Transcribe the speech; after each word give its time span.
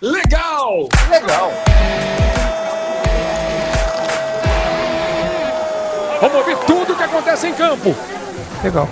legal! 0.00 0.88
Legal! 1.10 1.52
Vamos 6.20 6.36
ouvir 6.36 6.56
tudo 6.66 6.92
o 6.92 6.96
que 6.96 7.02
acontece 7.02 7.48
em 7.48 7.54
campo. 7.54 7.94
Legal. 8.62 8.88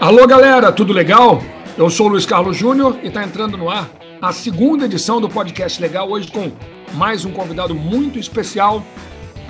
Alô, 0.00 0.26
galera, 0.26 0.72
tudo 0.72 0.92
legal? 0.92 1.42
Eu 1.76 1.90
sou 1.90 2.06
o 2.06 2.10
Luiz 2.10 2.26
Carlos 2.26 2.56
Júnior 2.56 2.98
e 3.02 3.08
está 3.08 3.24
entrando 3.24 3.56
no 3.56 3.68
ar 3.68 3.90
a 4.22 4.32
segunda 4.32 4.86
edição 4.86 5.20
do 5.20 5.28
Podcast 5.28 5.80
Legal, 5.80 6.08
hoje 6.08 6.30
com 6.30 6.50
mais 6.94 7.24
um 7.24 7.32
convidado 7.32 7.74
muito 7.74 8.18
especial, 8.18 8.82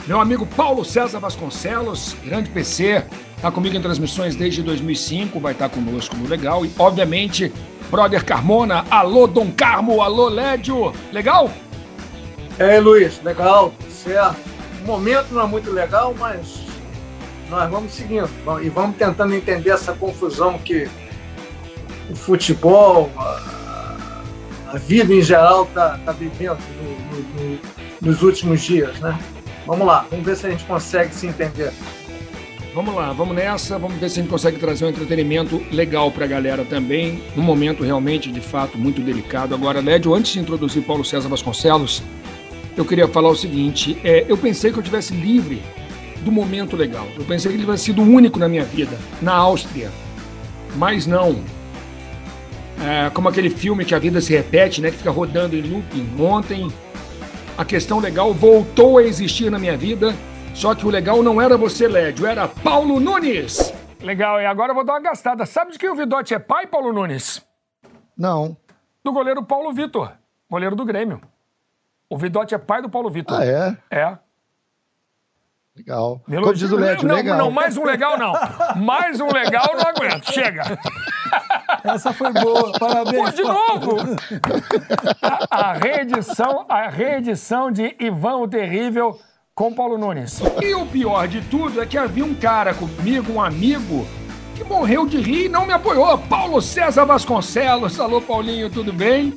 meu 0.07 0.21
amigo 0.21 0.46
Paulo 0.46 0.84
César 0.84 1.18
Vasconcelos, 1.21 2.16
grande 2.25 2.50
PC, 2.50 3.05
está 3.36 3.50
comigo 3.50 3.77
em 3.77 3.80
transmissões 3.80 4.34
desde 4.34 4.62
2005, 4.62 5.39
vai 5.39 5.52
estar 5.52 5.68
tá 5.68 5.75
conosco 5.75 6.16
no 6.16 6.27
Legal 6.27 6.64
e, 6.64 6.71
obviamente, 6.79 7.52
Brother 7.95 8.25
Carmona, 8.25 8.85
alô 8.91 9.25
Dom 9.29 9.53
Carmo, 9.53 10.03
alô 10.03 10.29
Lédio, 10.29 10.93
legal? 11.13 11.49
É, 12.59 12.80
Luiz, 12.80 13.23
legal, 13.23 13.73
certo. 13.89 14.37
O 14.83 14.85
momento 14.85 15.33
não 15.33 15.45
é 15.45 15.47
muito 15.47 15.71
legal, 15.71 16.12
mas 16.19 16.65
nós 17.49 17.71
vamos 17.71 17.93
seguindo 17.93 18.29
e 18.61 18.69
vamos 18.69 18.97
tentando 18.97 19.33
entender 19.33 19.71
essa 19.71 19.93
confusão 19.93 20.59
que 20.59 20.91
o 22.11 22.16
futebol, 22.16 23.12
a, 23.16 23.95
a 24.73 24.77
vida 24.77 25.15
em 25.15 25.23
geral 25.23 25.63
está 25.63 25.97
tá 26.05 26.11
vivendo 26.11 26.59
no, 26.83 26.91
no, 26.91 27.52
no, 27.52 27.59
nos 28.01 28.23
últimos 28.24 28.61
dias, 28.61 28.99
né? 28.99 29.16
Vamos 29.65 29.87
lá, 29.87 30.05
vamos 30.11 30.27
ver 30.27 30.37
se 30.37 30.49
a 30.49 30.51
gente 30.51 30.65
consegue 30.65 31.15
se 31.15 31.29
entender. 31.29 31.73
Vamos 32.74 32.92
lá, 32.92 33.12
vamos 33.12 33.37
nessa, 33.37 33.78
vamos 33.78 33.98
ver 33.98 34.10
se 34.10 34.19
a 34.19 34.23
gente 34.23 34.30
consegue 34.30 34.59
trazer 34.59 34.84
um 34.84 34.88
entretenimento 34.88 35.62
legal 35.70 36.10
para 36.10 36.24
a 36.24 36.27
galera 36.27 36.65
também, 36.65 37.23
num 37.37 37.42
momento 37.45 37.84
realmente, 37.84 38.32
de 38.32 38.41
fato, 38.41 38.77
muito 38.77 39.01
delicado. 39.01 39.55
Agora, 39.55 39.80
Lédio, 39.80 40.12
antes 40.12 40.32
de 40.32 40.41
introduzir 40.41 40.82
Paulo 40.82 41.05
César 41.05 41.29
Vasconcelos, 41.29 42.02
eu 42.77 42.84
queria 42.84 43.06
falar 43.06 43.29
o 43.29 43.37
seguinte: 43.37 43.96
é, 44.02 44.24
eu 44.26 44.37
pensei 44.37 44.73
que 44.73 44.79
eu 44.80 44.82
tivesse 44.82 45.15
livre 45.15 45.62
do 46.23 46.32
momento 46.32 46.74
legal. 46.74 47.07
Eu 47.16 47.24
pensei 47.24 47.49
que 47.49 47.57
ele 47.57 47.62
tivesse 47.62 47.84
sido 47.84 48.02
único 48.02 48.40
na 48.40 48.49
minha 48.49 48.65
vida, 48.65 48.99
na 49.23 49.34
Áustria. 49.34 49.88
Mas 50.74 51.06
não. 51.06 51.45
É, 52.84 53.09
como 53.10 53.29
aquele 53.29 53.51
filme 53.51 53.84
que 53.84 53.95
a 53.95 54.01
vida 54.01 54.21
se 54.21 54.32
repete, 54.32 54.80
né? 54.80 54.90
Que 54.90 54.96
fica 54.96 55.12
rodando 55.12 55.54
em 55.54 55.62
looping. 55.62 56.09
Ontem, 56.18 56.68
a 57.56 57.65
questão 57.65 58.01
legal 58.01 58.34
voltou 58.34 58.99
a 58.99 59.04
existir 59.04 59.49
na 59.49 59.60
minha 59.60 59.77
vida, 59.77 60.12
só 60.55 60.74
que 60.74 60.87
o 60.87 60.91
legal 60.91 61.23
não 61.23 61.41
era 61.41 61.57
você, 61.57 61.88
Lédio, 61.88 62.27
era 62.27 62.47
Paulo 62.47 63.01
Nunes. 63.01 63.73
Legal, 64.00 64.41
e 64.41 64.47
agora 64.47 64.71
eu 64.71 64.75
vou 64.75 64.84
dar 64.84 64.94
uma 64.94 65.00
gastada. 65.00 65.44
Sabe 65.44 65.72
de 65.72 65.78
quem 65.78 65.91
o 65.91 65.94
Vidote 65.94 66.34
é 66.34 66.38
pai, 66.38 66.66
Paulo 66.66 66.93
Nunes? 66.93 67.44
Não. 68.16 68.56
Do 69.03 69.12
goleiro 69.12 69.43
Paulo 69.43 69.72
Vitor, 69.72 70.12
goleiro 70.49 70.77
do 70.77 70.84
Grêmio. 70.84 71.21
O 72.09 72.16
Vidote 72.16 72.55
é 72.55 72.59
pai 72.59 72.81
do 72.81 72.88
Paulo 72.88 73.11
Vitor. 73.11 73.41
Ah, 73.41 73.44
é? 73.44 73.77
É. 73.91 74.19
Legal. 75.77 76.22
Como 76.25 76.55
diz 76.55 76.71
o 76.71 76.77
Lédio, 76.77 77.09
não, 77.09 77.16
legal. 77.16 77.39
Não, 77.39 77.50
mais 77.50 77.77
um 77.77 77.84
legal 77.84 78.16
não. 78.16 78.33
Mais 78.77 79.21
um 79.21 79.27
legal 79.27 79.75
não 79.75 79.89
aguento. 79.89 80.33
Chega. 80.33 80.62
Essa 81.83 82.12
foi 82.12 82.33
boa. 82.33 82.78
Parabéns. 82.78 83.31
Pô, 83.31 83.37
de 83.37 83.43
novo. 83.43 83.97
A, 85.50 85.71
a, 85.71 85.72
reedição, 85.72 86.65
a 86.69 86.89
reedição 86.89 87.72
de 87.72 87.97
Ivan 87.99 88.37
o 88.37 88.49
Terrível 88.49 89.19
com 89.55 89.72
Paulo 89.72 89.97
Nunes. 89.97 90.41
E 90.60 90.75
o 90.75 90.84
pior 90.84 91.28
de 91.28 91.41
tudo 91.43 91.81
é 91.81 91.87
que 91.87 91.97
havia 91.97 92.25
um 92.25 92.34
cara 92.34 92.75
comigo, 92.75 93.34
um 93.34 93.41
amigo, 93.41 94.05
que 94.56 94.65
morreu 94.65 95.06
de 95.06 95.19
rir 95.19 95.44
e 95.44 95.49
não 95.49 95.65
me 95.65 95.72
apoiou. 95.72 96.19
Paulo 96.19 96.61
César 96.61 97.05
Vasconcelos. 97.05 98.00
Alô, 98.00 98.21
Paulinho, 98.21 98.69
tudo 98.69 98.93
bem? 98.93 99.33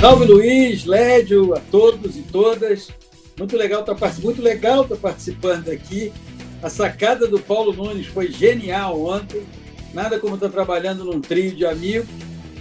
Salve 0.00 0.24
Luiz, 0.24 0.86
Lédio, 0.86 1.54
a 1.54 1.60
todos 1.60 2.16
e 2.16 2.22
todas. 2.22 2.88
Muito 3.38 3.58
legal 3.58 3.80
estar 3.80 3.94
tá, 3.94 4.10
muito 4.22 4.40
legal 4.40 4.86
tá 4.86 4.96
participando 4.96 5.68
aqui. 5.68 6.14
A 6.62 6.70
sacada 6.70 7.28
do 7.28 7.38
Paulo 7.38 7.74
Nunes 7.74 8.06
foi 8.06 8.32
genial 8.32 8.98
ontem. 8.98 9.46
Nada 9.92 10.18
como 10.18 10.36
estar 10.36 10.46
tá 10.46 10.52
trabalhando 10.52 11.04
num 11.04 11.20
trio 11.20 11.54
de 11.54 11.66
amigos, 11.66 12.08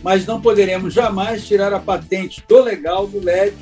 mas 0.05 0.23
não 0.23 0.39
poderemos 0.39 0.93
jamais 0.93 1.47
tirar 1.47 1.73
a 1.73 1.79
patente 1.79 2.43
do 2.47 2.61
legal 2.61 3.07
do 3.07 3.19
Lédio, 3.19 3.57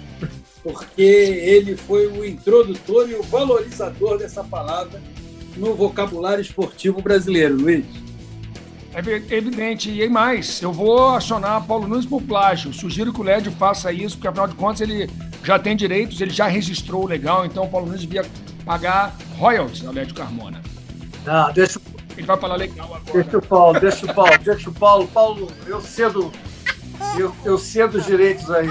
porque 0.61 1.01
ele 1.01 1.77
foi 1.77 2.07
o 2.07 2.25
introdutor 2.25 3.09
e 3.09 3.15
o 3.15 3.23
valorizador 3.23 4.17
dessa 4.17 4.43
palavra 4.43 5.01
no 5.55 5.73
vocabulário 5.73 6.41
esportivo 6.41 7.01
brasileiro, 7.01 7.55
Luiz. 7.55 7.85
É 8.93 9.35
evidente. 9.37 9.89
E 9.89 10.09
mais, 10.09 10.61
eu 10.61 10.73
vou 10.73 11.15
acionar 11.15 11.65
Paulo 11.65 11.87
Nunes 11.87 12.05
por 12.05 12.21
plágio. 12.21 12.73
Sugiro 12.73 13.13
que 13.13 13.21
o 13.21 13.23
Lédio 13.23 13.53
faça 13.53 13.93
isso, 13.93 14.17
porque 14.17 14.27
afinal 14.27 14.49
de 14.49 14.55
contas 14.55 14.81
ele 14.81 15.09
já 15.45 15.57
tem 15.57 15.77
direitos, 15.77 16.19
ele 16.19 16.31
já 16.31 16.47
registrou 16.47 17.07
legal, 17.07 17.45
então 17.45 17.63
o 17.63 17.69
Paulo 17.69 17.85
Nunes 17.85 18.01
devia 18.01 18.25
pagar 18.65 19.15
royalties 19.37 19.85
ao 19.85 19.93
Lédio 19.93 20.13
Carmona. 20.13 20.61
Ah, 21.25 21.53
deixa 21.55 21.79
Ele 22.17 22.27
vai 22.27 22.37
falar 22.37 22.55
legal 22.55 22.93
agora. 22.93 23.23
Deixa 23.23 23.37
o 23.37 23.41
Paulo, 23.41 23.79
deixa 23.79 24.05
o 24.05 24.13
Paulo, 24.13 24.39
deixa 24.43 24.69
o 24.69 24.73
Paulo. 24.73 25.07
Paulo, 25.07 25.51
eu 25.67 25.81
cedo. 25.81 26.31
Eu, 27.17 27.33
eu 27.43 27.57
cedo 27.57 27.97
os 27.97 28.05
direitos 28.05 28.49
aí. 28.51 28.69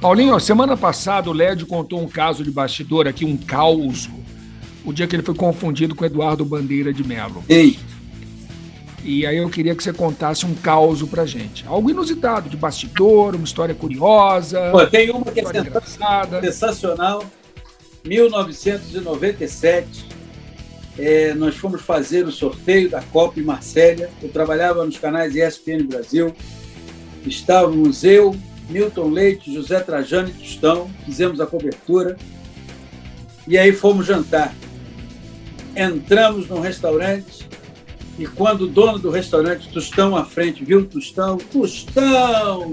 Paulinho, 0.00 0.38
semana 0.40 0.76
passada 0.76 1.28
o 1.28 1.32
Lédio 1.32 1.66
contou 1.66 2.00
um 2.00 2.08
caso 2.08 2.42
de 2.42 2.50
bastidor 2.50 3.06
aqui, 3.06 3.24
um 3.24 3.36
caos 3.36 4.08
o 4.84 4.92
dia 4.92 5.06
que 5.06 5.14
ele 5.14 5.22
foi 5.22 5.34
confundido 5.34 5.94
com 5.94 6.04
Eduardo 6.04 6.44
Bandeira 6.44 6.92
de 6.92 7.06
Mello. 7.06 7.44
Ei. 7.48 7.78
E 9.02 9.26
aí 9.26 9.38
eu 9.38 9.48
queria 9.48 9.74
que 9.74 9.82
você 9.82 9.92
contasse 9.92 10.44
um 10.44 10.54
caos 10.54 11.02
pra 11.02 11.24
gente. 11.24 11.66
Algo 11.66 11.90
inusitado, 11.90 12.50
de 12.50 12.56
bastidor, 12.56 13.34
uma 13.34 13.44
história 13.44 13.74
curiosa. 13.74 14.70
Pô, 14.70 14.86
tem 14.86 15.10
uma 15.10 15.24
que 15.24 15.40
é 15.40 15.42
engraçada. 15.42 16.40
sensacional. 16.40 17.24
1997, 18.04 20.06
é, 20.98 21.34
nós 21.34 21.56
fomos 21.56 21.82
fazer 21.82 22.26
o 22.26 22.32
sorteio 22.32 22.90
da 22.90 23.00
Copa 23.02 23.40
em 23.40 23.42
Marsella. 23.42 24.08
Eu 24.22 24.28
trabalhava 24.28 24.84
nos 24.84 24.98
canais 24.98 25.34
ESPN 25.34 25.86
Brasil. 25.86 26.34
Estávamos 27.26 28.04
eu, 28.04 28.34
Milton 28.68 29.10
Leite, 29.10 29.52
José 29.52 29.80
Trajano 29.80 30.28
e 30.28 30.32
Tostão. 30.32 30.90
Fizemos 31.04 31.40
a 31.40 31.46
cobertura. 31.46 32.16
E 33.46 33.56
aí 33.56 33.72
fomos 33.72 34.06
jantar 34.06 34.54
entramos 35.76 36.48
num 36.48 36.60
restaurante 36.60 37.48
e 38.18 38.26
quando 38.26 38.62
o 38.62 38.66
dono 38.66 38.98
do 38.98 39.10
restaurante, 39.10 39.68
Tostão 39.72 40.16
à 40.16 40.24
frente, 40.24 40.64
viu 40.64 40.84
Tostão, 40.84 41.38
Tostão, 41.38 42.70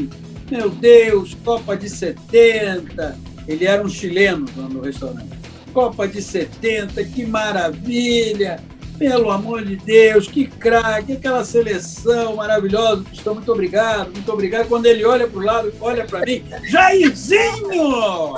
meu 0.49 0.69
Deus, 0.69 1.35
Copa 1.45 1.78
de 1.78 1.89
70, 1.89 3.17
ele 3.47 3.66
era 3.66 3.81
um 3.81 3.88
chileno 3.88 4.45
no 4.69 4.81
restaurante. 4.81 5.36
Copa 5.77 6.07
de 6.07 6.23
70, 6.23 7.03
que 7.03 7.23
maravilha! 7.23 8.59
Pelo 8.97 9.29
amor 9.29 9.63
de 9.63 9.75
Deus, 9.75 10.27
que 10.27 10.47
craque, 10.47 11.13
aquela 11.13 11.45
seleção 11.45 12.38
maravilhosa. 12.38 13.03
Tostão, 13.03 13.35
muito 13.35 13.51
obrigado, 13.51 14.11
muito 14.11 14.33
obrigado. 14.33 14.67
Quando 14.67 14.87
ele 14.87 15.05
olha 15.05 15.27
para 15.27 15.39
o 15.39 15.43
lado, 15.43 15.71
olha 15.79 16.03
para 16.03 16.25
mim, 16.25 16.43
Jairzinho! 16.63 18.35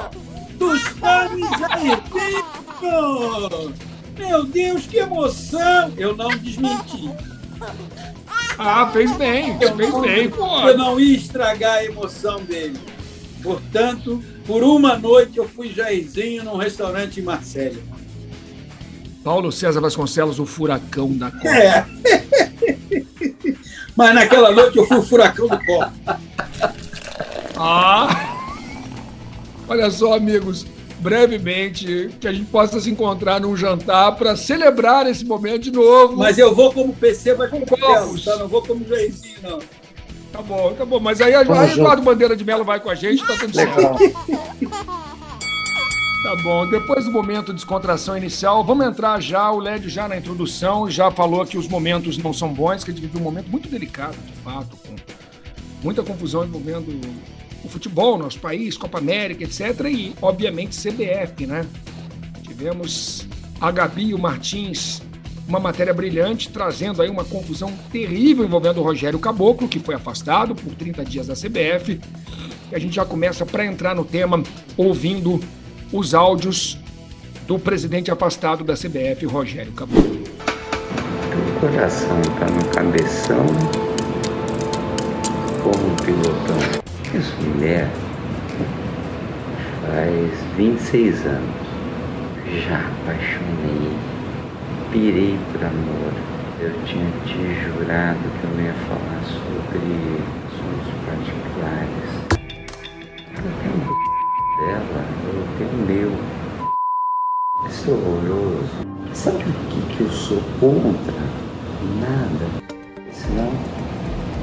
Tostão 0.60 1.38
e 1.38 1.44
Jairzinho! 1.60 2.44
Meu 4.18 4.44
Deus, 4.44 4.86
que 4.86 4.98
emoção! 4.98 5.94
Eu 5.96 6.18
não 6.18 6.28
desmenti. 6.36 7.10
Ah, 8.58 8.90
fez 8.92 9.16
bem, 9.16 9.58
eu 9.62 9.78
fez 9.78 9.90
não, 9.90 10.02
bem, 10.02 10.30
pô. 10.30 10.68
Eu 10.68 10.78
não 10.78 11.00
ia 11.00 11.16
estragar 11.16 11.76
a 11.76 11.86
emoção 11.86 12.44
dele. 12.44 12.78
Portanto, 13.42 14.22
por 14.50 14.64
uma 14.64 14.98
noite 14.98 15.38
eu 15.38 15.48
fui 15.48 15.72
Jairzinho 15.72 16.44
num 16.44 16.58
restaurante 16.58 17.20
em 17.20 17.24
Marselha. 17.24 17.78
Paulo 19.24 19.52
César 19.52 19.80
Vasconcelos, 19.80 20.40
o 20.40 20.46
furacão 20.46 21.16
da 21.16 21.30
Copa. 21.30 21.50
É. 21.50 21.86
Mas 23.96 24.16
naquela 24.16 24.50
noite 24.52 24.76
eu 24.76 24.88
fui 24.88 24.98
o 24.98 25.04
furacão 25.04 25.48
do 25.48 25.60
copo. 25.60 25.92
Ah! 27.56 28.56
Olha 29.68 29.92
só, 29.92 30.16
amigos 30.16 30.66
brevemente, 30.98 32.10
que 32.20 32.28
a 32.28 32.32
gente 32.32 32.50
possa 32.50 32.80
se 32.80 32.90
encontrar 32.90 33.40
num 33.40 33.56
jantar 33.56 34.16
para 34.16 34.36
celebrar 34.36 35.06
esse 35.06 35.24
momento 35.26 35.62
de 35.62 35.72
novo. 35.72 36.18
Mas 36.18 36.40
eu 36.40 36.56
vou 36.56 36.74
como 36.74 36.92
PC, 36.92 37.36
copos. 37.36 38.26
Tá? 38.26 38.36
Não 38.38 38.48
vou 38.48 38.64
como 38.64 38.84
Jairzinho, 38.84 39.38
não. 39.44 39.60
Tá 40.32 40.42
bom, 40.42 40.74
tá 40.74 40.86
bom. 40.86 41.00
Mas 41.00 41.22
aí, 41.22 41.34
aí 41.34 41.48
Eduardo 41.72 42.02
Bandeira 42.02 42.36
de 42.36 42.44
Melo 42.44 42.64
vai 42.64 42.80
com 42.80 42.90
a 42.90 42.96
gente, 42.96 43.26
tá 43.26 43.36
tudo 43.38 43.54
certo. 43.54 43.76
Tá 46.22 46.36
bom, 46.44 46.70
depois 46.70 47.06
do 47.06 47.12
momento 47.12 47.48
de 47.48 47.54
descontração 47.54 48.18
inicial, 48.18 48.62
vamos 48.64 48.86
entrar 48.86 49.22
já, 49.22 49.50
o 49.52 49.58
Lédio 49.58 49.90
já 49.90 50.06
na 50.06 50.18
introdução, 50.18 50.90
já 50.90 51.10
falou 51.10 51.46
que 51.46 51.58
os 51.58 51.66
momentos 51.66 52.18
não 52.18 52.34
são 52.34 52.54
bons, 52.54 52.84
que 52.84 52.92
a 52.92 52.94
gente 52.94 53.04
vive 53.04 53.18
um 53.18 53.24
momento 53.24 53.50
muito 53.50 53.70
delicado, 53.70 54.18
de 54.18 54.34
fato, 54.44 54.76
com 54.76 54.96
muita 55.82 56.04
confusão 56.04 56.44
envolvendo 56.44 57.00
o 57.64 57.70
futebol, 57.70 58.18
nosso 58.18 58.38
país, 58.40 58.78
Copa 58.78 58.98
América, 58.98 59.46
etc. 59.46 59.86
E, 59.90 60.14
obviamente, 60.22 60.78
CBF, 60.78 61.48
né? 61.48 61.66
Tivemos 62.44 63.26
a 63.62 63.72
Gabi 63.72 64.08
e 64.08 64.14
o 64.14 64.20
Martins 64.20 65.02
uma 65.50 65.60
matéria 65.60 65.94
brilhante, 65.94 66.48
trazendo 66.50 67.02
aí 67.02 67.10
uma 67.10 67.26
confusão 67.26 67.74
terrível 67.92 68.46
envolvendo 68.46 68.80
o 68.80 68.84
Rogério 68.84 69.18
Caboclo, 69.18 69.68
que 69.68 69.80
foi 69.80 69.96
afastado 69.96 70.54
por 70.54 70.76
30 70.76 71.04
dias 71.04 71.26
da 71.26 71.34
CBF. 71.34 72.00
E 72.72 72.76
a 72.76 72.80
gente 72.80 72.96
já 72.96 73.04
começa 73.04 73.44
para 73.48 73.66
entrar 73.66 73.96
no 73.96 74.06
tema 74.06 74.44
ouvindo 74.78 75.40
os 75.92 76.14
áudios 76.14 76.78
do 77.48 77.58
presidente 77.58 78.12
afastado 78.12 78.64
da 78.64 78.76
CBF, 78.76 79.26
Rogério 79.26 79.72
Caboclo. 79.72 80.24
O 81.58 81.60
coração 81.60 82.22
tá 82.40 82.46
no 82.46 82.66
cabeção 82.66 83.46
como 85.64 85.96
pilotão. 86.06 86.58
Essa 87.12 87.36
mulher 87.42 87.90
faz 89.82 90.56
26 90.56 91.26
anos. 91.26 91.70
Já 92.68 92.80
apaixonei, 92.80 94.09
pirei 94.92 95.38
por 95.52 95.64
amor. 95.64 96.14
Eu 96.60 96.74
tinha 96.86 97.10
te 97.26 97.38
jurado 97.62 98.20
que 98.20 98.44
eu 98.44 98.50
não 98.50 98.64
ia 98.64 98.74
falar 98.88 99.22
sobre 99.24 99.80
assuntos 100.48 100.90
particulares. 101.06 102.10
Ela 103.38 103.52
tem 103.62 103.76
dela, 104.66 105.02
eu 105.26 105.48
tenho 105.58 105.78
meu. 105.86 106.12
Isso 107.70 107.90
é 107.90 107.94
horroroso. 107.94 108.90
Sabe 109.14 109.44
o 109.44 109.54
que, 109.70 109.96
que 109.96 110.02
eu 110.02 110.10
sou 110.10 110.42
contra? 110.60 111.14
Nada. 112.02 112.46
Senão 113.14 113.52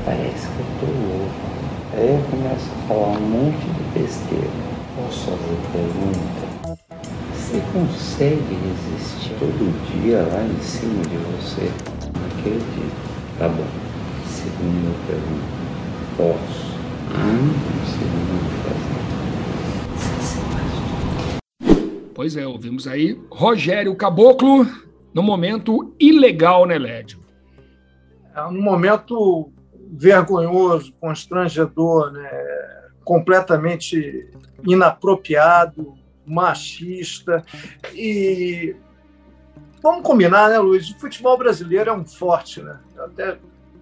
parece 0.05 0.47
que 0.49 0.61
eu 0.61 0.67
tô 0.81 0.87
louco. 0.87 1.57
Aí 1.93 2.09
eu 2.09 2.23
começo 2.31 2.71
a 2.71 2.89
falar 2.89 3.19
um 3.19 3.21
monte 3.21 3.67
de 3.67 3.99
besteira. 3.99 4.51
Posso 4.97 5.31
fazer 5.31 5.59
pergunta? 5.73 6.46
Você 7.57 7.63
consegue 7.73 8.55
resistir 8.55 9.35
todo 9.39 9.73
dia 9.91 10.19
lá 10.19 10.43
em 10.43 10.61
cima 10.61 11.03
de 11.05 11.17
você? 11.17 11.73
Não 12.13 12.27
acredito. 12.27 13.39
Tá 13.39 13.49
bom. 13.49 13.67
Segunda 14.27 14.93
pergunta. 15.07 15.47
Posso? 16.19 16.77
Hum, 17.17 17.55
segunda 17.87 18.37
pergunta. 18.63 19.09
Você 19.97 20.21
se 20.23 20.37
faz 20.53 20.71
tudo. 21.73 22.11
Pois 22.15 22.37
é, 22.37 22.47
ouvimos 22.47 22.87
aí 22.87 23.19
Rogério 23.31 23.97
Caboclo 23.97 24.67
no 25.15 25.23
momento 25.23 25.95
ilegal, 25.99 26.67
né, 26.67 26.77
Lédio? 26.77 27.21
É 28.35 28.43
um 28.43 28.61
momento 28.61 29.51
vergonhoso, 29.93 30.93
constrangedor, 31.01 32.13
né? 32.13 32.29
completamente 33.03 34.29
inapropriado, 34.63 35.95
machista. 36.27 37.45
E 37.95 38.75
vamos 39.83 40.03
combinar, 40.03 40.49
né, 40.51 40.59
Luiz? 40.59 40.91
O 40.91 40.99
futebol 40.99 41.39
brasileiro 41.39 41.91
é 41.91 41.93
um 41.93 42.05
forte, 42.05 42.63
né? 42.63 42.79
Eu 42.97 43.05
até 43.05 43.39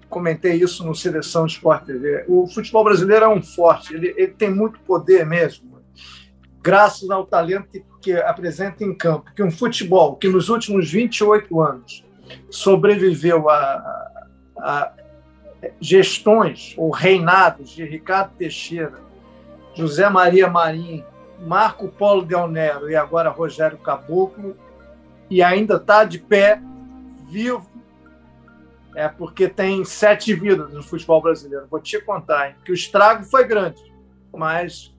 comentei 0.08 0.54
isso 0.54 0.84
no 0.84 0.94
Seleção 0.94 1.46
Sport 1.46 1.86
TV. 1.86 2.24
O 2.28 2.46
futebol 2.46 2.84
brasileiro 2.84 3.24
é 3.24 3.28
um 3.28 3.42
forte, 3.42 3.94
ele, 3.94 4.14
ele 4.16 4.32
tem 4.32 4.48
muito 4.48 4.78
poder 4.80 5.26
mesmo, 5.26 5.74
graças 6.62 7.10
ao 7.10 7.26
talento 7.26 7.68
que, 7.68 7.84
que 8.00 8.12
apresenta 8.12 8.84
em 8.84 8.94
campo. 8.94 9.32
Que 9.34 9.42
um 9.42 9.50
futebol 9.50 10.16
que 10.16 10.28
nos 10.28 10.48
últimos 10.48 10.90
28 10.90 11.60
anos 11.60 12.04
sobreviveu 12.50 13.50
a, 13.50 14.10
a 14.56 14.92
gestões 15.80 16.74
ou 16.76 16.90
reinados 16.90 17.70
de 17.70 17.84
Ricardo 17.84 18.32
Teixeira, 18.36 18.94
José 19.74 20.08
Maria 20.08 20.48
Marim, 20.48 21.04
Marco 21.44 21.88
Polo 21.88 22.24
Del 22.24 22.48
Nero 22.48 22.88
e 22.88 22.96
agora 22.96 23.30
Rogério 23.30 23.78
Caboclo, 23.78 24.56
e 25.30 25.42
ainda 25.42 25.76
está 25.76 26.04
de 26.04 26.18
pé, 26.18 26.60
vivo, 27.28 27.68
é 28.94 29.08
porque 29.08 29.48
tem 29.48 29.84
sete 29.84 30.34
vidas 30.34 30.72
no 30.72 30.82
futebol 30.82 31.20
brasileiro. 31.20 31.66
Vou 31.70 31.80
te 31.80 32.00
contar, 32.00 32.50
hein? 32.50 32.56
que 32.64 32.70
o 32.70 32.74
estrago 32.74 33.24
foi 33.24 33.44
grande, 33.46 33.82
mas 34.32 34.94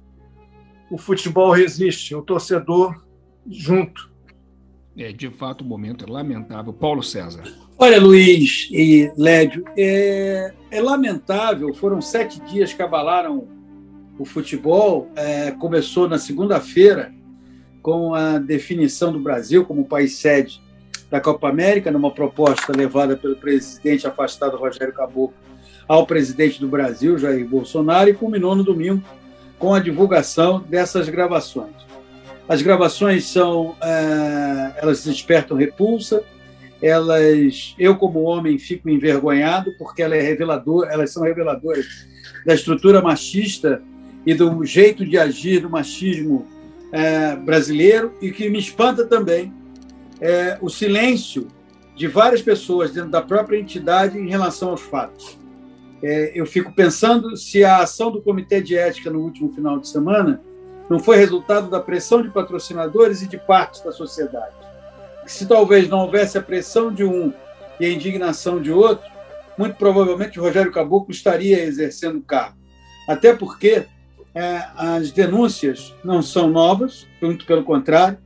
o 0.91 0.97
futebol 0.97 1.51
resiste, 1.51 2.13
o 2.13 2.21
torcedor 2.21 3.01
junto. 3.49 4.11
É, 4.97 5.11
de 5.11 5.29
fato, 5.29 5.61
o 5.61 5.65
momento 5.65 6.05
é 6.05 6.11
lamentável. 6.11 6.71
Paulo 6.71 7.03
César. 7.03 7.43
Olha, 7.77 7.99
Luiz 7.99 8.69
e 8.71 9.11
Lédio, 9.17 9.65
é, 9.77 10.53
é 10.71 10.81
lamentável. 10.81 11.73
Foram 11.73 12.01
sete 12.01 12.39
dias 12.41 12.73
que 12.73 12.81
abalaram 12.81 13.47
o 14.17 14.25
futebol. 14.25 15.09
É, 15.15 15.51
começou 15.51 16.07
na 16.07 16.17
segunda-feira 16.17 17.13
com 17.81 18.13
a 18.13 18.39
definição 18.39 19.11
do 19.11 19.19
Brasil 19.19 19.65
como 19.65 19.85
país 19.85 20.17
sede 20.17 20.61
da 21.09 21.21
Copa 21.21 21.49
América, 21.49 21.91
numa 21.91 22.11
proposta 22.11 22.75
levada 22.75 23.15
pelo 23.15 23.35
presidente 23.35 24.07
afastado 24.07 24.57
Rogério 24.57 24.93
Caboclo 24.93 25.35
ao 25.87 26.05
presidente 26.05 26.59
do 26.59 26.67
Brasil, 26.67 27.17
Jair 27.17 27.47
Bolsonaro, 27.47 28.09
e 28.09 28.13
culminou 28.13 28.55
no 28.55 28.63
domingo 28.63 29.03
com 29.59 29.73
a 29.73 29.79
divulgação 29.79 30.61
dessas 30.67 31.07
gravações. 31.09 31.75
As 32.47 32.61
gravações 32.61 33.25
são, 33.25 33.75
é, 33.81 34.73
elas 34.77 35.03
despertam 35.03 35.57
repulsa, 35.57 36.23
elas, 36.81 37.75
eu 37.79 37.95
como 37.95 38.21
homem 38.23 38.57
fico 38.57 38.89
envergonhado 38.89 39.71
porque 39.77 40.03
ela 40.03 40.15
é 40.15 40.21
revelador, 40.21 40.87
elas 40.89 41.11
são 41.11 41.23
reveladoras 41.23 41.85
da 42.45 42.53
estrutura 42.53 43.01
machista 43.01 43.81
e 44.25 44.33
do 44.33 44.63
jeito 44.65 45.05
de 45.05 45.17
agir 45.17 45.59
do 45.61 45.69
machismo 45.69 46.47
é, 46.91 47.35
brasileiro 47.35 48.13
e 48.21 48.31
que 48.31 48.49
me 48.49 48.57
espanta 48.57 49.05
também 49.05 49.53
é, 50.19 50.57
o 50.61 50.69
silêncio 50.69 51.47
de 51.95 52.07
várias 52.07 52.41
pessoas 52.41 52.91
dentro 52.91 53.09
da 53.09 53.21
própria 53.21 53.57
entidade 53.57 54.17
em 54.17 54.27
relação 54.27 54.69
aos 54.69 54.81
fatos. 54.81 55.37
É, 56.03 56.31
eu 56.35 56.45
fico 56.45 56.73
pensando 56.73 57.37
se 57.37 57.63
a 57.63 57.77
ação 57.77 58.11
do 58.11 58.21
Comitê 58.21 58.61
de 58.61 58.75
Ética 58.75 59.09
no 59.09 59.19
último 59.21 59.51
final 59.53 59.79
de 59.79 59.87
semana 59.87 60.41
não 60.89 60.99
foi 60.99 61.17
resultado 61.17 61.69
da 61.69 61.79
pressão 61.79 62.21
de 62.21 62.29
patrocinadores 62.29 63.21
e 63.21 63.27
de 63.27 63.37
partes 63.37 63.81
da 63.81 63.91
sociedade. 63.91 64.53
Se 65.25 65.47
talvez 65.47 65.89
não 65.89 65.99
houvesse 65.99 66.37
a 66.37 66.41
pressão 66.41 66.93
de 66.93 67.03
um 67.03 67.33
e 67.79 67.85
a 67.85 67.89
indignação 67.89 68.61
de 68.61 68.71
outro, 68.71 69.09
muito 69.57 69.75
provavelmente 69.77 70.39
Rogério 70.39 70.71
Caboclo 70.71 71.11
estaria 71.11 71.63
exercendo 71.63 72.19
o 72.19 72.21
cargo. 72.21 72.57
Até 73.07 73.33
porque 73.33 73.85
é, 74.35 74.65
as 74.75 75.11
denúncias 75.11 75.95
não 76.03 76.21
são 76.21 76.49
novas, 76.49 77.07
muito 77.21 77.45
pelo 77.45 77.63
contrário. 77.63 78.17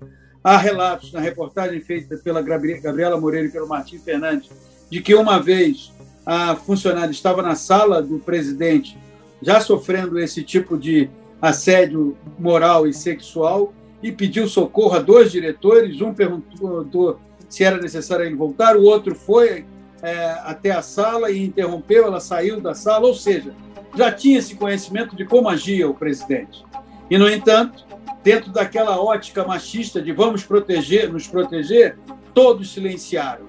Há 0.44 0.58
relatos 0.58 1.14
na 1.14 1.20
reportagem 1.20 1.80
feita 1.82 2.18
pela 2.18 2.42
Gabriela 2.42 3.20
Moreira 3.20 3.48
e 3.48 3.52
pelo 3.52 3.68
Martim 3.68 4.00
Fernandes 4.00 4.50
de 4.90 5.02
que 5.02 5.14
uma 5.14 5.40
vez 5.40 5.94
a 6.26 6.56
funcionária 6.56 7.12
estava 7.12 7.44
na 7.44 7.54
sala 7.56 8.02
do 8.02 8.18
presidente 8.20 8.98
já 9.42 9.62
sofrendo 9.62 10.20
esse 10.20 10.44
tipo 10.44 10.78
de 10.78 11.10
assédio 11.42 12.18
moral 12.38 12.88
e 12.88 12.94
sexual 12.94 13.74
e 14.02 14.12
pediu 14.12 14.48
socorro 14.48 14.96
a 14.96 15.00
dois 15.00 15.32
diretores. 15.32 16.02
Um 16.02 16.14
perguntou 16.14 17.20
se 17.48 17.64
era 17.64 17.78
necessário 17.78 18.26
ele 18.26 18.36
voltar, 18.36 18.76
o 18.76 18.84
outro 18.84 19.16
foi 19.16 19.66
é, 20.02 20.32
até 20.44 20.72
a 20.72 20.82
sala 20.82 21.32
e 21.32 21.44
interrompeu, 21.46 22.06
ela 22.06 22.20
saiu 22.20 22.62
da 22.62 22.74
sala, 22.74 23.08
ou 23.08 23.14
seja, 23.14 23.54
já 23.96 24.12
tinha 24.12 24.40
esse 24.40 24.56
conhecimento 24.56 25.16
de 25.16 25.26
como 25.26 25.50
agia 25.50 25.90
o 25.90 25.94
presidente. 25.94 26.64
E, 27.10 27.18
no 27.18 27.30
entanto, 27.30 27.86
dentro 28.24 28.52
daquela 28.52 29.02
ótica 29.02 29.44
machista 29.44 30.02
de 30.02 30.12
vamos 30.12 30.44
proteger, 30.44 31.12
nos 31.12 31.28
proteger, 31.28 31.98
todos 32.34 32.74
silenciaram. 32.74 33.48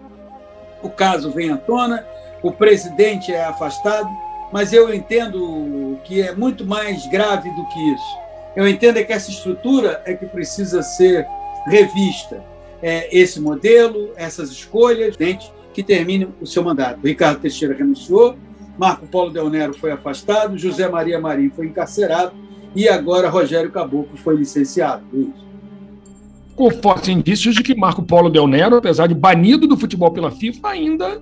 O 0.82 0.88
caso 0.88 1.30
vem 1.30 1.50
à 1.50 1.56
tona, 1.56 2.06
o 2.42 2.50
presidente 2.50 3.32
é 3.32 3.44
afastado, 3.44 4.08
mas 4.52 4.72
eu 4.72 4.92
entendo 4.92 5.98
que 6.04 6.22
é 6.22 6.34
muito 6.34 6.64
mais 6.64 7.06
grave 7.06 7.50
do 7.50 7.66
que 7.66 7.92
isso. 7.92 8.18
Eu 8.56 8.66
entendo 8.66 8.96
é 8.96 9.04
que 9.04 9.12
essa 9.12 9.30
estrutura 9.30 10.02
é 10.04 10.14
que 10.14 10.26
precisa 10.26 10.82
ser 10.82 11.26
revista. 11.66 12.42
É 12.82 13.14
esse 13.16 13.40
modelo, 13.40 14.12
essas 14.16 14.50
escolhas, 14.50 15.16
que 15.72 15.82
termine 15.82 16.28
o 16.40 16.46
seu 16.46 16.64
mandato. 16.64 17.00
Ricardo 17.04 17.40
Teixeira 17.40 17.74
renunciou, 17.74 18.36
Marco 18.80 19.06
Polo 19.06 19.28
Del 19.28 19.50
Nero 19.50 19.74
foi 19.74 19.92
afastado, 19.92 20.56
José 20.56 20.88
Maria 20.88 21.20
Marim 21.20 21.50
foi 21.50 21.66
encarcerado 21.66 22.32
e 22.74 22.88
agora 22.88 23.28
Rogério 23.28 23.70
Caboclo 23.70 24.16
foi 24.16 24.36
licenciado. 24.36 25.04
Com 26.56 26.70
fortes 26.70 27.10
indícios 27.10 27.54
de 27.54 27.62
que 27.62 27.74
Marco 27.74 28.02
Polo 28.02 28.30
Del 28.30 28.46
Nero, 28.46 28.76
apesar 28.76 29.06
de 29.06 29.14
banido 29.14 29.66
do 29.66 29.76
futebol 29.76 30.10
pela 30.10 30.30
FIFA, 30.30 30.70
ainda 30.70 31.20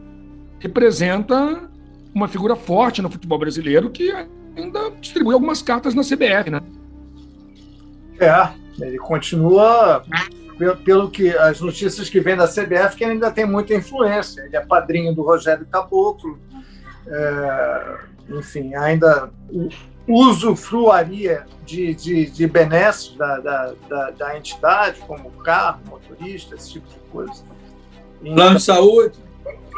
representa 0.60 1.68
uma 2.14 2.28
figura 2.28 2.54
forte 2.54 3.02
no 3.02 3.10
futebol 3.10 3.40
brasileiro 3.40 3.90
que 3.90 4.12
ainda 4.56 4.92
distribui 5.00 5.34
algumas 5.34 5.60
cartas 5.60 5.96
na 5.96 6.02
CBF, 6.02 6.50
né? 6.50 6.60
É, 8.20 8.50
ele 8.80 8.98
continua, 8.98 10.04
pelo 10.84 11.10
que 11.10 11.36
as 11.36 11.60
notícias 11.60 12.08
que 12.08 12.20
vêm 12.20 12.36
da 12.36 12.46
CBF, 12.46 12.96
que 12.96 13.04
ainda 13.04 13.32
tem 13.32 13.44
muita 13.44 13.74
influência. 13.74 14.42
Ele 14.42 14.56
é 14.56 14.60
padrinho 14.60 15.12
do 15.12 15.22
Rogério 15.22 15.66
Caboclo, 15.66 16.38
é, 17.10 17.98
enfim, 18.30 18.74
ainda 18.74 19.30
usufruaria 20.06 21.46
de, 21.64 21.94
de, 21.94 22.30
de 22.30 22.46
benesses 22.46 23.14
da, 23.16 23.38
da, 23.40 23.74
da, 23.88 24.10
da 24.12 24.36
entidade, 24.38 25.00
como 25.00 25.30
carro, 25.42 25.80
motorista, 25.86 26.54
esse 26.54 26.72
tipo 26.72 26.88
de 26.88 26.98
coisa. 27.10 27.44
Plano 28.20 28.56
de 28.56 28.62
saúde. 28.62 29.18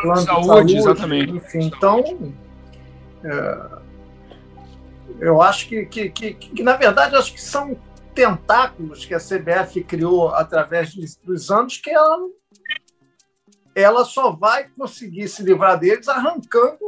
Plano 0.00 0.20
de 0.20 0.24
Saúde, 0.26 0.46
saúde, 0.46 0.76
exatamente. 0.76 1.32
Enfim, 1.32 1.70
então, 1.76 2.02
é, 3.24 3.68
eu 5.18 5.42
acho 5.42 5.68
que, 5.68 5.84
que, 5.86 6.08
que, 6.10 6.32
que, 6.34 6.62
na 6.62 6.76
verdade, 6.76 7.16
acho 7.16 7.32
que 7.34 7.40
são 7.40 7.76
tentáculos 8.14 9.04
que 9.04 9.14
a 9.14 9.18
CBF 9.18 9.82
criou 9.84 10.28
através 10.28 10.92
de- 10.92 11.16
dos 11.24 11.50
anos 11.50 11.76
que 11.76 11.90
ela, 11.90 12.18
ela 13.74 14.04
só 14.04 14.30
vai 14.32 14.68
conseguir 14.68 15.28
se 15.28 15.42
livrar 15.42 15.78
deles 15.78 16.08
arrancando 16.08 16.78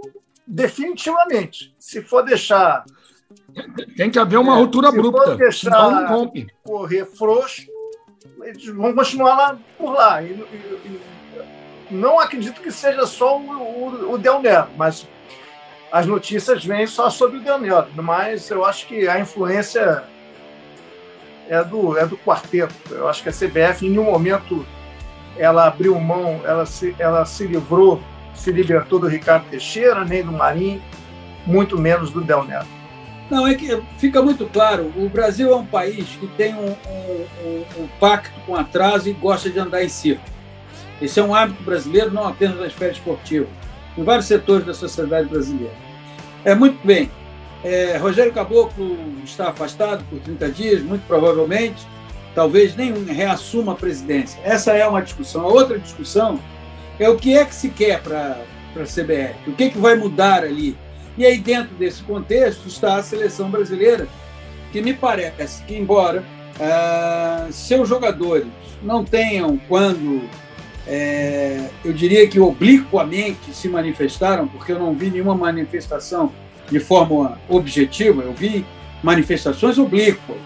definitivamente. 0.46 1.75
Se 1.78 2.02
for 2.02 2.22
deixar 2.22 2.84
Tem 3.96 4.11
que 4.11 4.18
haver 4.18 4.38
uma 4.38 4.54
ruptura 4.56 4.90
se 4.90 4.96
for 4.96 5.06
abrupta. 5.06 5.37
deixar- 5.37 5.70
Senão 5.70 5.90
não 5.90 6.08
rompe. 6.08 6.46
correr 6.64 7.04
frouxo, 7.06 7.62
eles 8.42 8.66
vão 8.66 8.94
continuar 8.94 9.37
lá 9.37 9.58
por 9.78 9.92
lá. 9.92 10.22
E, 10.22 10.26
e- 10.32 11.00
e 11.90 11.94
não 11.94 12.18
acredito 12.18 12.61
que 12.61 12.70
seja 12.70 13.06
só 13.06 13.38
o, 13.38 13.50
o, 13.50 14.12
o 14.12 14.18
Del 14.18 14.40
Nero, 14.40 14.68
mas 14.76 15.06
as 15.90 16.06
notícias 16.06 16.64
vêm 16.64 16.87
só 16.87 17.11
sobre 17.11 17.38
o 17.38 17.40
Del 17.42 17.58
Nero. 17.58 17.88
Mas 17.94 18.49
eu 18.50 18.64
acho 18.64 18.87
que 18.87 19.06
a 19.08 19.18
influência 19.20 20.02
é 21.49 21.62
do, 21.64 21.96
é 21.99 22.06
do 22.06 22.16
quarteto. 22.18 22.75
Eu 22.90 23.08
acho 23.08 23.22
que 23.22 23.28
a 23.28 23.32
CBF, 23.32 23.87
em 23.87 23.90
nenhum 23.90 24.04
momento, 24.11 24.66
ela 25.37 25.66
abriu 25.66 25.99
mão, 26.00 26.40
ela 26.44 26.64
se, 26.64 26.94
ela 26.99 27.25
se 27.26 27.46
livrou, 27.46 28.00
se 28.34 28.50
libertou 28.52 28.98
do 28.98 29.06
Ricardo 29.08 29.44
Teixeira, 29.50 30.04
nem 30.04 30.22
do 30.22 30.32
Marinho, 30.32 30.82
muito 31.46 31.78
menos 31.78 32.10
do 32.10 32.20
Del 32.20 32.44
Nero. 32.44 32.66
Não, 33.30 33.46
é 33.46 33.54
que 33.54 33.80
fica 33.98 34.20
muito 34.20 34.46
claro, 34.46 34.92
o 34.96 35.08
Brasil 35.08 35.50
é 35.52 35.56
um 35.56 35.64
país 35.64 36.06
que 36.20 36.26
tem 36.36 36.54
um, 36.54 36.66
um- 36.70 37.64
um- 37.82 37.88
pacto 37.98 38.38
com 38.46 38.54
atraso 38.54 39.08
e 39.08 39.12
gosta 39.12 39.48
de 39.48 39.58
andar 39.58 39.82
em 39.82 39.88
círculo. 39.88 40.28
Esse 41.00 41.18
é 41.18 41.22
um 41.22 41.34
hábito 41.34 41.62
brasileiro, 41.62 42.10
não 42.12 42.26
apenas 42.28 42.58
na 42.58 42.66
esfera 42.66 42.92
esportiva, 42.92 43.46
em 43.96 44.04
vários 44.04 44.26
setores 44.26 44.66
da 44.66 44.74
sociedade 44.74 45.28
brasileira. 45.28 45.72
É 46.44 46.54
muito 46.54 46.84
bem. 46.86 47.10
É, 47.64 47.96
Rogério 47.96 48.32
Caboclo 48.32 48.96
está 49.24 49.48
afastado 49.48 50.04
por 50.10 50.18
30 50.18 50.50
dias, 50.50 50.82
muito 50.82 51.06
provavelmente, 51.06 51.86
talvez 52.34 52.74
nem 52.76 52.92
reassuma 53.04 53.72
a 53.72 53.76
presidência. 53.76 54.40
Essa 54.44 54.72
é 54.72 54.86
uma 54.86 55.00
discussão. 55.00 55.42
A 55.42 55.48
outra 55.48 55.78
discussão 55.78 56.38
é 56.99 57.08
o 57.08 57.16
que 57.16 57.37
é 57.37 57.44
que 57.44 57.54
se 57.54 57.68
quer 57.70 58.02
para 58.02 58.38
a 58.76 58.84
CBF, 58.84 59.50
o 59.50 59.52
que, 59.52 59.64
é 59.64 59.70
que 59.70 59.78
vai 59.78 59.94
mudar 59.96 60.44
ali. 60.44 60.76
E 61.16 61.26
aí, 61.26 61.38
dentro 61.38 61.75
desse 61.75 62.02
contexto, 62.02 62.66
está 62.68 62.96
a 62.96 63.02
seleção 63.02 63.50
brasileira, 63.50 64.08
que 64.70 64.80
me 64.80 64.94
parece 64.94 65.62
que, 65.64 65.76
embora 65.76 66.25
ah, 66.61 67.49
seus 67.50 67.88
jogadores 67.88 68.46
não 68.82 69.04
tenham, 69.04 69.58
quando 69.68 70.22
é, 70.87 71.68
eu 71.84 71.92
diria 71.92 72.26
que 72.26 72.40
obliquamente 72.40 73.52
se 73.52 73.68
manifestaram, 73.68 74.49
porque 74.49 74.72
eu 74.72 74.78
não 74.78 74.94
vi 74.94 75.11
nenhuma 75.11 75.34
manifestação 75.34 76.32
de 76.70 76.80
forma 76.80 77.38
objetiva, 77.49 78.22
eu 78.22 78.32
vi 78.32 78.64
manifestações 79.02 79.78
oblíquas, 79.78 80.38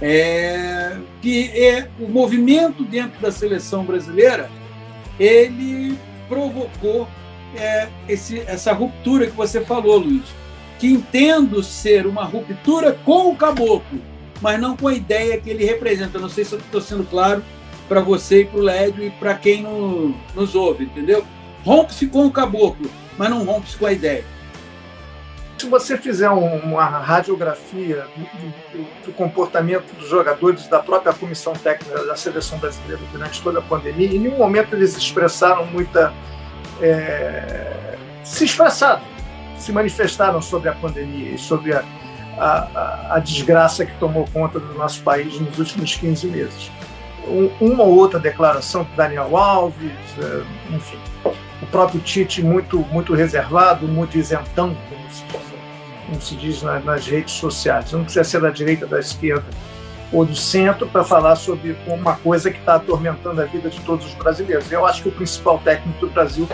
é, 0.00 0.96
que 1.20 1.50
é 1.50 1.88
o 1.98 2.08
movimento 2.08 2.84
dentro 2.84 3.20
da 3.20 3.32
seleção 3.32 3.84
brasileira, 3.84 4.50
ele 5.18 5.98
provocou 6.28 7.08
é, 7.56 7.88
esse, 8.08 8.40
essa 8.40 8.72
ruptura 8.72 9.26
que 9.26 9.36
você 9.36 9.60
falou, 9.60 9.98
Luiz, 9.98 10.24
que 10.78 10.88
entendo 10.88 11.62
ser 11.62 12.06
uma 12.06 12.24
ruptura 12.24 12.92
com 13.04 13.30
o 13.30 13.36
caboclo, 13.36 14.00
mas 14.40 14.60
não 14.60 14.76
com 14.76 14.88
a 14.88 14.94
ideia 14.94 15.40
que 15.40 15.50
ele 15.50 15.64
representa. 15.64 16.18
Não 16.18 16.28
sei 16.28 16.44
se 16.44 16.54
eu 16.54 16.58
estou 16.58 16.80
sendo 16.80 17.04
claro 17.04 17.42
para 17.88 18.00
você 18.00 18.42
e 18.42 18.44
para 18.44 18.58
o 18.58 18.62
Lédio 18.62 19.04
e 19.04 19.10
para 19.10 19.34
quem 19.34 19.62
no, 19.62 20.14
nos 20.34 20.54
ouve, 20.54 20.84
entendeu? 20.84 21.24
Rompe-se 21.64 22.06
com 22.06 22.26
o 22.26 22.30
caboclo, 22.30 22.90
mas 23.16 23.30
não 23.30 23.44
rompe-se 23.44 23.76
com 23.76 23.86
a 23.86 23.92
ideia. 23.92 24.24
Se 25.56 25.66
você 25.68 25.96
fizer 25.96 26.28
um- 26.30 26.58
uma 26.58 26.84
radiografia 26.84 28.06
do, 29.06 29.12
comportamento 29.12 29.92
dos 29.98 30.08
jogadores 30.08 30.66
da 30.66 30.80
própria 30.80 31.12
comissão 31.12 31.52
técnica 31.54 32.04
da 32.04 32.16
seleção 32.16 32.58
brasileira 32.58 33.00
durante 33.12 33.40
toda 33.42 33.60
a 33.60 33.62
pandemia, 33.62 34.08
em 34.08 34.18
nenhum 34.18 34.36
momento 34.36 34.74
eles 34.74 34.96
expressaram 34.96 35.64
muita. 35.66 36.12
é, 36.82 37.94
se 38.24 38.44
expressaram, 38.46 39.00
se 39.56 39.70
manifestaram 39.70 40.42
sobre 40.42 40.68
a 40.68 40.72
pandemia 40.72 41.30
e 41.34 41.38
sobre 41.38 41.72
a, 41.72 41.84
a- 42.36 42.68
a- 42.74 43.14
a 43.14 43.18
desgraça 43.20 43.86
que 43.86 43.92
tomou 43.98 44.26
conta 44.32 44.58
do 44.58 44.74
nosso 44.74 45.00
país 45.02 45.38
nos 45.38 45.56
últimos 45.58 45.94
15 45.94 46.26
meses. 46.26 46.72
Um- 47.28 47.48
uma 47.60 47.84
ou 47.84 47.94
outra 47.96 48.18
declaração 48.18 48.82
do 48.82 48.90
Daniel 48.96 49.36
Alves, 49.36 49.92
é, 50.20 50.74
enfim 50.74 50.98
o 51.64 51.66
próprio 51.70 52.00
Tite 52.00 52.42
muito 52.42 52.78
muito 52.92 53.14
reservado, 53.14 53.86
muito 53.88 54.16
isentão, 54.18 54.76
como 54.88 55.10
se 55.10 55.24
como 56.06 56.20
se 56.20 56.34
diz 56.36 56.62
na- 56.62 56.80
nas 56.80 57.06
redes 57.06 57.32
sociais. 57.34 57.90
Não 57.92 58.04
precisa 58.04 58.22
ser 58.24 58.40
da 58.40 58.50
direita, 58.50 58.86
da 58.86 59.00
esquerda 59.00 59.44
ou 60.12 60.24
do 60.24 60.36
centro 60.36 60.86
para 60.86 61.02
falar 61.02 61.34
sobre 61.34 61.74
uma 61.86 62.14
coisa 62.16 62.50
que 62.50 62.58
está 62.58 62.74
atormentando 62.74 63.40
a 63.40 63.46
vida 63.46 63.70
de 63.70 63.80
todos 63.80 64.04
os 64.06 64.14
brasileiros. 64.14 64.70
Eu 64.70 64.84
acho 64.86 65.02
que 65.02 65.08
o 65.08 65.12
principal 65.12 65.58
técnico 65.64 65.98
do 66.06 66.12
Brasil 66.12 66.46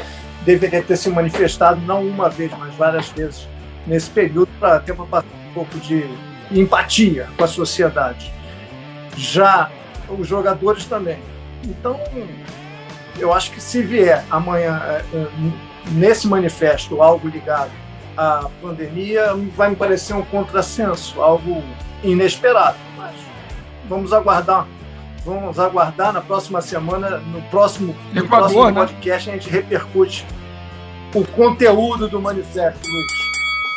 deveria 0.45 0.83
ter 0.83 0.97
se 0.97 1.11
manifestado 1.11 1.81
não 1.81 2.07
uma 2.07 2.29
vez, 2.31 2.53
mas 2.59 2.73
várias 2.77 3.09
vezes 3.09 3.49
nesse 3.87 4.09
período 4.09 4.49
para 4.61 4.79
ter 4.79 4.93
um 4.93 5.07
pouco 5.53 5.79
de 5.81 6.05
empatia 6.53 7.29
com 7.37 7.43
a 7.45 7.49
sociedade. 7.49 8.33
Já 9.17 9.69
os 10.09 10.27
jogadores 10.29 10.85
também. 10.85 11.19
Então, 11.65 11.99
eu 13.21 13.33
acho 13.33 13.51
que 13.53 13.61
se 13.61 13.83
vier 13.83 14.25
amanhã 14.31 14.81
é, 14.85 15.05
é, 15.17 15.27
nesse 15.93 16.27
manifesto 16.27 17.03
algo 17.03 17.29
ligado 17.29 17.71
à 18.17 18.49
pandemia, 18.61 19.35
vai 19.57 19.71
me 19.71 19.77
parecer 19.77 20.15
um 20.15 20.23
contrassenso, 20.23 21.21
algo 21.21 21.63
inesperado. 22.03 22.77
Mas 22.97 23.15
vamos 23.89 24.13
aguardar. 24.13 24.67
Vamos 25.25 25.59
aguardar 25.59 26.13
na 26.13 26.21
próxima 26.21 26.63
semana, 26.63 27.19
no 27.19 27.43
próximo, 27.43 27.95
no 28.13 28.25
Equador, 28.25 28.49
próximo 28.49 28.71
né? 28.71 28.73
podcast, 28.73 29.31
a 29.31 29.33
gente 29.35 29.51
repercute 29.51 30.27
o 31.15 31.25
conteúdo 31.27 32.09
do 32.09 32.21
manifesto, 32.21 32.81
Luiz. 32.89 33.07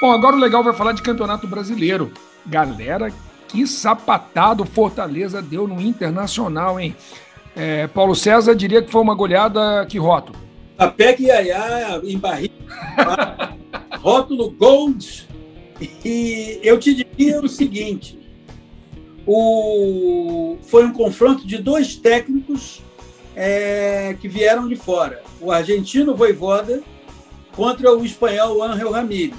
Bom, 0.01 0.11
agora 0.11 0.35
o 0.35 0.39
legal 0.39 0.63
vai 0.63 0.73
falar 0.73 0.93
de 0.93 1.01
campeonato 1.01 1.47
brasileiro. 1.47 2.11
Galera, 2.45 3.11
que 3.47 3.67
sapatado 3.67 4.65
Fortaleza 4.65 5.41
deu 5.41 5.67
no 5.67 5.81
Internacional, 5.81 6.79
hein? 6.79 6.95
É, 7.55 7.87
Paulo 7.87 8.15
César 8.15 8.55
diria 8.55 8.81
que 8.81 8.91
foi 8.91 9.01
uma 9.01 9.13
goleada 9.13 9.85
que 9.87 9.97
rótulo. 9.97 10.37
A 10.77 10.87
PEC 10.87 11.23
Iaiá 11.23 12.01
em 12.03 12.17
barriga, 12.17 12.53
rótulo 13.99 14.51
Gold. 14.51 15.27
E 16.03 16.59
eu 16.63 16.79
te 16.79 16.93
diria 16.93 17.39
o 17.39 17.47
seguinte: 17.47 18.17
o... 19.25 20.57
foi 20.63 20.85
um 20.85 20.91
confronto 20.93 21.45
de 21.45 21.57
dois 21.57 21.95
técnicos 21.95 22.81
é, 23.35 24.15
que 24.19 24.27
vieram 24.27 24.67
de 24.67 24.75
fora. 24.75 25.21
O 25.39 25.51
argentino 25.51 26.15
Voivoda 26.15 26.81
contra 27.55 27.95
o 27.95 28.03
espanhol 28.03 28.63
Ángel 28.63 28.91
Ramírez. 28.91 29.37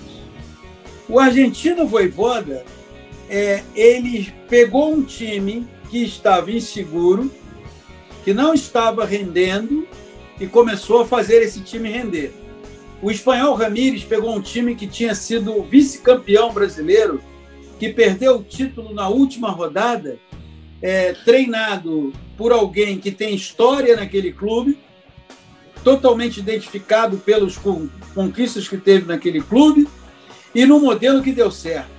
O 1.08 1.18
argentino 1.18 1.86
Voivoda, 1.86 2.64
é, 3.28 3.62
ele 3.74 4.32
pegou 4.48 4.92
um 4.92 5.02
time 5.02 5.66
que 5.90 6.02
estava 6.02 6.50
inseguro, 6.50 7.30
que 8.24 8.32
não 8.32 8.54
estava 8.54 9.04
rendendo 9.04 9.86
e 10.40 10.46
começou 10.46 11.02
a 11.02 11.06
fazer 11.06 11.42
esse 11.42 11.60
time 11.60 11.90
render. 11.90 12.32
O 13.02 13.10
espanhol 13.10 13.54
Ramírez 13.54 14.02
pegou 14.02 14.34
um 14.34 14.40
time 14.40 14.74
que 14.74 14.86
tinha 14.86 15.14
sido 15.14 15.62
vice-campeão 15.62 16.52
brasileiro, 16.52 17.20
que 17.78 17.90
perdeu 17.90 18.38
o 18.38 18.42
título 18.42 18.94
na 18.94 19.08
última 19.08 19.50
rodada, 19.50 20.18
é, 20.80 21.12
treinado 21.12 22.12
por 22.36 22.50
alguém 22.50 22.98
que 22.98 23.10
tem 23.10 23.34
história 23.34 23.94
naquele 23.94 24.32
clube, 24.32 24.78
totalmente 25.82 26.38
identificado 26.40 27.18
pelas 27.18 27.58
con- 27.58 27.88
conquistas 28.14 28.66
que 28.66 28.78
teve 28.78 29.06
naquele 29.06 29.42
clube 29.42 29.86
e 30.54 30.64
no 30.64 30.80
modelo 30.80 31.22
que 31.22 31.30
deu 31.30 31.50
certo. 31.50 31.90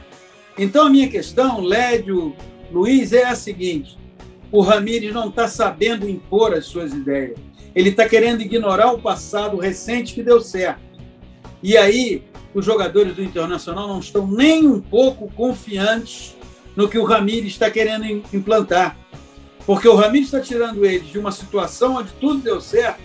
Então, 0.58 0.88
a 0.88 0.89
minha 0.89 1.08
questão, 1.08 1.62
Lédio, 1.62 2.36
Luiz, 2.72 3.13
é 3.13 3.25
a 3.25 3.36
seguinte: 3.36 3.96
o 4.57 4.62
Ramírez 4.62 5.13
não 5.13 5.29
está 5.29 5.47
sabendo 5.47 6.07
impor 6.09 6.53
as 6.53 6.65
suas 6.65 6.93
ideias. 6.93 7.38
Ele 7.75 7.89
está 7.89 8.07
querendo 8.07 8.41
ignorar 8.41 8.91
o 8.93 9.00
passado 9.00 9.57
recente 9.57 10.13
que 10.13 10.24
deu 10.24 10.39
certo. 10.39 10.79
E 11.62 11.75
aí, 11.75 12.24
os 12.53 12.63
jogadores 12.65 13.13
do 13.15 13.21
Internacional 13.24 13.88
não 13.88 14.00
estão 14.00 14.25
nem 14.27 14.65
um 14.65 14.79
pouco 14.79 15.29
confiantes 15.33 16.35
no 16.75 16.88
que 16.88 16.97
o 16.97 17.03
Ramírez 17.03 17.47
está 17.47 17.69
querendo 17.69 18.05
im- 18.05 18.24
implantar. 18.33 18.97
Porque 19.65 19.88
o 19.88 19.95
Ramírez 19.95 20.27
está 20.27 20.39
tirando 20.39 20.85
eles 20.85 21.07
de 21.07 21.17
uma 21.19 21.31
situação 21.31 21.95
onde 21.97 22.12
tudo 22.13 22.39
deu 22.39 22.62
certo 22.62 23.00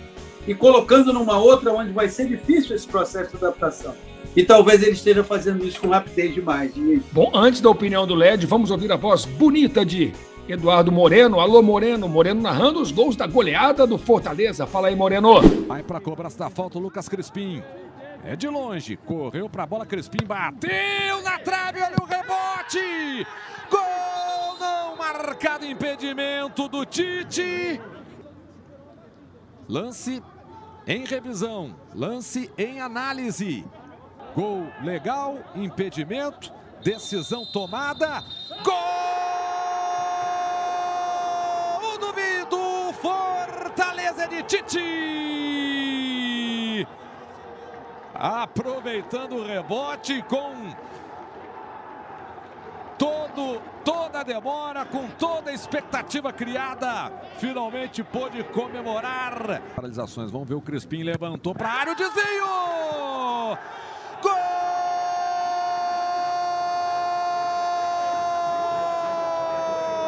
e 0.47 0.53
colocando 0.53 1.11
numa 1.11 1.37
outra 1.37 1.73
onde 1.73 1.91
vai 1.91 2.07
ser 2.07 2.27
difícil 2.27 2.75
esse 2.75 2.87
processo 2.87 3.31
de 3.31 3.43
adaptação. 3.43 3.93
E 4.35 4.43
talvez 4.43 4.81
ele 4.81 4.91
esteja 4.91 5.23
fazendo 5.23 5.65
isso 5.67 5.81
com 5.81 5.89
rapidez 5.89 6.33
demais. 6.33 6.71
Bom, 7.11 7.31
antes 7.33 7.59
da 7.59 7.69
opinião 7.69 8.07
do 8.07 8.15
LED, 8.15 8.45
vamos 8.45 8.71
ouvir 8.71 8.89
a 8.91 8.95
voz 8.95 9.25
bonita 9.25 9.83
de 9.83 10.13
Eduardo 10.47 10.91
Moreno. 10.91 11.39
Alô, 11.39 11.61
Moreno. 11.61 12.07
Moreno 12.07 12.41
narrando 12.41 12.81
os 12.81 12.91
gols 12.91 13.15
da 13.15 13.27
goleada 13.27 13.87
do 13.87 13.97
Fortaleza. 13.97 14.65
Fala 14.65 14.87
aí, 14.89 14.95
Moreno. 14.95 15.41
Vai 15.67 15.83
para 15.83 15.99
cobrança 15.99 16.37
da 16.37 16.49
falta 16.49 16.77
o 16.77 16.81
Lucas 16.81 17.07
Crispim. 17.07 17.63
É 18.23 18.35
de 18.35 18.47
longe, 18.47 18.97
correu 18.97 19.49
para 19.49 19.63
a 19.63 19.65
bola, 19.65 19.83
Crispim 19.85 20.23
bateu 20.23 21.23
na 21.23 21.39
trave, 21.39 21.81
olha 21.81 21.95
o 21.99 22.05
rebote! 22.05 23.25
Gol 23.69 24.59
não 24.59 24.95
marcado, 24.95 25.65
impedimento 25.65 26.67
do 26.67 26.85
Tite. 26.85 27.81
Lance 29.67 30.21
em 30.85 31.03
revisão, 31.03 31.75
lance 31.95 32.51
em 32.57 32.79
análise. 32.79 33.65
Gol 34.35 34.67
legal, 34.83 35.39
impedimento, 35.55 36.53
decisão 36.83 37.43
tomada. 37.43 38.23
Gol 38.63 38.77
do 41.97 42.13
Vido, 42.13 42.93
Fortaleza 43.01 44.27
Tite. 44.43 44.79
Aproveitando 48.13 49.37
o 49.37 49.45
rebote 49.45 50.21
com 50.23 50.75
todo, 53.01 53.59
toda 53.83 54.19
a 54.19 54.23
demora, 54.23 54.85
com 54.85 55.07
toda 55.17 55.49
a 55.49 55.53
expectativa 55.53 56.31
criada, 56.31 57.11
finalmente 57.39 58.03
pôde 58.03 58.43
comemorar. 58.43 59.59
Paralisações, 59.75 60.29
vamos 60.29 60.47
ver 60.47 60.53
o 60.53 60.61
Crispim 60.61 61.01
levantou 61.01 61.55
para 61.55 61.67
a 61.67 61.71
área, 61.71 61.93
o 61.93 61.95
desvio! 61.95 62.45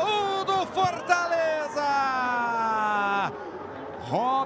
Gol 0.03 0.45
do 0.45 0.65
Fortaleza! 0.67 1.33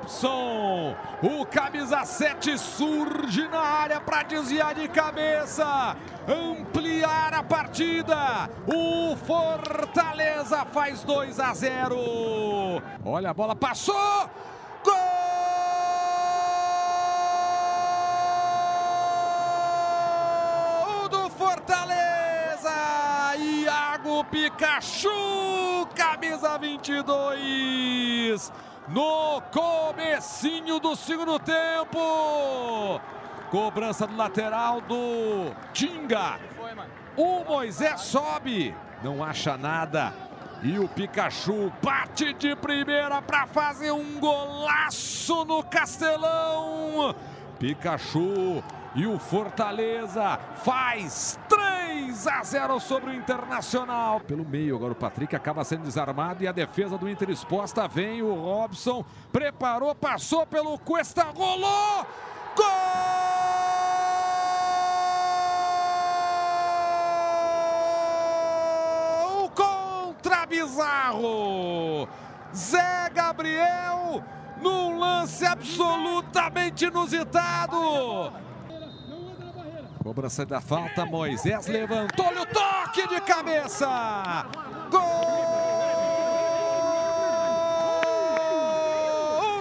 Robson, 0.07 0.95
o 1.21 1.45
camisa 1.45 2.05
7 2.05 2.57
surge 2.57 3.45
na 3.49 3.59
área 3.59 3.99
para 3.99 4.23
desviar 4.23 4.73
de 4.73 4.87
cabeça, 4.87 5.97
ampliar 6.25 7.33
a 7.33 7.43
partida. 7.43 8.49
O 8.65 9.17
Fortaleza 9.17 10.63
faz 10.71 11.03
2 11.03 11.41
a 11.41 11.53
0. 11.53 11.97
Olha 13.03 13.31
a 13.31 13.33
bola 13.33 13.53
passou. 13.53 14.29
Gol 20.85 21.09
do 21.09 21.29
Fortaleza! 21.31 22.71
Iago 23.37 24.23
Pikachu, 24.23 25.85
camisa 25.93 26.57
22 26.57 28.66
no 28.87 29.41
comecinho 29.51 30.79
do 30.79 30.95
segundo 30.95 31.37
tempo. 31.39 32.99
Cobrança 33.49 34.05
do 34.07 34.15
lateral 34.15 34.81
do 34.81 35.51
Tinga. 35.73 36.39
O 37.15 37.43
Moisés 37.43 38.01
sobe, 38.01 38.75
não 39.03 39.23
acha 39.23 39.57
nada. 39.57 40.13
E 40.63 40.79
o 40.79 40.87
Pikachu 40.87 41.71
bate 41.81 42.33
de 42.33 42.55
primeira 42.55 43.21
para 43.21 43.45
fazer 43.47 43.91
um 43.91 44.19
golaço 44.19 45.45
no 45.45 45.63
Castelão. 45.63 47.15
Pikachu 47.59 48.63
e 48.95 49.05
o 49.05 49.19
Fortaleza 49.19 50.39
faz 50.63 51.39
3 51.47 51.66
a 52.25 52.43
0 52.43 52.79
sobre 52.79 53.11
o 53.11 53.13
Internacional. 53.13 54.21
Pelo 54.21 54.45
meio, 54.45 54.75
agora 54.75 54.93
o 54.93 54.95
Patrick 54.95 55.35
acaba 55.35 55.63
sendo 55.63 55.83
desarmado 55.83 56.43
e 56.43 56.47
a 56.47 56.51
defesa 56.51 56.97
do 56.97 57.09
Inter 57.09 57.29
exposta. 57.29 57.87
Vem 57.87 58.21
o 58.21 58.33
Robson, 58.33 59.05
preparou, 59.31 59.93
passou 59.93 60.45
pelo 60.47 60.79
Cuesta, 60.79 61.23
rolou! 61.25 62.05
Gol! 62.55 62.65
Contra 69.53 70.45
Bizarro! 70.45 72.07
Zé 72.55 73.09
Gabriel 73.13 74.23
num 74.61 74.97
lance 74.97 75.45
absolutamente 75.45 76.85
inusitado. 76.85 78.31
Cobrança 80.07 80.45
da 80.45 80.61
falta, 80.61 81.05
Moisés 81.05 81.67
levantou-lhe 81.67 82.39
o 82.39 82.45
toque 82.45 83.05
de 83.09 83.19
cabeça. 83.19 84.45
Gol 84.89 85.01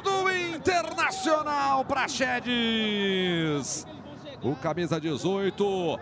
do 0.03 0.31
Internacional 0.31 1.85
para. 1.85 3.85
O 4.41 4.55
camisa 4.55 5.01
18 5.01 5.99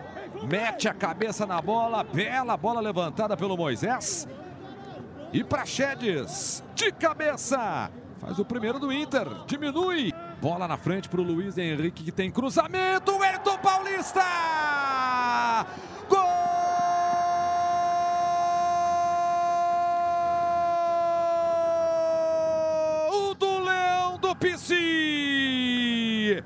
mete 0.47 0.87
a 0.87 0.93
cabeça 0.93 1.47
na 1.47 1.59
bola, 1.59 2.03
bela 2.03 2.55
bola 2.55 2.79
levantada 2.79 3.35
pelo 3.35 3.57
Moisés. 3.57 4.27
E 5.33 5.43
para 5.43 5.65
de 6.75 6.91
cabeça, 6.91 7.89
faz 8.19 8.37
o 8.37 8.45
primeiro 8.45 8.77
do 8.77 8.93
Inter, 8.93 9.27
diminui. 9.47 10.13
Bola 10.45 10.67
na 10.67 10.77
frente 10.77 11.09
para 11.09 11.19
o 11.19 11.23
Luiz 11.23 11.57
Henrique 11.57 12.03
que 12.03 12.11
tem 12.11 12.29
cruzamento. 12.29 13.13
O 13.13 13.23
Elton 13.23 13.57
Paulista! 13.57 14.21
Gol 16.07 16.19
do 23.33 23.57
Leão 23.57 24.19
do 24.19 24.35
Pici! 24.35 26.43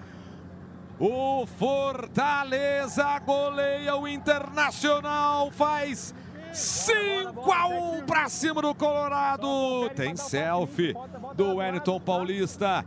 O 0.98 1.46
Fortaleza 1.46 3.20
goleia 3.20 3.98
o 3.98 4.08
Internacional, 4.08 5.52
faz 5.52 6.16
5 6.54 7.52
a 7.52 7.68
1 7.68 8.06
para 8.06 8.30
cima 8.30 8.62
do 8.62 8.74
Colorado. 8.74 9.90
Tem 9.94 10.16
selfie 10.16 10.96
do 11.36 11.58
Wellington 11.58 12.00
Paulista. 12.00 12.86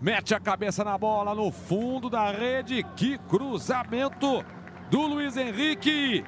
Mete 0.00 0.34
a 0.34 0.40
cabeça 0.40 0.82
na 0.82 0.96
bola 0.96 1.34
no 1.34 1.52
fundo 1.52 2.08
da 2.08 2.30
rede. 2.30 2.82
Que 2.96 3.18
cruzamento 3.18 4.42
do 4.90 5.02
Luiz 5.02 5.36
Henrique. 5.36 6.24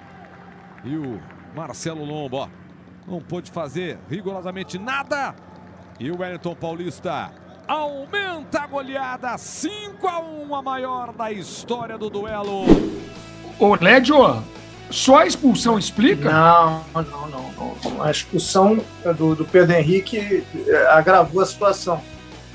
E 0.84 0.96
o 0.96 1.18
Marcelo 1.54 2.04
Lombo, 2.04 2.36
ó, 2.36 2.48
não 3.06 3.18
pôde 3.22 3.50
fazer 3.50 3.98
rigorosamente 4.10 4.78
nada. 4.78 5.34
E 5.98 6.10
o 6.10 6.20
Wellington 6.20 6.54
Paulista 6.54 7.32
aumenta 7.66 8.60
a 8.60 8.66
goleada. 8.66 9.38
5 9.38 10.06
a 10.06 10.20
1 10.20 10.54
a 10.54 10.62
maior 10.62 11.12
da 11.14 11.32
história 11.32 11.96
do 11.96 12.10
duelo. 12.10 12.66
Ô, 13.58 13.74
Lédio, 13.80 14.16
só 14.90 15.20
a 15.20 15.26
expulsão 15.26 15.78
explica? 15.78 16.30
Não, 16.30 16.84
não, 16.92 17.28
não. 17.30 17.52
não. 17.84 18.02
A 18.02 18.10
expulsão 18.10 18.84
do, 19.16 19.34
do 19.34 19.46
Pedro 19.46 19.74
Henrique 19.76 20.44
eh, 20.68 20.86
agravou 20.90 21.40
a 21.40 21.46
situação 21.46 22.02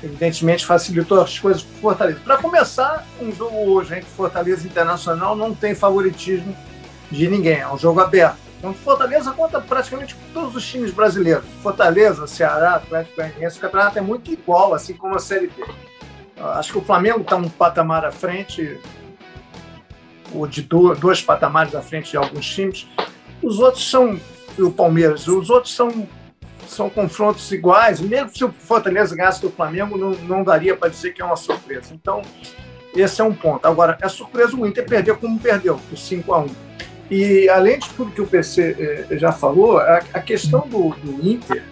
evidentemente 0.02 0.64
facilitou 0.64 1.20
as 1.20 1.38
coisas 1.38 1.62
para 1.62 1.80
Fortaleza. 1.80 2.20
Para 2.24 2.38
começar, 2.38 3.06
um 3.20 3.32
jogo 3.32 3.56
hoje 3.70 3.94
entre 3.94 4.08
Fortaleza 4.10 4.66
Internacional 4.66 5.34
não 5.34 5.54
tem 5.54 5.74
favoritismo 5.74 6.56
de 7.10 7.28
ninguém, 7.28 7.60
é 7.60 7.72
um 7.72 7.78
jogo 7.78 8.00
aberto. 8.00 8.36
Então, 8.58 8.74
Fortaleza 8.74 9.30
conta 9.32 9.60
praticamente 9.60 10.16
todos 10.34 10.56
os 10.56 10.66
times 10.66 10.90
brasileiros. 10.92 11.44
Fortaleza, 11.62 12.26
Ceará, 12.26 12.74
Atlético 12.74 13.16
Goianiense, 13.16 13.58
o 13.58 13.60
campeonato 13.60 13.98
é 13.98 14.00
muito 14.00 14.32
igual, 14.32 14.74
assim 14.74 14.94
como 14.94 15.14
a 15.14 15.18
Série 15.18 15.46
B. 15.46 15.64
Acho 16.36 16.72
que 16.72 16.78
o 16.78 16.82
Flamengo 16.82 17.20
está 17.20 17.36
um 17.36 17.48
patamar 17.48 18.04
à 18.04 18.12
frente, 18.12 18.80
ou 20.32 20.46
de 20.46 20.62
dois 20.62 21.22
patamares 21.22 21.74
à 21.74 21.80
frente 21.80 22.10
de 22.10 22.16
alguns 22.16 22.48
times. 22.48 22.86
Os 23.42 23.58
outros 23.60 23.88
são, 23.88 24.20
e 24.56 24.62
o 24.62 24.70
Palmeiras, 24.70 25.26
os 25.28 25.50
outros 25.50 25.74
são 25.74 26.08
são 26.70 26.88
confrontos 26.88 27.50
iguais. 27.50 28.00
Mesmo 28.00 28.30
se 28.34 28.44
o 28.44 28.52
Fortaleza 28.52 29.14
ganhasse 29.14 29.40
do 29.40 29.50
Flamengo, 29.50 29.96
não, 29.96 30.10
não 30.10 30.44
daria 30.44 30.76
para 30.76 30.88
dizer 30.88 31.12
que 31.12 31.22
é 31.22 31.24
uma 31.24 31.36
surpresa. 31.36 31.92
Então, 31.92 32.22
esse 32.94 33.20
é 33.20 33.24
um 33.24 33.34
ponto. 33.34 33.66
Agora, 33.66 33.98
é 34.00 34.08
surpresa 34.08 34.56
o 34.56 34.66
Inter 34.66 34.86
perder 34.86 35.16
como 35.16 35.38
perdeu, 35.38 35.80
por 35.88 35.96
5 35.96 36.32
a 36.32 36.40
1 36.40 36.46
E, 37.10 37.48
além 37.48 37.78
de 37.78 37.88
tudo 37.90 38.10
que 38.10 38.20
o 38.20 38.26
PC 38.26 39.06
eh, 39.10 39.18
já 39.18 39.32
falou, 39.32 39.78
a, 39.78 39.98
a 40.14 40.20
questão 40.20 40.66
do, 40.68 40.90
do 40.90 41.28
Inter, 41.28 41.62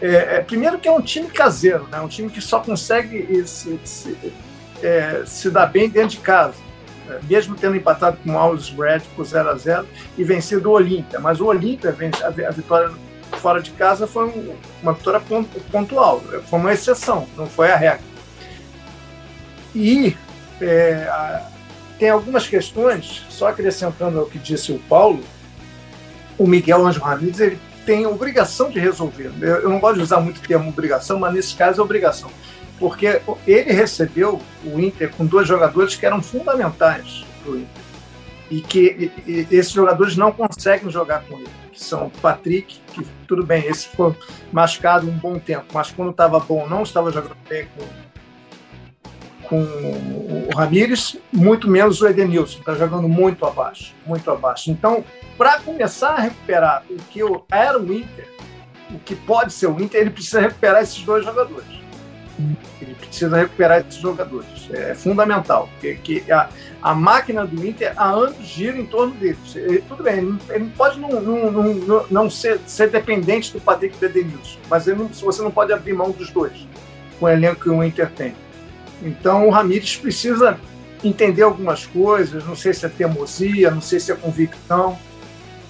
é, 0.00 0.36
é, 0.36 0.40
primeiro 0.40 0.78
que 0.78 0.88
é 0.88 0.92
um 0.92 1.00
time 1.00 1.28
caseiro, 1.28 1.86
né? 1.90 2.00
um 2.00 2.08
time 2.08 2.28
que 2.28 2.40
só 2.40 2.60
consegue 2.60 3.46
se, 3.46 3.78
se, 3.84 4.16
é, 4.82 5.22
se 5.24 5.50
dar 5.50 5.66
bem 5.66 5.88
dentro 5.88 6.10
de 6.10 6.18
casa. 6.18 6.66
É, 7.08 7.20
mesmo 7.28 7.54
tendo 7.54 7.76
empatado 7.76 8.18
com 8.22 8.32
o 8.32 8.38
Alves 8.38 8.68
Red 8.70 9.00
por 9.14 9.24
0 9.24 9.50
a 9.50 9.54
0 9.54 9.86
e 10.18 10.24
vencido 10.24 10.68
o 10.68 10.72
Olímpia. 10.72 11.18
Mas 11.20 11.40
o 11.40 11.46
Olímpia, 11.46 11.90
a 11.90 12.50
vitória 12.50 12.90
fora 13.32 13.60
de 13.60 13.70
casa 13.72 14.06
foi 14.06 14.32
uma 14.82 14.92
vitória 14.92 15.20
pontual, 15.70 16.22
foi 16.48 16.58
uma 16.58 16.72
exceção, 16.72 17.26
não 17.36 17.46
foi 17.46 17.70
a 17.70 17.76
regra. 17.76 18.04
E 19.74 20.16
é, 20.60 21.42
tem 21.98 22.10
algumas 22.10 22.46
questões, 22.46 23.24
só 23.28 23.48
acrescentando 23.48 24.18
ao 24.18 24.26
que 24.26 24.38
disse 24.38 24.72
o 24.72 24.78
Paulo, 24.80 25.22
o 26.38 26.46
Miguel 26.46 26.86
Anjo 26.86 27.00
Ramírez, 27.00 27.40
ele 27.40 27.58
tem 27.84 28.06
obrigação 28.06 28.70
de 28.70 28.78
resolver. 28.78 29.30
Eu, 29.40 29.56
eu 29.62 29.68
não 29.68 29.78
gosto 29.78 29.96
de 29.96 30.02
usar 30.02 30.20
muito 30.20 30.38
o 30.38 30.40
termo 30.40 30.68
obrigação, 30.68 31.18
mas 31.18 31.32
nesse 31.32 31.54
caso 31.54 31.80
é 31.80 31.84
obrigação. 31.84 32.30
Porque 32.78 33.22
ele 33.46 33.72
recebeu 33.72 34.42
o 34.64 34.78
Inter 34.78 35.10
com 35.16 35.24
dois 35.24 35.48
jogadores 35.48 35.94
que 35.94 36.04
eram 36.04 36.22
fundamentais 36.22 37.24
para 37.42 37.52
o 37.52 37.56
Inter. 37.56 37.82
E 38.50 38.60
que 38.60 39.10
e, 39.26 39.46
esses 39.50 39.72
jogadores 39.72 40.16
não 40.16 40.32
conseguem 40.32 40.90
jogar 40.90 41.24
com 41.24 41.38
ele. 41.38 41.48
Que 41.72 41.82
são 41.82 42.10
Patrick, 42.22 42.80
que 42.92 43.06
tudo 43.26 43.44
bem, 43.44 43.66
esse 43.66 43.88
ficou 43.88 44.16
machucado 44.52 45.08
um 45.08 45.12
bom 45.12 45.38
tempo, 45.38 45.66
mas 45.74 45.90
quando 45.90 46.10
estava 46.10 46.38
bom, 46.40 46.66
não 46.66 46.82
estava 46.82 47.10
jogando 47.10 47.36
bem 47.48 47.68
com, 47.76 49.48
com 49.48 49.62
o 49.62 50.48
Ramires, 50.56 51.18
muito 51.32 51.68
menos 51.68 52.00
o 52.00 52.08
Edenilson, 52.08 52.60
está 52.60 52.74
jogando 52.74 53.08
muito 53.08 53.44
abaixo, 53.44 53.94
muito 54.06 54.30
abaixo. 54.30 54.70
Então, 54.70 55.04
para 55.36 55.60
começar 55.60 56.10
a 56.10 56.20
recuperar 56.20 56.84
o 56.88 56.96
que 56.96 57.20
era 57.50 57.78
o 57.78 57.92
Inter, 57.92 58.28
o 58.90 58.98
que 59.00 59.14
pode 59.14 59.52
ser 59.52 59.66
o 59.66 59.80
Inter, 59.80 60.00
ele 60.00 60.10
precisa 60.10 60.40
recuperar 60.40 60.82
esses 60.82 61.02
dois 61.02 61.24
jogadores. 61.24 61.76
Precisa 62.98 63.36
recuperar 63.36 63.80
esses 63.80 64.00
jogadores. 64.00 64.68
É 64.72 64.94
fundamental, 64.94 65.68
porque 65.72 65.94
que 65.94 66.32
a, 66.32 66.48
a 66.82 66.94
máquina 66.94 67.46
do 67.46 67.66
Inter 67.66 67.92
há 67.96 68.10
anos 68.10 68.44
gira 68.46 68.76
em 68.76 68.86
torno 68.86 69.14
deles. 69.14 69.54
Ele, 69.54 69.82
tudo 69.82 70.02
bem, 70.02 70.18
ele, 70.18 70.38
ele 70.50 70.72
pode 70.76 70.98
não, 70.98 71.08
não, 71.20 71.50
não, 71.50 72.06
não 72.10 72.30
ser, 72.30 72.60
ser, 72.66 72.90
dependente 72.90 73.52
do 73.52 73.60
Patrick 73.60 73.96
e 73.96 73.98
do 74.00 74.06
Edenilson, 74.06 74.58
mas 74.68 74.86
ele, 74.86 75.08
você 75.12 75.42
não 75.42 75.50
pode 75.50 75.72
abrir 75.72 75.92
mão 75.92 76.10
dos 76.10 76.30
dois, 76.30 76.66
com 77.18 77.26
o 77.26 77.28
elenco 77.28 77.62
que 77.62 77.70
o 77.70 77.82
Inter 77.82 78.10
tem. 78.10 78.34
Então 79.02 79.46
o 79.46 79.50
Ramires 79.50 79.96
precisa 79.96 80.58
entender 81.04 81.42
algumas 81.42 81.86
coisas, 81.86 82.44
não 82.44 82.56
sei 82.56 82.72
se 82.72 82.86
é 82.86 82.88
teimosia, 82.88 83.70
não 83.70 83.80
sei 83.80 84.00
se 84.00 84.10
é 84.10 84.14
convicção, 84.14 84.98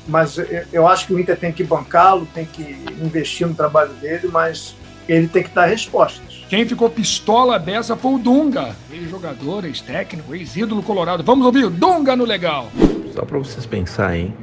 mas 0.09 0.37
eu 0.73 0.87
acho 0.87 1.07
que 1.07 1.15
o 1.15 1.19
Inter 1.19 1.37
tem 1.37 1.53
que 1.53 1.65
bancá-lo, 1.65 2.27
tem 2.33 2.45
que 2.45 2.63
investir 3.03 3.47
no 3.47 3.55
trabalho 3.55 3.93
dele, 3.95 4.29
mas 4.29 4.77
ele 5.09 5.29
tem 5.29 5.43
que 5.43 5.51
dar 5.51 5.67
respostas. 5.67 6.45
Quem 6.49 6.67
ficou 6.67 6.89
pistola 6.89 7.59
dessa 7.59 7.97
foi 7.97 8.15
o 8.15 8.19
Dunga, 8.19 8.77
ex-jogador, 8.93 9.65
ex-técnico, 9.65 10.35
ex-ídolo 10.35 10.83
colorado. 10.83 11.23
Vamos 11.25 11.45
ouvir 11.45 11.65
o 11.65 11.71
Dunga 11.71 12.15
no 12.15 12.25
Legal. 12.25 12.69
Só 13.13 13.23
para 13.23 13.39
vocês 13.39 13.67
pensarem, 13.67 14.35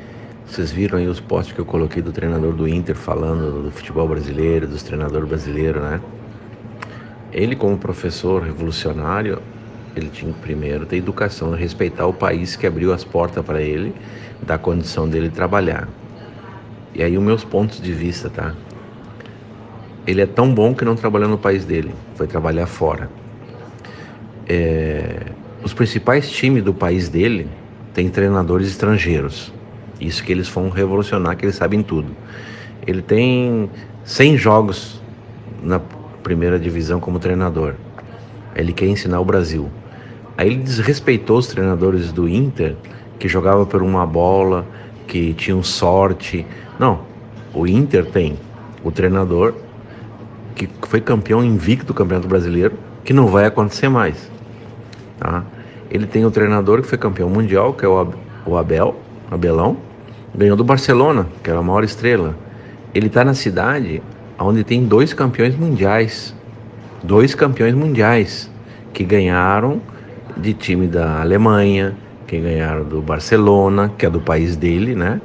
vocês 0.46 0.72
viram 0.72 0.98
aí 0.98 1.08
os 1.08 1.20
posts 1.20 1.54
que 1.54 1.60
eu 1.60 1.66
coloquei 1.66 2.02
do 2.02 2.12
treinador 2.12 2.54
do 2.54 2.68
Inter 2.68 2.96
falando 2.96 3.64
do 3.64 3.72
futebol 3.72 4.08
brasileiro, 4.08 4.68
dos 4.68 4.84
treinadores 4.84 5.28
brasileiros, 5.28 5.82
né? 5.82 6.02
Ele, 7.32 7.56
como 7.56 7.78
professor 7.78 8.44
revolucionário, 8.44 9.42
ele 9.96 10.10
tinha 10.10 10.32
que 10.34 10.40
primeiro 10.40 10.86
ter 10.86 10.98
educação, 10.98 11.52
respeitar 11.52 12.06
o 12.06 12.14
país 12.14 12.56
que 12.56 12.68
abriu 12.68 12.94
as 12.94 13.04
portas 13.04 13.44
para 13.46 13.62
ele, 13.62 13.94
da 14.42 14.58
condição 14.58 15.08
dele 15.08 15.30
trabalhar. 15.30 15.88
E 16.94 17.02
aí 17.02 17.18
os 17.18 17.24
meus 17.24 17.44
pontos 17.44 17.82
de 17.82 17.92
vista, 17.92 18.30
tá? 18.30 18.54
Ele 20.06 20.22
é 20.22 20.26
tão 20.26 20.54
bom 20.54 20.74
que 20.74 20.84
não 20.84 20.96
trabalhou 20.96 21.30
no 21.30 21.38
país 21.38 21.64
dele, 21.64 21.94
foi 22.16 22.28
trabalhar 22.28 22.68
fora. 22.68 23.10
É, 24.48 25.28
os 25.64 25.74
principais 25.74 26.30
times 26.30 26.64
do 26.64 26.74
país 26.74 27.08
dele 27.08 27.48
têm 27.94 28.10
treinadores 28.10 28.68
estrangeiros. 28.68 29.54
Isso 30.02 30.24
que 30.24 30.32
eles 30.32 30.50
foram 30.50 30.70
revolucionar, 30.70 31.38
que 31.38 31.46
eles 31.46 31.56
sabem 31.56 31.82
tudo. 31.82 32.12
Ele 32.86 33.02
tem 33.02 33.70
100 34.04 34.38
jogos 34.38 35.02
na 35.62 35.80
primeira 36.22 36.60
divisão 36.60 37.00
como 37.00 37.18
treinador. 37.20 37.76
Ele 38.54 38.74
quer 38.74 38.88
ensinar 38.88 39.22
o 39.22 39.26
Brasil. 39.26 39.70
Aí 40.38 40.48
ele 40.48 40.58
desrespeitou 40.58 41.38
os 41.38 41.48
treinadores 41.48 42.12
do 42.12 42.28
Inter, 42.28 42.76
que 43.18 43.30
jogava 43.30 43.66
por 43.66 43.82
uma 43.82 44.06
bola, 44.06 44.66
que 45.08 45.34
tinham 45.34 45.64
sorte. 45.64 46.46
Não, 46.78 47.02
o 47.54 47.66
Inter 47.66 48.06
tem 48.06 48.38
o 48.84 48.92
treinador 48.92 49.54
que 50.56 50.70
foi 50.88 51.02
campeão 51.02 51.44
invicto 51.44 51.88
do 51.88 51.94
Campeonato 51.94 52.28
Brasileiro, 52.28 52.78
que 53.04 53.14
não 53.14 53.28
vai 53.28 53.46
acontecer 53.46 53.90
mais. 53.90 54.32
Tá? 55.20 55.44
Ele 55.90 56.06
tem 56.06 56.26
o 56.26 56.32
treinador 56.32 56.82
que 56.82 56.88
foi 56.88 56.98
campeão 56.98 57.30
mundial, 57.30 57.74
que 57.74 57.86
é 57.86 57.88
o 57.88 58.58
Abel, 58.58 58.96
Abelão, 59.30 59.78
ganhou 60.34 60.56
do 60.56 60.64
Barcelona, 60.64 61.28
que 61.44 61.50
era 61.50 61.60
a 61.60 61.64
maior 61.64 61.84
estrela. 61.84 62.36
Ele 62.94 63.08
está 63.08 63.24
na 63.24 63.34
cidade 63.34 64.02
onde 64.40 64.64
tem 64.64 64.86
dois 64.86 65.14
campeões 65.14 65.56
mundiais. 65.56 66.34
Dois 67.04 67.36
campeões 67.36 67.74
mundiais 67.74 68.50
que 68.94 69.04
ganharam 69.04 69.82
de 70.38 70.54
time 70.54 70.88
da 70.88 71.22
Alemanha, 71.22 71.96
que 72.26 72.40
ganharam 72.40 72.84
do 72.84 73.02
Barcelona, 73.02 73.92
que 73.98 74.06
é 74.06 74.10
do 74.10 74.20
país 74.20 74.56
dele, 74.56 74.96
né? 74.96 75.20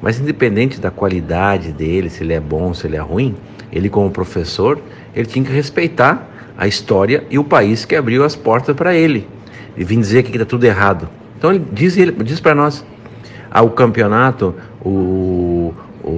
Mas 0.00 0.18
independente 0.18 0.80
da 0.80 0.90
qualidade 0.90 1.72
dele, 1.72 2.10
se 2.10 2.24
ele 2.24 2.32
é 2.32 2.40
bom, 2.40 2.74
se 2.74 2.86
ele 2.86 2.96
é 2.96 3.00
ruim, 3.00 3.36
ele 3.72 3.88
como 3.88 4.10
professor, 4.10 4.78
ele 5.14 5.26
tinha 5.26 5.44
que 5.44 5.52
respeitar 5.52 6.28
a 6.56 6.66
história 6.66 7.24
e 7.30 7.38
o 7.38 7.44
país 7.44 7.84
que 7.84 7.96
abriu 7.96 8.24
as 8.24 8.36
portas 8.36 8.76
para 8.76 8.94
ele. 8.94 9.26
E 9.76 9.84
vir 9.84 9.98
dizer 9.98 10.22
que 10.22 10.30
está 10.30 10.44
tudo 10.44 10.64
errado. 10.64 11.08
Então 11.38 11.50
ele 11.50 11.64
diz, 11.72 11.96
ele 11.96 12.12
diz 12.12 12.40
para 12.40 12.54
nós, 12.54 12.84
ah, 13.50 13.62
o 13.62 13.70
campeonato, 13.70 14.54
o, 14.84 15.74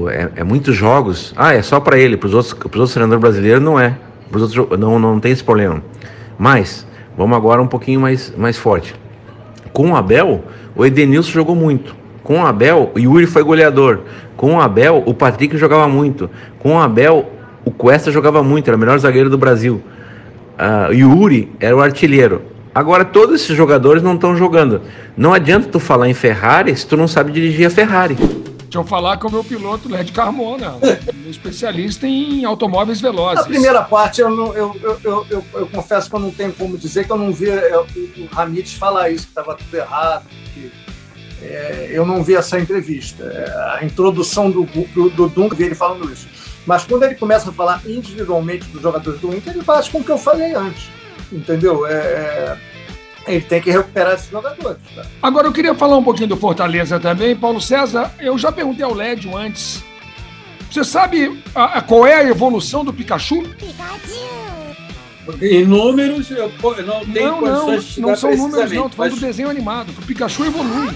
é, 0.09 0.31
é, 0.37 0.45
muitos 0.45 0.75
jogos. 0.75 1.33
Ah, 1.37 1.53
é 1.53 1.63
só 1.63 1.81
para 1.81 1.99
ele, 1.99 2.17
para 2.17 2.29
os 2.29 2.35
outros, 2.35 2.53
outros 2.53 2.93
treinadores 2.93 3.21
brasileiros 3.21 3.63
não 3.63 3.79
é. 3.79 3.97
Pros 4.31 4.57
outros, 4.57 4.79
não, 4.79 4.99
não 4.99 5.21
tem 5.21 5.33
esse 5.33 5.45
problema. 5.45 5.83
Mas, 6.39 6.87
vamos 7.17 7.37
agora 7.37 7.63
um 7.63 7.67
pouquinho 7.67 8.01
mais, 8.01 8.33
mais 8.37 8.57
forte. 8.57 8.95
Com 9.73 9.93
o 9.93 9.97
Abel, 9.97 10.45
o 10.75 10.85
Edenilson 10.85 11.31
jogou 11.31 11.55
muito. 11.55 11.95
Com 12.23 12.41
o 12.41 12.47
Abel, 12.47 12.91
o 12.95 12.99
Yuri 12.99 13.27
foi 13.27 13.43
goleador. 13.43 14.01
Com 14.37 14.55
o 14.55 14.61
Abel, 14.61 15.03
o 15.07 15.13
Patrick 15.13 15.57
jogava 15.57 15.87
muito. 15.89 16.31
Com 16.59 16.77
o 16.77 16.79
Abel, 16.79 17.31
o 17.65 17.71
Cuesta 17.71 18.11
jogava 18.11 18.43
muito, 18.43 18.69
era 18.69 18.77
o 18.77 18.81
melhor 18.81 18.99
zagueiro 18.99 19.31
do 19.31 19.39
Brasil. 19.39 19.83
Uh, 20.59 20.91
o 20.91 20.93
Yuri 20.93 21.53
era 21.59 21.77
o 21.77 21.81
artilheiro. 21.81 22.43
Agora 22.75 23.05
todos 23.05 23.41
esses 23.41 23.57
jogadores 23.57 24.03
não 24.03 24.15
estão 24.15 24.37
jogando. 24.37 24.83
Não 25.17 25.33
adianta 25.33 25.69
tu 25.69 25.79
falar 25.79 26.09
em 26.09 26.15
Ferrari 26.15 26.77
se 26.77 26.87
tu 26.87 26.97
não 26.97 27.07
sabe 27.07 27.33
dirigir 27.33 27.67
a 27.67 27.71
Ferrari. 27.71 28.15
Deixa 28.15 28.79
eu 28.79 28.85
falar 28.85 29.19
com 29.19 29.29
o 29.29 29.31
meu 29.31 29.45
piloto 29.45 29.89
Led 29.89 30.11
Carmona, 30.11 30.75
um 30.75 30.81
especialista 31.31 32.09
em 32.09 32.45
automóveis 32.45 33.01
velozes. 33.01 33.45
Na 33.45 33.45
primeira 33.45 33.83
parte, 33.83 34.21
eu, 34.21 34.29
não, 34.29 34.53
eu, 34.53 34.77
eu, 34.83 34.99
eu, 35.05 35.27
eu, 35.31 35.45
eu 35.55 35.67
confesso 35.69 36.11
que 36.11 36.17
eu 36.17 36.21
não 36.21 36.33
tenho 36.33 36.53
como 36.53 36.77
dizer 36.77 37.07
que 37.07 37.13
eu 37.13 37.17
não 37.17 37.33
vi 37.33 37.51
o, 37.51 38.23
o 38.23 38.27
Ramires 38.33 38.75
falar 38.75 39.11
isso, 39.11 39.27
que 39.27 39.31
estava 39.31 39.55
tudo 39.55 39.77
errado. 39.77 40.27
Que, 40.53 40.73
é, 41.41 41.91
eu 41.93 42.05
não 42.05 42.25
vi 42.25 42.35
essa 42.35 42.59
entrevista. 42.59 43.23
É, 43.23 43.79
a 43.79 43.85
introdução 43.85 44.51
do, 44.51 44.65
do, 44.65 45.11
do 45.11 45.29
Dunga, 45.29 45.55
vi 45.55 45.65
ele 45.65 45.75
falando 45.77 46.11
isso. 46.13 46.27
Mas 46.67 46.85
quando 46.85 47.03
ele 47.05 47.15
começa 47.15 47.51
a 47.51 47.53
falar 47.53 47.83
individualmente 47.87 48.67
dos 48.69 48.81
jogadores 48.81 49.21
do 49.21 49.35
Inter, 49.35 49.55
ele 49.55 49.65
faz 49.65 49.89
com 49.89 49.99
o 49.99 50.05
que 50.05 50.11
eu 50.11 50.19
falei 50.19 50.55
antes. 50.55 50.89
Entendeu? 51.31 51.87
É, 51.87 51.93
é 51.93 52.59
ele 53.27 53.41
tem 53.41 53.61
que 53.61 53.71
recuperar 53.71 54.15
esses 54.15 54.31
jogadores. 54.31 54.79
Tá? 54.95 55.05
Agora, 55.23 55.47
eu 55.47 55.53
queria 55.53 55.75
falar 55.75 55.97
um 55.97 56.05
pouquinho 56.05 56.29
do 56.29 56.37
Fortaleza 56.37 57.01
também. 57.01 57.35
Paulo 57.35 57.61
César, 57.61 58.13
eu 58.21 58.37
já 58.37 58.53
perguntei 58.53 58.85
ao 58.85 58.95
Lédio 58.95 59.37
antes. 59.37 59.83
Você 60.71 60.85
sabe 60.85 61.41
a, 61.55 61.79
a, 61.79 61.83
qual 61.83 62.07
é 62.07 62.17
a 62.17 62.25
evolução 62.25 62.85
do 62.85 62.93
Pikachu? 62.93 63.45
Em 65.41 65.65
números, 65.65 66.31
eu 66.31 66.53
não 66.85 67.05
tenho 67.07 67.41
não, 67.41 67.41
não, 67.41 67.79
de 67.79 68.01
Não 68.01 68.15
são 68.17 68.37
números, 68.37 68.73
não. 68.73 68.91
Falando 68.91 69.13
mas... 69.13 69.15
do 69.15 69.21
desenho 69.21 69.49
animado. 69.49 69.93
Que 69.93 70.01
o 70.01 70.03
Pikachu 70.03 70.45
evolui. 70.45 70.95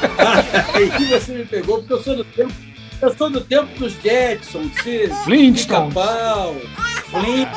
Aí 0.74 0.88
você 1.06 1.32
me 1.32 1.44
pegou, 1.44 1.78
porque 1.78 1.92
eu 1.92 2.02
sou 2.02 2.16
do 2.16 2.24
tempo, 2.24 2.52
eu 3.00 3.16
sou 3.16 3.30
do 3.30 3.40
tempo 3.40 3.78
dos 3.78 3.92
Jetsons, 4.02 4.72
Flintstones. 5.24 5.94
Flint. 7.10 7.48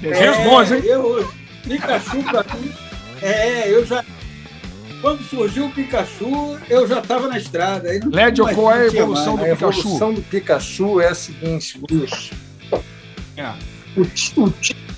Desenhos 0.00 0.36
é, 0.36 0.44
bons, 0.44 0.72
hein? 0.72 0.82
Eu, 0.84 1.28
Pikachu 1.62 2.22
pra 2.22 2.44
mim. 2.54 2.72
É, 3.20 3.70
eu 3.70 3.84
já. 3.84 4.04
Quando 5.00 5.22
surgiu 5.24 5.66
o 5.66 5.70
Pikachu, 5.70 6.58
eu 6.68 6.86
já 6.86 7.00
estava 7.00 7.28
na 7.28 7.36
estrada. 7.36 7.88
Lédio, 8.10 8.46
qual 8.54 8.74
é 8.74 8.82
a 8.82 8.86
evolução 8.86 9.36
mais. 9.36 9.50
do 9.50 9.56
Pikachu? 9.56 9.78
A 9.78 9.80
evolução 9.80 10.14
do 10.14 10.22
Pikachu 10.22 11.00
é 11.00 11.08
a 11.08 11.14
seguinte, 11.14 11.80
Luiz. 11.90 12.30
É. 13.36 13.52
O, 13.96 14.02
o, 14.42 14.54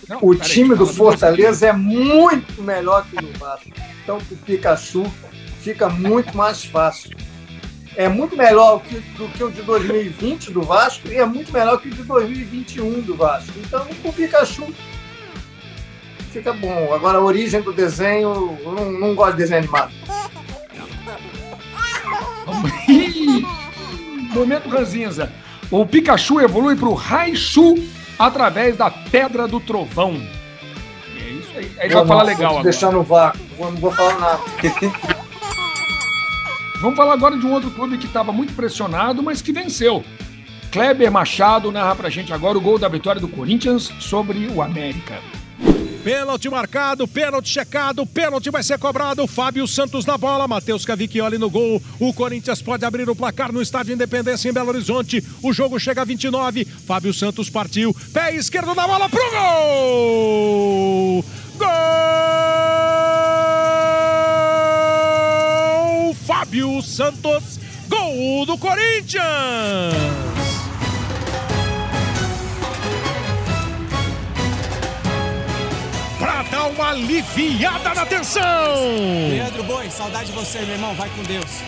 Não, 0.08 0.18
o 0.22 0.34
time 0.34 0.72
aí, 0.72 0.78
do 0.78 0.86
Fortaleza 0.86 1.68
é 1.68 1.72
muito 1.72 2.62
melhor 2.62 3.04
que 3.06 3.16
o 3.16 3.22
do 3.22 3.38
Vasco. 3.38 3.70
Então, 4.02 4.18
o 4.30 4.36
Pikachu 4.36 5.04
fica 5.60 5.88
muito 5.88 6.36
mais 6.36 6.64
fácil. 6.64 7.16
É 7.98 8.08
muito 8.08 8.36
melhor 8.36 8.80
que, 8.80 9.00
do 9.00 9.28
que 9.28 9.42
o 9.42 9.50
de 9.50 9.60
2020 9.62 10.52
do 10.52 10.62
Vasco 10.62 11.08
e 11.08 11.16
é 11.16 11.26
muito 11.26 11.52
melhor 11.52 11.80
que 11.80 11.88
o 11.88 11.90
de 11.90 12.04
2021 12.04 13.00
do 13.00 13.16
Vasco. 13.16 13.50
Então, 13.56 13.84
o 14.04 14.12
Pikachu 14.12 14.72
fica 16.30 16.52
bom. 16.52 16.94
Agora, 16.94 17.18
a 17.18 17.20
origem 17.20 17.60
do 17.60 17.72
desenho, 17.72 18.56
eu 18.62 18.72
não, 18.72 18.92
não 18.92 19.14
gosto 19.16 19.32
de 19.32 19.38
desenho 19.38 19.58
animado. 19.58 19.92
Momento 24.32 24.68
ranzinza. 24.68 25.32
O 25.68 25.84
Pikachu 25.84 26.40
evolui 26.40 26.76
para 26.76 26.88
o 26.88 26.94
Raichu 26.94 27.74
através 28.16 28.76
da 28.76 28.92
Pedra 28.92 29.48
do 29.48 29.58
Trovão. 29.58 30.24
É 31.16 31.30
isso 31.30 31.50
aí. 31.56 31.72
Aí 31.80 31.88
vai 31.88 32.06
falar 32.06 32.22
legal 32.22 32.50
agora. 32.50 32.62
Deixar 32.62 32.92
no 32.92 33.02
vácuo, 33.02 33.40
não 33.58 33.72
vou 33.72 33.90
falar 33.90 34.20
nada. 34.20 34.40
Vamos 36.80 36.96
falar 36.96 37.14
agora 37.14 37.36
de 37.36 37.44
um 37.44 37.52
outro 37.52 37.70
clube 37.72 37.98
que 37.98 38.06
estava 38.06 38.32
muito 38.32 38.54
pressionado, 38.54 39.20
mas 39.22 39.42
que 39.42 39.52
venceu. 39.52 40.04
Kleber 40.70 41.10
Machado 41.10 41.72
narra 41.72 41.96
pra 41.96 42.08
gente 42.10 42.32
agora 42.32 42.56
o 42.56 42.60
gol 42.60 42.78
da 42.78 42.88
vitória 42.88 43.20
do 43.20 43.26
Corinthians 43.26 43.90
sobre 43.98 44.46
o 44.46 44.62
América. 44.62 45.18
Pênalti 46.04 46.48
marcado, 46.48 47.08
pênalti 47.08 47.48
checado, 47.48 48.06
pênalti 48.06 48.48
vai 48.48 48.62
ser 48.62 48.78
cobrado. 48.78 49.26
Fábio 49.26 49.66
Santos 49.66 50.06
na 50.06 50.16
bola, 50.16 50.46
Matheus 50.46 50.84
Cavicchioli 50.84 51.36
no 51.36 51.50
gol. 51.50 51.82
O 51.98 52.14
Corinthians 52.14 52.62
pode 52.62 52.84
abrir 52.84 53.10
o 53.10 53.16
placar 53.16 53.52
no 53.52 53.60
Estádio 53.60 53.94
Independência 53.94 54.48
em 54.48 54.52
Belo 54.52 54.68
Horizonte. 54.68 55.22
O 55.42 55.52
jogo 55.52 55.80
chega 55.80 56.02
a 56.02 56.04
29. 56.04 56.64
Fábio 56.64 57.12
Santos 57.12 57.50
partiu, 57.50 57.94
pé 58.12 58.36
esquerdo 58.36 58.74
na 58.74 58.86
bola 58.86 59.08
pro 59.08 59.20
gol! 59.30 61.24
Fábio 66.48 66.80
Santos, 66.80 67.60
gol 67.88 68.46
do 68.46 68.56
Corinthians! 68.56 69.22
Pra 76.18 76.42
dar 76.44 76.68
uma 76.68 76.88
aliviada 76.92 77.92
na 77.94 78.06
tensão! 78.06 78.42
Leandro 79.28 79.62
Boi, 79.64 79.90
saudade 79.90 80.26
de 80.26 80.32
você, 80.32 80.60
meu 80.60 80.76
irmão. 80.76 80.94
Vai 80.94 81.10
com 81.10 81.22
Deus. 81.24 81.60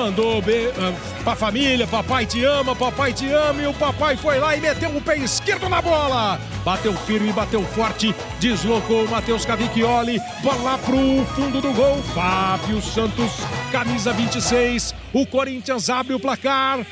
Mandou 0.00 0.42
be- 0.42 0.70
ah, 0.78 0.92
pra 1.24 1.34
família, 1.34 1.86
papai 1.86 2.26
te 2.26 2.44
ama, 2.44 2.76
papai 2.76 3.14
te 3.14 3.30
ama, 3.32 3.62
e 3.62 3.66
o 3.66 3.72
papai 3.72 4.14
foi 4.14 4.38
lá 4.38 4.54
e 4.54 4.60
meteu 4.60 4.90
o 4.94 5.00
pé 5.00 5.16
esquerdo 5.16 5.70
na 5.70 5.80
bola. 5.80 6.38
Bateu 6.62 6.92
firme, 6.92 7.32
bateu 7.32 7.62
forte, 7.62 8.14
deslocou 8.38 9.06
o 9.06 9.10
Matheus 9.10 9.46
Cavicchioli, 9.46 10.20
bola 10.42 10.76
pro 10.76 11.24
fundo 11.34 11.62
do 11.62 11.72
gol. 11.72 11.96
Fábio 12.14 12.82
Santos, 12.82 13.32
camisa 13.72 14.12
26. 14.12 14.94
O 15.14 15.24
Corinthians 15.26 15.88
abre 15.88 16.12
o 16.12 16.20
placar. 16.20 16.84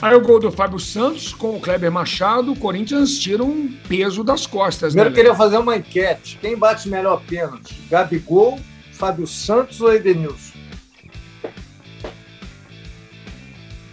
Aí 0.00 0.14
o 0.14 0.20
gol 0.20 0.38
do 0.38 0.52
Fábio 0.52 0.78
Santos 0.78 1.32
com 1.34 1.56
o 1.56 1.60
Kleber 1.60 1.90
Machado, 1.90 2.52
o 2.52 2.56
Corinthians 2.56 3.18
tira 3.18 3.42
um 3.42 3.74
peso 3.88 4.22
das 4.22 4.46
costas, 4.46 4.92
Primeiro 4.92 5.10
né? 5.10 5.16
queria 5.16 5.34
fazer 5.34 5.58
uma 5.58 5.74
enquete. 5.76 6.38
Quem 6.40 6.56
bate 6.56 6.88
melhor 6.88 7.20
pênalti? 7.28 7.74
Gabigol, 7.90 8.60
Fábio 8.92 9.26
Santos 9.26 9.80
ou 9.80 9.92
Edenilson? 9.92 10.47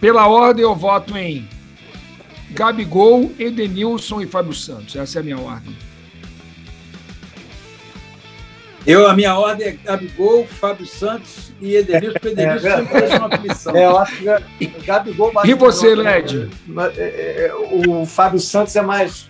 Pela 0.06 0.28
ordem, 0.28 0.62
eu 0.62 0.72
voto 0.72 1.18
em 1.18 1.48
Gabigol, 2.52 3.32
Edenilson 3.40 4.20
e 4.20 4.26
Fábio 4.28 4.52
Santos. 4.52 4.94
Essa 4.94 5.18
é 5.18 5.20
a 5.20 5.22
minha 5.24 5.36
ordem. 5.36 5.76
Eu, 8.86 9.08
a 9.08 9.16
minha 9.16 9.36
ordem 9.36 9.66
é 9.66 9.72
Gabigol, 9.72 10.46
Fábio 10.46 10.86
Santos 10.86 11.52
e 11.60 11.74
Edenilson, 11.74 12.12
porque 12.12 12.28
Edenilson 12.28 12.68
É, 12.68 12.76
sempre 12.76 13.00
faz 13.00 13.14
uma 13.14 13.28
punição. 13.30 13.76
É, 13.76 13.84
eu 13.84 13.98
acho 13.98 14.16
que 14.16 14.28
o 14.78 14.84
Gabigol 14.84 15.32
bate 15.32 15.50
E 15.50 15.54
você, 15.54 15.92
Led? 15.96 16.38
né? 16.38 16.50
Mas, 16.68 16.96
é, 16.96 17.48
é, 17.48 17.54
O 17.56 18.06
Fábio 18.06 18.38
Santos 18.38 18.76
é 18.76 18.82
mais, 18.82 19.28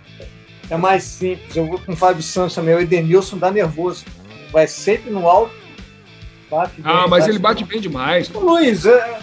é 0.68 0.76
mais 0.76 1.04
simples. 1.04 1.56
Eu 1.56 1.68
vou 1.68 1.78
com 1.78 1.94
o 1.94 1.96
Fábio 1.96 2.22
Santos 2.22 2.54
também. 2.54 2.74
O 2.74 2.80
Edenilson 2.80 3.38
dá 3.38 3.50
nervoso. 3.50 4.04
Vai 4.52 4.66
sempre 4.66 5.10
no 5.10 5.26
alto. 5.26 5.54
Bate 6.50 6.82
bem, 6.82 6.92
Ah, 6.94 7.06
mas 7.08 7.26
ele 7.26 7.38
bate 7.38 7.64
bem 7.64 7.80
demais. 7.80 8.30
Ô, 8.34 8.40
Luiz, 8.40 8.84
é, 8.84 9.20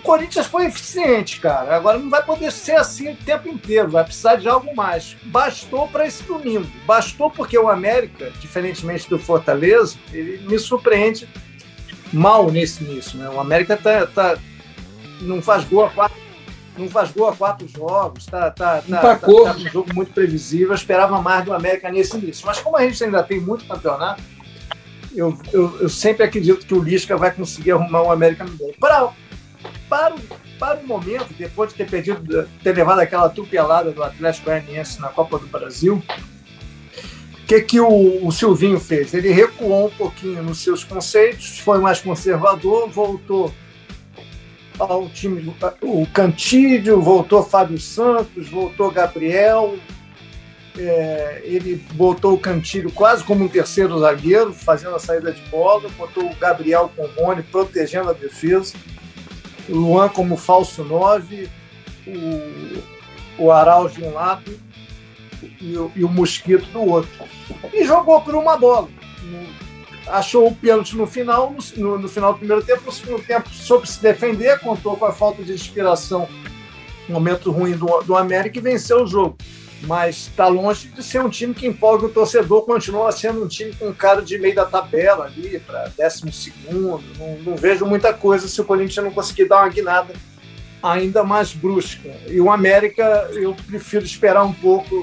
o 0.00 0.02
Corinthians 0.02 0.46
foi 0.46 0.64
eficiente, 0.64 1.38
cara. 1.40 1.76
Agora 1.76 1.98
não 1.98 2.08
vai 2.08 2.24
poder 2.24 2.50
ser 2.50 2.76
assim 2.76 3.12
o 3.12 3.16
tempo 3.16 3.48
inteiro. 3.48 3.90
Vai 3.90 4.02
precisar 4.02 4.36
de 4.36 4.48
algo 4.48 4.74
mais. 4.74 5.14
Bastou 5.24 5.86
para 5.88 6.06
esse 6.06 6.22
domingo. 6.22 6.66
Bastou 6.86 7.30
porque 7.30 7.56
o 7.58 7.68
América, 7.68 8.32
diferentemente 8.40 9.08
do 9.08 9.18
Fortaleza, 9.18 9.98
ele 10.10 10.38
me 10.48 10.58
surpreende 10.58 11.28
mal 12.12 12.50
nesse 12.50 12.82
início. 12.82 13.18
Né? 13.18 13.28
O 13.28 13.38
América 13.38 13.76
tá, 13.76 14.06
tá- 14.06 14.38
não 15.20 15.42
faz 15.42 15.64
gol 15.64 15.84
a 15.84 15.90
quatro. 15.90 16.18
Não 16.78 16.88
faz 16.88 17.10
gol 17.10 17.28
a 17.28 17.36
quatro 17.36 17.68
jogos, 17.68 18.24
tá, 18.24 18.50
tá, 18.50 18.80
tá, 18.80 19.00
tá, 19.00 19.16
tá 19.16 19.28
um 19.28 19.68
jogo 19.68 19.92
muito 19.94 20.14
previsível. 20.14 20.68
Eu 20.68 20.74
esperava 20.74 21.20
mais 21.20 21.44
do 21.44 21.52
América 21.52 21.90
nesse 21.90 22.16
início. 22.16 22.46
Mas 22.46 22.58
como 22.58 22.74
a 22.76 22.82
gente 22.82 23.04
ainda 23.04 23.22
tem 23.22 23.38
muito 23.38 23.66
campeonato, 23.66 24.22
eu, 25.14 25.36
eu, 25.52 25.78
eu 25.82 25.88
sempre 25.90 26.24
acredito 26.24 26.64
que 26.64 26.72
o 26.72 26.82
Lisca 26.82 27.18
vai 27.18 27.32
conseguir 27.32 27.72
arrumar 27.72 28.02
um 28.02 28.10
América 28.10 28.44
no. 28.44 28.72
Para, 28.78 29.10
para, 29.90 30.14
o- 30.14 30.20
para 30.58 30.78
o 30.78 30.86
momento, 30.86 31.34
depois 31.36 31.70
de 31.70 31.76
ter 31.76 31.90
perdido, 31.90 32.48
ter 32.62 32.74
levado 32.74 33.00
aquela 33.00 33.28
tupelada 33.28 33.90
do 33.90 34.02
Atlético 34.02 34.46
Goianiense 34.46 35.00
na 35.00 35.08
Copa 35.08 35.38
do 35.38 35.46
Brasil, 35.48 36.00
o 37.42 37.46
que, 37.46 37.60
que 37.62 37.80
o, 37.80 38.24
o 38.26 38.30
Silvinho 38.30 38.78
fez? 38.78 39.12
Ele 39.12 39.30
recuou 39.32 39.88
um 39.88 39.90
pouquinho 39.90 40.40
nos 40.42 40.58
seus 40.62 40.84
conceitos, 40.84 41.58
foi 41.58 41.78
mais 41.78 42.00
conservador, 42.00 42.88
voltou 42.88 43.52
ao 44.78 45.08
time, 45.10 45.52
o 45.82 46.06
Cantídio, 46.06 47.00
voltou 47.02 47.42
Fábio 47.42 47.78
Santos, 47.78 48.48
voltou 48.48 48.90
Gabriel, 48.90 49.76
é, 50.78 51.42
ele 51.44 51.76
botou 51.94 52.34
o 52.34 52.38
Cantilho 52.38 52.90
quase 52.92 53.22
como 53.24 53.44
um 53.44 53.48
terceiro 53.48 53.98
zagueiro, 53.98 54.52
fazendo 54.54 54.94
a 54.94 54.98
saída 55.00 55.32
de 55.32 55.42
bola, 55.50 55.88
botou 55.98 56.30
o 56.30 56.34
Gabriel 56.36 56.90
com 56.96 57.02
o 57.02 57.10
Rony 57.26 57.42
protegendo 57.42 58.08
a 58.10 58.12
defesa, 58.14 58.74
Luan 59.70 60.08
como 60.08 60.36
falso 60.36 60.84
9, 60.84 61.48
o, 62.06 62.82
o 63.44 63.50
Arauz 63.52 63.94
de 63.94 64.02
um 64.04 64.12
lado 64.12 64.58
e 65.60 65.76
o, 65.76 65.90
e 65.96 66.04
o 66.04 66.08
Mosquito 66.08 66.66
do 66.72 66.80
outro. 66.80 67.10
E 67.72 67.84
jogou 67.84 68.20
por 68.20 68.34
uma 68.34 68.56
bola. 68.56 68.88
Achou 70.08 70.48
o 70.48 70.54
pênalti 70.54 70.96
no 70.96 71.06
final, 71.06 71.54
no, 71.76 71.98
no- 71.98 72.08
final 72.08 72.32
do 72.32 72.38
primeiro 72.40 72.62
tempo, 72.64 72.82
no 72.86 72.92
segundo 72.92 73.22
tempo 73.22 73.48
soube 73.50 73.88
se 73.88 74.02
defender, 74.02 74.58
contou 74.60 74.96
com 74.96 75.04
a 75.04 75.12
falta 75.12 75.42
de 75.42 75.52
inspiração, 75.52 76.28
momento 77.08 77.52
ruim 77.52 77.72
do, 77.76 77.86
do 78.02 78.16
América 78.16 78.58
e 78.58 78.62
venceu 78.62 79.02
o 79.04 79.06
jogo 79.06 79.36
mas 79.82 80.28
está 80.28 80.46
longe 80.46 80.88
de 80.88 81.02
ser 81.02 81.20
um 81.22 81.28
time 81.28 81.54
que 81.54 81.66
empolga 81.66 82.06
o 82.06 82.10
torcedor, 82.10 82.62
continua 82.66 83.10
sendo 83.12 83.44
um 83.44 83.48
time 83.48 83.72
com 83.74 83.92
cara 83.94 84.20
de 84.20 84.38
meio 84.38 84.54
da 84.54 84.64
tabela 84.66 85.24
ali, 85.26 85.58
para 85.60 85.88
décimo 85.96 86.32
segundo. 86.32 87.02
Não, 87.18 87.36
não 87.38 87.56
vejo 87.56 87.86
muita 87.86 88.12
coisa 88.12 88.46
se 88.46 88.60
o 88.60 88.64
Corinthians 88.64 89.04
não 89.04 89.12
conseguir 89.12 89.46
dar 89.46 89.62
uma 89.62 89.68
guinada 89.68 90.12
ainda 90.82 91.22
mais 91.24 91.52
brusca. 91.52 92.08
E 92.26 92.40
o 92.40 92.50
América, 92.50 93.30
eu 93.32 93.54
prefiro 93.66 94.04
esperar 94.04 94.44
um 94.44 94.52
pouco. 94.52 94.94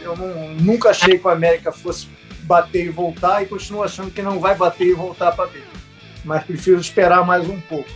Eu 0.00 0.16
não- 0.16 0.54
nunca 0.54 0.90
achei 0.90 1.18
que 1.18 1.26
o 1.26 1.30
América 1.30 1.70
fosse 1.72 2.08
bater 2.42 2.86
e 2.86 2.90
voltar, 2.90 3.42
e 3.42 3.46
continuo 3.46 3.82
achando 3.82 4.10
que 4.10 4.20
não 4.20 4.38
vai 4.38 4.54
bater 4.54 4.86
e 4.86 4.92
voltar 4.92 5.32
para 5.32 5.46
ver. 5.46 5.64
Mas 6.24 6.44
prefiro 6.44 6.78
esperar 6.80 7.24
mais 7.26 7.48
um 7.48 7.60
pouco. 7.60 7.88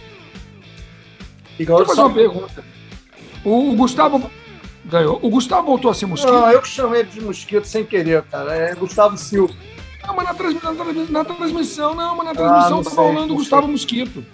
Eu 1.58 1.84
fazer 1.86 2.00
uma 2.00 2.14
pergunta. 2.14 2.64
O 3.44 3.74
Gustavo 3.74 4.30
ganhou. 4.88 5.18
O 5.22 5.28
Gustavo 5.30 5.66
voltou 5.66 5.90
a 5.90 5.94
ser 5.94 6.06
mosquito? 6.06 6.32
Não, 6.32 6.50
eu 6.50 6.60
que 6.62 6.68
chamei 6.68 7.00
ele 7.00 7.08
de 7.10 7.20
mosquito 7.20 7.64
sem 7.66 7.84
querer, 7.84 8.22
cara. 8.22 8.54
É 8.54 8.74
Gustavo 8.74 9.16
Silva. 9.16 9.52
Não, 10.06 10.16
mas 10.16 10.24
na, 10.26 10.34
transmi- 10.34 10.60
na 10.62 10.74
transmi- 10.74 11.06
na 11.12 11.24
transmissão, 11.24 11.94
não, 11.94 12.16
mas 12.16 12.24
na 12.26 12.30
Ah, 12.32 12.34
transmissão 12.34 12.70
não 12.76 12.82
tá 12.82 12.90
sei, 12.90 12.96
falando 12.96 13.26
não 13.28 13.36
Gustavo 13.36 13.62
sei. 13.64 13.72
Mosquito. 13.72 14.24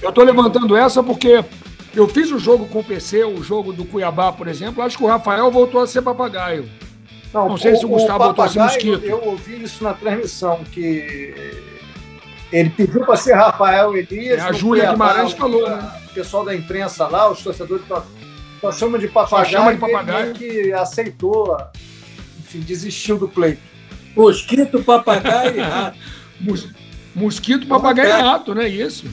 Eu 0.00 0.10
tô 0.12 0.22
levantando 0.22 0.74
essa 0.76 1.02
porque 1.02 1.44
eu 1.94 2.08
fiz 2.08 2.30
o 2.32 2.38
jogo 2.38 2.66
com 2.66 2.80
o 2.80 2.84
PC, 2.84 3.22
o 3.24 3.42
jogo 3.42 3.72
do 3.72 3.84
Cuiabá, 3.84 4.32
por 4.32 4.48
exemplo. 4.48 4.82
Acho 4.82 4.96
que 4.96 5.04
o 5.04 5.06
Rafael 5.06 5.50
voltou 5.50 5.80
a 5.82 5.86
ser 5.86 6.00
papagaio. 6.02 6.68
Não 7.34 7.56
sei 7.56 7.76
se 7.76 7.84
o 7.84 7.88
Gustavo 7.88 8.24
voltou 8.24 8.44
a 8.44 8.48
ser 8.48 8.58
mosquito. 8.60 9.04
Eu 9.04 9.22
ouvi 9.24 9.62
isso 9.62 9.82
na 9.84 9.94
transmissão, 9.94 10.60
que 10.70 11.34
ele 12.52 12.68
pediu 12.70 13.04
para 13.06 13.16
ser 13.16 13.32
Rafael 13.34 13.96
Elias. 13.96 14.38
É, 14.38 14.42
a 14.42 14.52
Júlia 14.52 14.90
Guimarães 14.90 15.32
o- 15.32 15.36
falou, 15.36 15.68
né? 15.68 15.92
O 16.10 16.14
pessoal 16.14 16.44
da 16.44 16.54
imprensa 16.54 17.06
lá, 17.08 17.30
os 17.30 17.42
torcedores 17.42 17.84
só, 18.62 18.72
chamam 18.72 18.98
de 18.98 19.08
papagaio. 19.08 19.50
chama 19.50 19.74
de 19.74 19.82
ele 19.84 19.92
papagaio. 19.92 20.32
que 20.34 20.72
aceitou, 20.72 21.56
enfim, 22.40 22.60
desistiu 22.60 23.18
do 23.18 23.28
pleito. 23.28 23.60
Mosquito, 24.16 24.82
papagaio 24.82 25.56
e 25.56 25.60
rato. 25.60 25.98
Mos- 26.40 26.68
Mosquito, 27.14 27.66
papagaio 27.66 28.08
e 28.08 28.12
rato, 28.22 28.54
né? 28.54 28.66
Isso. 28.68 29.06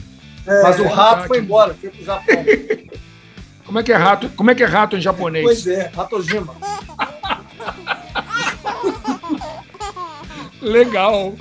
Mas 0.46 0.80
o 0.80 0.86
rato 0.86 1.22
tá 1.22 1.26
foi 1.28 1.38
embora, 1.38 1.74
foi 1.74 1.90
pro 1.90 2.02
Japão. 2.04 2.44
Como 3.66 3.78
é 3.78 3.82
que 3.82 3.92
é 3.92 3.96
rato? 3.96 4.28
Como 4.30 4.50
é 4.50 4.54
que 4.54 4.62
é 4.64 4.66
rato 4.66 4.96
em 4.96 5.00
japonês? 5.00 5.44
Pois 5.44 5.66
é. 5.66 5.90
Ratojima. 5.94 6.54
Legal. 10.60 11.34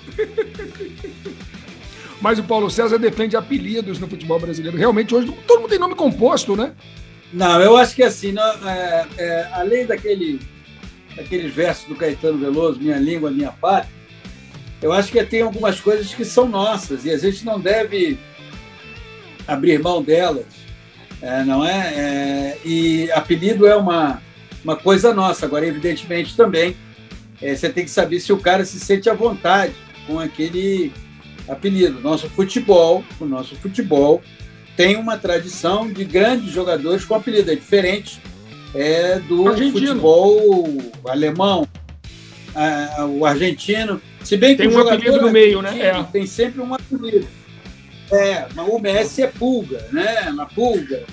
Mas 2.22 2.38
o 2.38 2.44
Paulo 2.44 2.70
César 2.70 2.98
defende 2.98 3.36
apelidos 3.38 4.00
no 4.00 4.08
futebol 4.08 4.40
brasileiro. 4.40 4.78
Realmente, 4.78 5.16
hoje 5.16 5.32
todo 5.48 5.62
mundo 5.62 5.70
tem 5.70 5.80
nome 5.80 5.96
composto, 5.96 6.56
né? 6.56 6.74
Não, 7.32 7.62
eu 7.62 7.78
acho 7.78 7.96
que 7.96 8.04
assim, 8.04 8.32
não- 8.32 8.68
é, 8.70 9.08
é, 9.18 9.50
além 9.54 9.86
daquele, 9.86 10.40
daqueles 11.16 11.54
versos 11.54 11.88
do 11.88 11.96
Caetano 11.96 12.38
Veloso, 12.40 12.80
Minha 12.80 12.98
Língua, 12.98 13.30
Minha 13.30 13.52
Pátria, 13.52 13.94
eu 14.82 14.92
acho 14.92 15.12
que 15.12 15.24
tem 15.24 15.42
algumas 15.42 15.80
coisas 15.80 16.14
que 16.14 16.26
são 16.26 16.48
nossas 16.48 17.06
e 17.06 17.12
a 17.12 17.18
gente 17.18 17.46
não 17.46 17.60
deve 17.60 18.18
abrir 19.48 19.80
mão 19.80 20.02
delas, 20.02 20.46
é, 21.22 21.44
não 21.44 21.66
é? 21.66 21.94
É, 21.96 22.58
E 22.66 23.12
apelido 23.12 23.68
é 23.68 23.76
uma, 23.76 24.22
uma 24.64 24.76
coisa 24.76 25.14
nossa. 25.14 25.46
Agora, 25.46 25.68
evidentemente, 25.68 26.36
também 26.36 26.76
é, 27.42 27.56
você 27.56 27.70
tem 27.70 27.84
que 27.84 27.92
saber 27.92 28.20
se 28.20 28.32
o 28.32 28.38
cara 28.38 28.64
se 28.64 28.80
sente 28.80 29.10
à 29.10 29.14
vontade 29.14 29.74
com 30.08 30.18
aquele, 30.20 30.92
apelido. 31.48 32.00
Nosso 32.00 32.30
futebol, 32.30 33.04
o 33.20 33.26
nosso 33.26 33.56
futebol 33.56 34.22
tem 34.80 34.96
uma 34.96 35.18
tradição 35.18 35.92
de 35.92 36.06
grandes 36.06 36.54
jogadores 36.54 37.04
com 37.04 37.14
apelido. 37.14 37.52
É 37.52 37.56
diferente 37.56 38.22
é, 38.74 39.20
do 39.20 39.50
Argentino. 39.50 39.74
futebol 39.74 40.78
alemão, 41.06 41.68
o 43.18 43.26
argentino. 43.26 44.02
Se 44.24 44.38
bem 44.38 44.52
que 44.52 44.60
Tem 44.60 44.68
o 44.68 44.70
um 44.70 44.74
jogador 44.76 44.96
apelido 44.96 45.22
no 45.22 45.32
meio, 45.34 45.62
né? 45.62 45.78
É. 45.82 46.04
Tem 46.04 46.26
sempre 46.26 46.62
um 46.62 46.74
apelido. 46.74 47.28
É, 48.10 48.48
o 48.56 48.80
Messi 48.80 49.22
é 49.22 49.28
pulga, 49.28 49.86
né? 49.92 50.32
Na 50.34 50.46
pulga. 50.46 51.04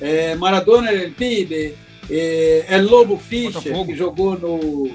É, 0.00 0.36
Maradona 0.36 0.92
é 0.92 1.10
pibe. 1.10 1.74
É, 2.08 2.66
é 2.68 2.78
Lobo 2.80 3.18
Fischer, 3.18 3.60
Botafogo. 3.60 3.86
que 3.86 3.96
jogou 3.96 4.38
no, 4.38 4.92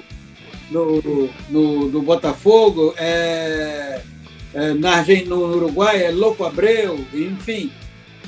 no, 0.70 1.30
no, 1.50 1.90
no 1.90 2.00
Botafogo. 2.00 2.94
É, 2.96 4.00
é, 4.54 4.72
na 4.72 5.04
no 5.26 5.56
Uruguai 5.56 6.04
é 6.04 6.10
Louco 6.10 6.42
Abreu, 6.42 7.04
enfim. 7.12 7.70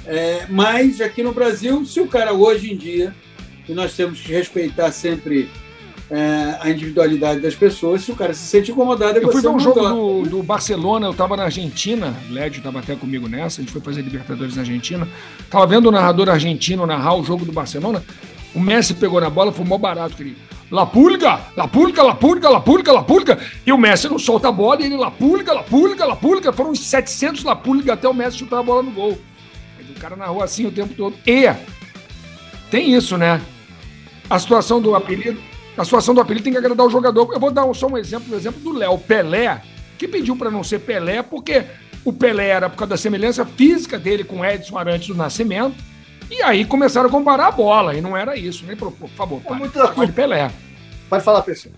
É, 0.06 0.46
mas 0.48 1.00
aqui 1.00 1.22
no 1.22 1.32
Brasil, 1.32 1.84
se 1.84 2.00
o 2.00 2.06
cara 2.06 2.32
hoje 2.32 2.72
em 2.72 2.76
dia, 2.76 3.14
e 3.68 3.74
nós 3.74 3.94
temos 3.94 4.20
que 4.20 4.32
respeitar 4.32 4.92
sempre 4.92 5.48
é, 6.10 6.56
a 6.60 6.70
individualidade 6.70 7.40
das 7.40 7.54
pessoas, 7.54 8.02
se 8.02 8.12
o 8.12 8.16
cara 8.16 8.32
se 8.32 8.46
sente 8.46 8.70
incomodado, 8.70 9.18
é 9.18 9.24
Eu 9.24 9.32
fui 9.32 9.42
ver 9.42 9.48
um 9.48 9.58
jogo 9.58 9.80
do, 9.80 10.22
do 10.22 10.42
Barcelona, 10.42 11.06
eu 11.06 11.10
estava 11.10 11.36
na 11.36 11.44
Argentina, 11.44 12.14
o 12.30 12.32
Lédio 12.32 12.58
estava 12.58 12.78
até 12.78 12.94
comigo 12.94 13.28
nessa, 13.28 13.60
a 13.60 13.64
gente 13.64 13.72
foi 13.72 13.80
fazer 13.80 14.02
Libertadores 14.02 14.54
na 14.54 14.62
Argentina. 14.62 15.08
Tava 15.50 15.66
vendo 15.66 15.86
o 15.86 15.92
narrador 15.92 16.28
argentino 16.28 16.86
narrar 16.86 17.16
o 17.16 17.24
jogo 17.24 17.44
do 17.44 17.52
Barcelona, 17.52 18.02
o 18.54 18.60
Messi 18.60 18.94
pegou 18.94 19.20
na 19.20 19.28
bola, 19.28 19.52
foi 19.52 19.64
mó 19.64 19.76
barato, 19.76 20.16
querido. 20.16 20.36
La 20.70 20.84
pulga, 20.84 21.40
la 21.56 21.68
pulga, 21.68 22.02
la 22.02 22.14
pulga, 22.14 22.50
la 22.50 22.60
pulga, 22.60 22.92
la 22.92 23.02
pulga. 23.02 23.38
E 23.64 23.72
o 23.72 23.78
Messi 23.78 24.08
não 24.08 24.18
solta 24.18 24.48
a 24.48 24.52
bola 24.52 24.82
e 24.82 24.86
ele 24.86 24.96
la 24.96 25.12
pulga, 25.12 25.52
la 25.52 25.62
pulga, 25.62 26.04
la 26.04 26.16
pulga. 26.16 26.52
Foram 26.52 26.70
uns 26.70 26.80
700 26.80 27.44
la 27.44 27.54
pulga 27.54 27.92
até 27.92 28.08
o 28.08 28.14
Messi 28.14 28.38
chutar 28.38 28.58
a 28.58 28.62
bola 28.62 28.82
no 28.82 28.90
gol. 28.90 29.16
O 29.96 30.00
cara 30.00 30.16
narrou 30.16 30.42
assim 30.42 30.66
o 30.66 30.72
tempo 30.72 30.94
todo. 30.94 31.16
E 31.26 31.44
tem 32.70 32.92
isso, 32.94 33.16
né? 33.16 33.40
A 34.28 34.38
situação 34.38 34.80
do 34.80 34.94
apelido, 34.94 35.40
a 35.76 35.84
situação 35.84 36.14
do 36.14 36.20
apelido 36.20 36.44
tem 36.44 36.52
que 36.52 36.58
agradar 36.58 36.86
o 36.86 36.90
jogador. 36.90 37.32
Eu 37.32 37.40
vou 37.40 37.50
dar 37.50 37.72
só 37.74 37.86
um 37.86 37.96
exemplo, 37.96 38.32
o 38.34 38.36
exemplo 38.36 38.60
do 38.60 38.72
Léo 38.72 38.98
Pelé, 38.98 39.62
que 39.98 40.06
pediu 40.06 40.36
para 40.36 40.50
não 40.50 40.62
ser 40.64 40.80
Pelé 40.80 41.22
porque 41.22 41.64
o 42.04 42.12
Pelé 42.12 42.48
era 42.48 42.68
por 42.68 42.76
causa 42.76 42.90
da 42.90 42.96
semelhança 42.96 43.44
física 43.46 43.98
dele 43.98 44.24
com 44.24 44.44
Edson 44.44 44.76
Arantes 44.78 45.08
do 45.08 45.14
Nascimento. 45.14 45.76
E 46.30 46.42
aí 46.42 46.64
começaram 46.64 47.08
a 47.08 47.10
comparar 47.10 47.46
a 47.46 47.50
bola, 47.52 47.94
e 47.94 48.00
não 48.00 48.16
era 48.16 48.36
isso. 48.36 48.64
Nem 48.66 48.76
por, 48.76 48.90
por 48.92 49.08
favor, 49.10 49.40
É 49.46 49.54
muito- 49.54 49.78
chamar 49.78 50.06
de 50.06 50.12
Pelé. 50.12 50.50
Pode 51.08 51.22
falar, 51.24 51.40
pessoal. 51.42 51.72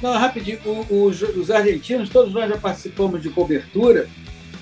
Não, 0.00 0.14
rapidinho. 0.18 0.58
O- 0.64 1.04
os, 1.06 1.20
os 1.22 1.50
argentinos, 1.50 2.08
todos 2.08 2.32
nós 2.32 2.48
já 2.48 2.56
participamos 2.56 3.22
de 3.22 3.28
cobertura. 3.30 4.08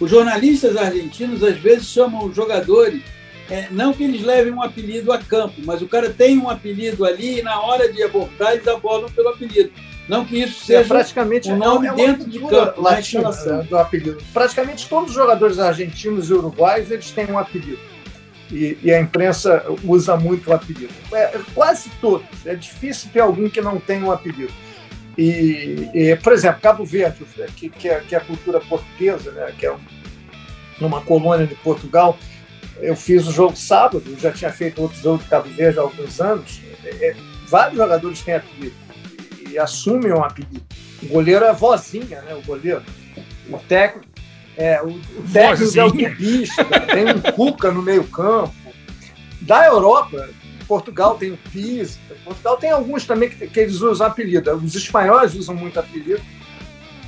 Os 0.01 0.11
jornalistas 0.11 0.77
argentinos 0.77 1.45
às 1.45 1.59
vezes 1.59 1.87
chamam 1.87 2.25
os 2.25 2.35
jogadores, 2.35 3.03
é, 3.51 3.69
não 3.71 3.93
que 3.93 4.03
eles 4.03 4.23
levem 4.23 4.53
um 4.53 4.63
apelido 4.63 5.13
a 5.13 5.19
campo, 5.19 5.57
mas 5.65 5.83
o 5.83 5.89
cara 5.89 6.09
tem 6.09 6.39
um 6.39 6.49
apelido 6.49 7.05
ali 7.05 7.41
e 7.41 7.43
na 7.43 7.61
hora 7.61 7.93
de 7.93 8.03
abordar 8.03 8.55
eles 8.55 8.67
abordam 8.67 9.11
pelo 9.11 9.29
apelido. 9.29 9.71
Não 10.09 10.25
que 10.25 10.39
isso 10.43 10.63
É 10.63 10.79
seja 10.79 10.89
praticamente 10.89 11.53
o 11.53 11.57
nome 11.57 11.87
é 11.87 11.95
dentro 11.95 12.29
de 12.29 12.39
campo, 12.41 12.83
na 12.83 12.91
latina 12.91 13.31
né, 13.31 13.67
do 13.69 13.77
apelido. 13.77 14.19
Praticamente 14.33 14.89
todos 14.89 15.11
os 15.11 15.15
jogadores 15.15 15.59
argentinos 15.59 16.31
e 16.31 16.35
uruguaios 16.35 16.91
eles 16.91 17.11
têm 17.11 17.27
um 17.31 17.39
apelido. 17.39 17.79
E, 18.51 18.77
e 18.83 18.93
a 18.93 19.01
imprensa 19.01 19.65
usa 19.85 20.17
muito 20.17 20.51
o 20.51 20.53
apelido. 20.53 20.93
É, 21.13 21.39
quase 21.55 21.91
todos. 22.01 22.27
É 22.45 22.55
difícil 22.55 23.11
ter 23.13 23.21
algum 23.21 23.49
que 23.49 23.61
não 23.61 23.79
tenha 23.79 24.05
um 24.05 24.11
apelido. 24.11 24.53
E, 25.19 25.89
e, 25.93 26.17
por 26.17 26.33
exemplo, 26.33 26.61
Cabo 26.61 26.85
Verde, 26.85 27.25
que, 27.57 27.69
que, 27.69 27.89
é, 27.89 28.01
que 28.01 28.15
é 28.15 28.19
a 28.19 28.21
cultura 28.21 28.61
portuguesa, 28.61 29.33
né, 29.33 29.53
que 29.59 29.67
é 29.67 29.73
um- 29.73 29.79
uma 30.81 31.01
colônia 31.03 31.47
de 31.47 31.55
Portugal. 31.57 32.17
Eu 32.81 32.97
fiz 32.97 33.27
o 33.27 33.33
jogo 33.33 33.55
sábado, 33.57 34.03
já 34.19 34.33
tinha 34.33 34.51
feito 34.51 34.81
outro 34.81 34.99
jogo 34.99 35.23
de 35.23 35.29
Cabo 35.29 35.49
Verde 35.51 35.79
há 35.79 35.83
alguns 35.83 36.21
anos. 36.21 36.61
É, 36.85 37.09
é, 37.09 37.17
vários 37.49 37.77
jogadores 37.77 38.23
têm 38.23 38.35
apelido 38.35 38.75
e 39.51 39.59
assumem 39.59 40.13
um 40.13 40.25
apelido. 40.25 40.63
O 41.03 41.07
goleiro 41.07 41.45
é 41.45 41.53
vozinha, 41.53 42.23
né? 42.23 42.35
O 42.35 42.43
goleiro. 42.43 42.83
O 43.51 43.59
técnico 43.59 44.07
é, 44.57 44.81
o, 44.83 44.89
o 44.89 45.25
técnico 45.33 45.79
é 45.79 45.85
o 45.85 45.89
Vozinha. 45.89 46.11
Tubista, 46.11 46.65
tem 46.65 47.07
um 47.09 47.21
Cuca 47.33 47.71
no 47.71 47.83
meio-campo. 47.83 48.55
Da 49.43 49.67
Europa, 49.67 50.29
Portugal 50.71 51.17
tem 51.17 51.33
o 51.33 51.37
Pisa. 51.51 51.99
Portugal 52.25 52.57
tem 52.57 52.71
alguns 52.71 53.05
também 53.05 53.29
que, 53.29 53.49
que 53.49 53.59
eles 53.59 53.81
usam 53.81 54.07
apelido. 54.07 54.55
Os 54.55 54.77
espanhóis 54.77 55.35
usam 55.35 55.57
muito 55.57 55.81
apelido. 55.81 56.21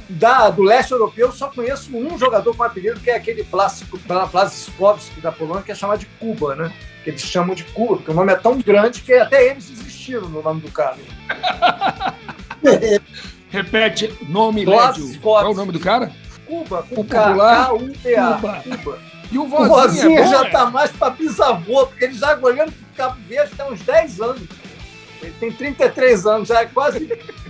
Da, 0.09 0.51
do 0.51 0.63
leste 0.65 0.91
europeu, 0.91 1.29
eu 1.29 1.33
só 1.33 1.49
conheço 1.49 1.97
um 1.97 2.19
jogador 2.19 2.57
com 2.57 2.65
apelido, 2.65 2.99
que 2.99 3.09
é 3.09 3.15
aquele 3.15 3.45
Plástico- 3.45 4.01
Plaskovski 4.01 5.21
da 5.21 5.31
Polônia, 5.31 5.63
que 5.63 5.71
é 5.71 5.75
chamado 5.77 6.01
de 6.01 6.07
Cuba, 6.19 6.57
né? 6.57 6.73
Que 7.05 7.11
eles 7.11 7.21
chamam 7.23 7.55
de 7.55 7.63
Cuba, 7.65 7.97
porque 7.99 8.11
o 8.11 8.15
nome 8.15 8.33
é 8.33 8.37
tão 8.37 8.59
grande 8.59 9.01
que 9.01 9.13
até 9.15 9.51
eles 9.51 9.71
desistiram 9.71 10.29
no 10.29 10.43
nome 10.43 10.61
do 10.61 10.71
cara. 10.73 10.97
Repete, 13.49 14.13
nome. 14.29 14.65
Lédio. 14.65 15.21
Qual 15.21 15.41
é 15.47 15.49
o 15.49 15.55
nome 15.55 15.71
do 15.73 15.79
cara? 15.81 16.11
Cuba, 16.47 16.81
O 16.91 16.97
com 16.97 17.05
K, 17.05 17.23
popular 17.29 17.67
K-U-B-A. 17.69 18.33
Cuba. 18.35 18.63
Cuba. 18.65 19.12
E 19.33 19.39
o 19.39 19.45
O 19.45 19.49
Vozinha, 19.49 19.69
Vozinha 19.69 20.21
é 20.21 20.25
bom, 20.25 20.31
já 20.31 20.45
é? 20.47 20.51
tá 20.51 20.71
mais 20.71 20.91
para 20.93 21.11
bisavô, 21.11 21.87
porque 21.87 22.05
ele 22.05 22.15
já 22.15 22.35
goleiro 22.35 22.71
pro 22.71 22.87
Cabo 22.97 23.17
Verde 23.29 23.53
tem 23.57 23.73
uns 23.73 23.81
10 23.81 24.21
anos. 24.21 24.43
Ele 25.23 25.35
tem 25.41 25.53
33 25.53 26.27
anos, 26.27 26.49
já 26.49 26.61
é 26.61 26.67
quase 26.67 27.01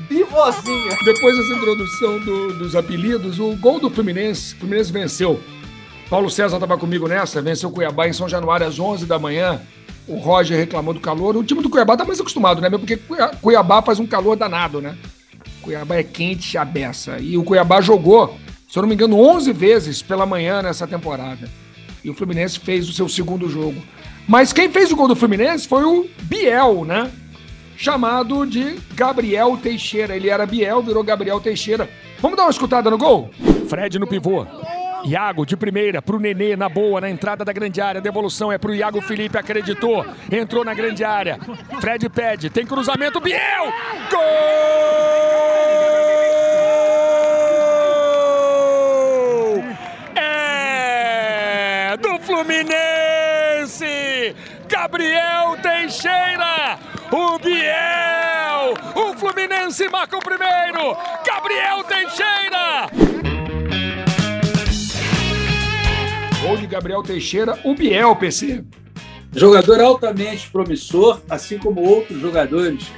bivozinha. 0.09 0.97
Depois 1.05 1.37
dessa 1.37 1.55
introdução 1.55 2.19
do- 2.21 2.53
dos 2.59 2.77
apelidos, 2.77 3.39
o 3.41 3.57
gol 3.57 3.81
do 3.81 3.91
Fluminense, 3.91 4.55
o 4.55 4.59
Fluminense 4.59 4.93
venceu. 4.93 5.41
Paulo 6.11 6.31
César 6.31 6.57
estava 6.57 6.77
comigo 6.77 7.09
nessa, 7.09 7.41
venceu 7.41 7.71
o 7.71 7.73
Cuiabá 7.73 8.07
em 8.07 8.13
São 8.13 8.29
Januário 8.29 8.67
às 8.67 8.79
11 8.79 9.07
da 9.07 9.19
manhã. 9.19 9.61
O 10.07 10.17
Roger 10.17 10.59
reclamou 10.59 10.93
do 10.93 11.01
calor. 11.01 11.37
O 11.37 11.43
time 11.45 11.63
do 11.63 11.71
Cuiabá 11.71 11.97
tá 11.97 12.05
mais 12.05 12.21
acostumado, 12.21 12.61
né? 12.61 12.69
Porque 12.69 12.99
Cuiabá 13.41 13.81
faz 13.81 13.99
um 13.99 14.07
calor 14.07 14.37
danado, 14.37 14.81
né? 14.81 14.97
Cuiabá 15.63 15.97
é 15.97 16.03
quente 16.03 16.59
a 16.59 16.65
beça. 16.65 17.19
E 17.19 17.39
o 17.39 17.45
Cuiabá 17.45 17.81
jogou, 17.81 18.37
se 18.69 18.79
eu 18.79 18.83
não 18.83 18.89
me 18.89 18.95
engano, 18.95 19.19
11 19.19 19.53
vezes 19.53 20.03
pela 20.03 20.27
manhã 20.27 20.61
nessa 20.61 20.87
temporada. 20.87 21.49
E 22.05 22.11
o 22.11 22.15
Fluminense 22.15 22.59
fez 22.59 22.89
o 22.89 22.93
seu 22.93 23.09
segundo 23.09 23.49
jogo. 23.49 23.81
Mas 24.27 24.53
quem 24.53 24.71
fez 24.71 24.91
o 24.93 24.97
gol 24.97 25.09
do 25.09 25.17
Fluminense 25.17 25.67
foi 25.67 25.85
o 25.85 26.07
Biel, 26.23 26.85
né? 26.85 27.11
chamado 27.83 28.47
de 28.47 28.77
Gabriel 28.95 29.59
Teixeira. 29.61 30.15
Ele 30.15 30.31
era 30.31 30.47
Biel, 30.47 30.83
virou 30.83 31.03
Gabriel 31.03 31.41
Teixeira. 31.41 31.91
Vamos 32.21 32.37
dar 32.37 32.45
uma 32.45 32.51
escutada 32.51 32.89
no 32.89 32.97
gol? 32.97 33.31
Fred 33.69 33.99
no 33.99 34.07
pivô. 34.07 34.47
Iago 35.05 35.45
de 35.45 35.57
primeira 35.57 36.01
pro 36.01 36.21
Nenê 36.21 36.55
na 36.55 36.69
boa, 36.69 37.01
na 37.01 37.11
entrada 37.11 37.45
da 37.45 37.53
grande 37.53 37.81
área. 37.81 38.01
Devolução 38.01 38.53
é 38.53 38.59
pro 38.59 38.73
Iago 38.73 39.01
Felipe, 39.01 39.37
acreditou. 39.37 40.07
Entrou 40.31 40.65
na 40.65 40.75
grande 40.75 41.03
área. 41.03 41.41
Fred 41.81 42.09
pede, 42.09 42.49
tem 42.51 42.65
cruzamento. 42.65 43.21
Biel! 43.21 43.73
Gol! 44.11 44.21
É 50.15 51.97
do 51.97 52.21
Fluminense! 52.43 54.35
Gabriel 54.69 55.57
Teixeira! 55.63 56.77
O 57.13 57.39
Biel! 57.39 58.75
O 58.97 59.17
Fluminense 59.17 59.89
marca 59.89 60.17
o 60.17 60.21
primeiro! 60.21 60.97
Gabriel 61.25 61.85
Teixeira! 61.85 62.91
Gol 66.43 66.57
de 66.57 66.67
Gabriel 66.67 67.03
Teixeira, 67.05 67.57
o 67.63 67.77
Biel, 67.77 68.17
PC. 68.17 68.65
Jogador 69.37 69.81
altamente 69.81 70.51
promissor, 70.51 71.23
assim 71.31 71.59
como 71.59 71.81
outros 71.81 72.21
jogadores 72.21 72.91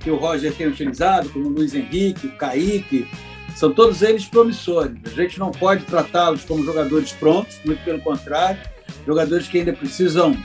que 0.00 0.10
o 0.10 0.16
Roger 0.16 0.52
tem 0.52 0.66
utilizado, 0.66 1.28
como 1.28 1.46
o 1.46 1.50
Luiz 1.50 1.76
Henrique, 1.76 2.26
o 2.26 2.36
Kaique, 2.36 3.06
são 3.54 3.72
todos 3.72 4.02
eles 4.02 4.24
promissores. 4.24 4.98
A 5.04 5.10
gente 5.10 5.38
não 5.38 5.52
pode 5.52 5.84
tratá-los 5.84 6.44
como 6.44 6.64
jogadores 6.64 7.12
prontos, 7.12 7.60
muito 7.64 7.84
pelo 7.84 8.00
contrário, 8.00 8.60
jogadores 9.06 9.48
que 9.48 9.58
ainda 9.58 9.72
precisam 9.72 10.36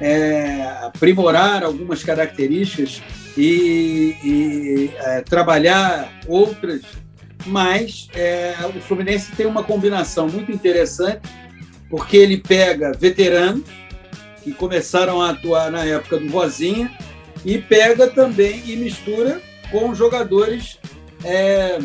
é, 0.00 0.62
aprimorar 0.82 1.62
algumas 1.62 2.02
características 2.02 3.02
e, 3.36 4.16
e, 4.22 4.90
é, 4.96 5.20
trabalhar 5.22 6.12
outras, 6.26 6.82
mas 7.46 8.08
é, 8.14 8.54
o 8.64 8.80
Fluminense 8.80 9.32
tem 9.32 9.46
uma 9.46 9.62
combinação 9.62 10.28
muito 10.28 10.52
interessante, 10.52 11.20
porque 11.88 12.16
ele 12.16 12.38
pega 12.38 12.92
veteranos 12.92 13.64
que 14.42 14.52
começaram 14.52 15.22
a 15.22 15.30
atuar 15.30 15.70
na 15.70 15.84
época 15.84 16.18
do 16.18 16.28
Vozinha 16.28 16.90
e 17.44 17.58
pega 17.58 18.08
também 18.08 18.62
e 18.66 18.76
mistura 18.76 19.40
com 19.70 19.94
jogadores 19.94 20.78
é, 21.24 21.78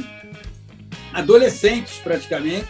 adolescentes 1.14 2.00
praticamente 2.04 2.68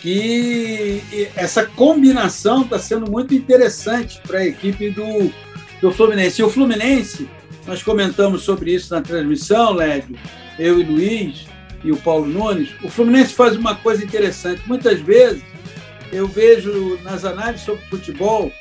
que 0.00 1.02
essa 1.34 1.66
combinação 1.66 2.62
está 2.62 2.78
sendo 2.78 3.10
muito 3.10 3.34
interessante 3.34 4.20
para 4.26 4.38
a 4.38 4.46
equipe 4.46 4.90
do, 4.90 5.32
do 5.80 5.92
Fluminense. 5.92 6.40
E 6.40 6.44
o 6.44 6.50
Fluminense, 6.50 7.28
nós 7.66 7.82
comentamos 7.82 8.42
sobre 8.42 8.74
isso 8.74 8.94
na 8.94 9.00
transmissão, 9.00 9.72
Lédio, 9.72 10.16
eu 10.58 10.80
e 10.80 10.84
Luiz, 10.84 11.46
e 11.84 11.92
o 11.92 11.96
Paulo 11.96 12.26
Nunes, 12.26 12.70
o 12.82 12.88
Fluminense 12.88 13.34
faz 13.34 13.56
uma 13.56 13.74
coisa 13.74 14.04
interessante. 14.04 14.62
Muitas 14.66 15.00
vezes 15.00 15.42
eu 16.12 16.26
vejo 16.26 16.98
nas 17.02 17.24
análises 17.24 17.64
sobre 17.64 17.84
futebol, 17.86 18.52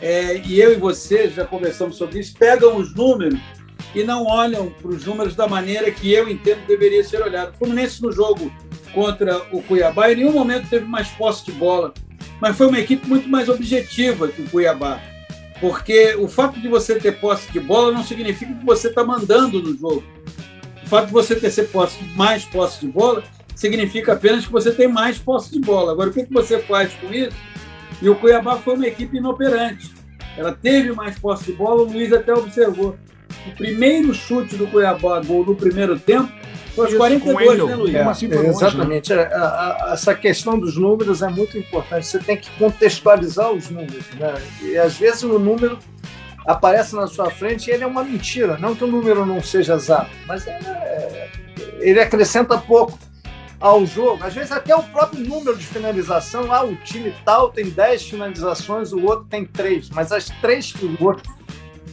é, 0.00 0.38
e 0.44 0.60
eu 0.60 0.72
e 0.72 0.76
você 0.76 1.28
já 1.28 1.44
conversamos 1.44 1.96
sobre 1.96 2.20
isso, 2.20 2.34
pegam 2.38 2.76
os 2.76 2.94
números 2.94 3.38
e 3.94 4.02
não 4.02 4.24
olham 4.24 4.70
para 4.70 4.90
os 4.90 5.04
números 5.04 5.34
da 5.34 5.46
maneira 5.46 5.90
que 5.90 6.12
eu 6.12 6.28
entendo 6.28 6.66
deveria 6.66 7.04
ser 7.04 7.22
olhado. 7.22 7.52
O 7.54 7.58
Fluminense 7.58 8.02
no 8.02 8.12
jogo 8.12 8.52
contra 8.92 9.42
o 9.50 9.62
Cuiabá 9.62 10.10
em 10.10 10.16
nenhum 10.16 10.32
momento 10.32 10.68
teve 10.68 10.84
mais 10.86 11.08
posse 11.08 11.44
de 11.46 11.52
bola, 11.52 11.92
mas 12.40 12.56
foi 12.56 12.66
uma 12.66 12.78
equipe 12.78 13.06
muito 13.06 13.28
mais 13.28 13.48
objetiva 13.48 14.28
que 14.28 14.42
o 14.42 14.50
Cuiabá. 14.50 15.00
Porque 15.60 16.16
o 16.16 16.26
fato 16.26 16.58
de 16.60 16.68
você 16.68 16.96
ter 16.98 17.12
posse 17.20 17.50
de 17.52 17.60
bola 17.60 17.92
não 17.92 18.02
significa 18.02 18.52
que 18.52 18.64
você 18.64 18.88
está 18.88 19.04
mandando 19.04 19.62
no 19.62 19.76
jogo. 19.76 20.02
O 20.84 20.88
fato 20.88 21.06
de 21.06 21.12
você 21.12 21.36
ter 21.36 21.50
posse, 21.68 22.02
mais 22.16 22.44
posse 22.44 22.80
de 22.80 22.88
bola 22.88 23.22
significa 23.54 24.14
apenas 24.14 24.44
que 24.44 24.50
você 24.50 24.72
tem 24.72 24.88
mais 24.88 25.18
posse 25.18 25.52
de 25.52 25.60
bola. 25.60 25.92
Agora, 25.92 26.10
o 26.10 26.12
que, 26.12 26.24
que 26.24 26.32
você 26.32 26.58
faz 26.58 26.92
com 26.94 27.12
isso? 27.12 27.36
E 28.00 28.08
o 28.08 28.16
Cuiabá 28.16 28.56
foi 28.56 28.74
uma 28.74 28.86
equipe 28.88 29.18
inoperante. 29.18 29.92
Ela 30.36 30.52
teve 30.52 30.92
mais 30.92 31.18
posse 31.18 31.44
de 31.44 31.52
bola, 31.52 31.82
o 31.82 31.84
Luiz 31.84 32.12
até 32.12 32.34
observou. 32.34 32.96
O 33.46 33.56
primeiro 33.56 34.14
chute 34.14 34.56
do 34.56 34.66
Cuiabá, 34.66 35.20
gol 35.20 35.44
no 35.44 35.54
primeiro 35.54 35.98
tempo, 35.98 36.30
foi 36.74 36.86
aos 36.86 36.94
42, 36.94 37.64
né, 37.64 37.74
Luiz? 37.74 37.94
É, 37.94 38.02
assim 38.02 38.28
longe, 38.28 38.46
exatamente. 38.46 39.14
Né? 39.14 39.22
A, 39.22 39.88
a, 39.90 39.92
essa 39.92 40.14
questão 40.14 40.58
dos 40.58 40.76
números 40.76 41.22
é 41.22 41.28
muito 41.28 41.58
importante. 41.58 42.06
Você 42.06 42.18
tem 42.18 42.36
que 42.36 42.50
contextualizar 42.52 43.52
os 43.52 43.68
números. 43.68 44.04
Né? 44.18 44.34
E 44.62 44.78
às 44.78 44.96
vezes 44.96 45.22
o 45.22 45.38
número 45.38 45.78
aparece 46.46 46.94
na 46.94 47.06
sua 47.06 47.30
frente 47.30 47.68
e 47.68 47.72
ele 47.72 47.84
é 47.84 47.86
uma 47.86 48.02
mentira. 48.02 48.56
Não 48.58 48.74
que 48.74 48.84
o 48.84 48.86
número 48.86 49.26
não 49.26 49.42
seja 49.42 49.74
exato, 49.74 50.10
mas 50.26 50.46
é, 50.46 50.52
é, 50.52 51.30
ele 51.80 52.00
acrescenta 52.00 52.56
pouco 52.56 52.98
ao 53.60 53.86
jogo. 53.86 54.24
Às 54.24 54.34
vezes 54.34 54.50
até 54.50 54.74
o 54.74 54.82
próprio 54.82 55.24
número 55.24 55.56
de 55.56 55.66
finalização, 55.66 56.52
ah, 56.52 56.64
o 56.64 56.74
time 56.76 57.14
tal 57.24 57.50
tem 57.50 57.70
10 57.70 58.08
finalizações, 58.08 58.92
o 58.92 59.04
outro 59.04 59.26
tem 59.26 59.44
3, 59.44 59.90
mas 59.90 60.10
as 60.10 60.28
três 60.40 60.72
que 60.72 60.84
o 60.84 60.96
outro 61.04 61.22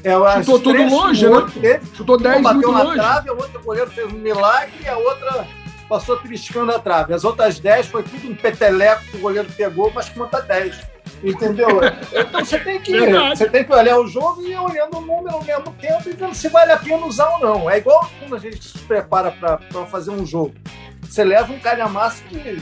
é, 0.03 0.43
Chutou 0.43 0.59
tudo 0.59 0.83
longe, 0.83 1.29
né? 1.29 1.45
Teve, 1.61 1.95
Chutou 1.95 2.17
10 2.17 2.41
bateu 2.41 2.71
na 2.71 2.83
longe. 2.83 2.95
trave, 2.95 3.29
a 3.29 3.33
outra 3.33 3.59
goleiro 3.61 3.91
fez 3.91 4.11
um 4.11 4.17
milagre 4.17 4.73
e 4.81 4.87
a 4.87 4.97
outra 4.97 5.47
passou 5.87 6.17
triscando 6.17 6.71
a 6.71 6.79
trave. 6.79 7.13
As 7.13 7.23
outras 7.23 7.59
10 7.59 7.87
foi 7.87 8.03
tudo 8.03 8.29
um 8.29 8.35
peteleco 8.35 9.03
que 9.05 9.17
o 9.17 9.19
goleiro 9.19 9.49
pegou, 9.57 9.91
mas 9.93 10.07
conta 10.09 10.41
10. 10.41 10.79
Entendeu? 11.23 11.67
Então 12.13 12.45
você 12.45 12.59
tem 12.59 12.79
que 12.79 12.93
você 13.29 13.49
tem 13.49 13.63
que 13.63 13.73
olhar 13.73 13.99
o 13.99 14.07
jogo 14.07 14.41
e 14.41 14.51
ir 14.51 14.57
olhando 14.57 14.97
o 14.97 15.01
número 15.01 15.35
ao 15.35 15.43
mesmo 15.43 15.73
tempo 15.73 16.07
e 16.07 16.13
vendo 16.13 16.33
se 16.33 16.47
vale 16.47 16.71
a 16.71 16.77
pena 16.77 17.05
usar 17.05 17.27
ou 17.35 17.39
não. 17.39 17.69
É 17.69 17.77
igual 17.77 18.09
quando 18.19 18.35
a 18.35 18.39
gente 18.39 18.63
se 18.63 18.77
prepara 18.79 19.31
para 19.31 19.57
fazer 19.87 20.11
um 20.11 20.25
jogo. 20.25 20.53
Você 21.01 21.23
leva 21.23 21.51
um 21.51 21.59
calhamaço 21.59 22.23
de 22.29 22.61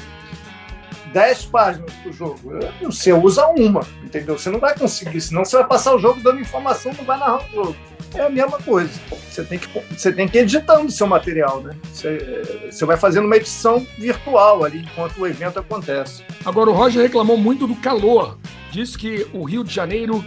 10 1.17 1.45
páginas 1.45 1.91
pro 2.03 2.13
jogo. 2.13 2.39
Você 2.83 3.11
usa 3.11 3.47
uma, 3.47 3.81
entendeu? 4.03 4.37
Você 4.37 4.51
não 4.51 4.59
vai 4.59 4.77
conseguir, 4.77 5.19
senão 5.19 5.43
você 5.43 5.57
vai 5.57 5.65
passar 5.65 5.95
o 5.95 5.99
jogo 5.99 6.21
dando 6.21 6.39
informação, 6.39 6.91
não 6.95 7.03
vai 7.03 7.17
narrar 7.17 7.39
o 7.39 7.55
jogo. 7.55 7.75
É 8.13 8.21
a 8.21 8.29
mesma 8.29 8.59
coisa. 8.59 8.91
Você 9.27 9.43
tem 9.43 9.57
que, 9.57 9.67
você 9.97 10.11
tem 10.11 10.27
que 10.27 10.37
ir 10.37 10.41
editando 10.41 10.85
o 10.85 10.91
seu 10.91 11.07
material, 11.07 11.63
né? 11.63 11.75
Você, 11.91 12.69
você 12.69 12.85
vai 12.85 12.97
fazendo 12.97 13.25
uma 13.25 13.35
edição 13.35 13.83
virtual 13.97 14.63
ali 14.63 14.81
enquanto 14.81 15.17
o 15.17 15.25
evento 15.25 15.57
acontece. 15.57 16.21
Agora, 16.45 16.69
o 16.69 16.73
Roger 16.73 17.01
reclamou 17.01 17.35
muito 17.35 17.65
do 17.65 17.75
calor. 17.77 18.37
Diz 18.71 18.95
que 18.95 19.25
o 19.33 19.43
Rio 19.43 19.63
de 19.63 19.73
Janeiro 19.73 20.23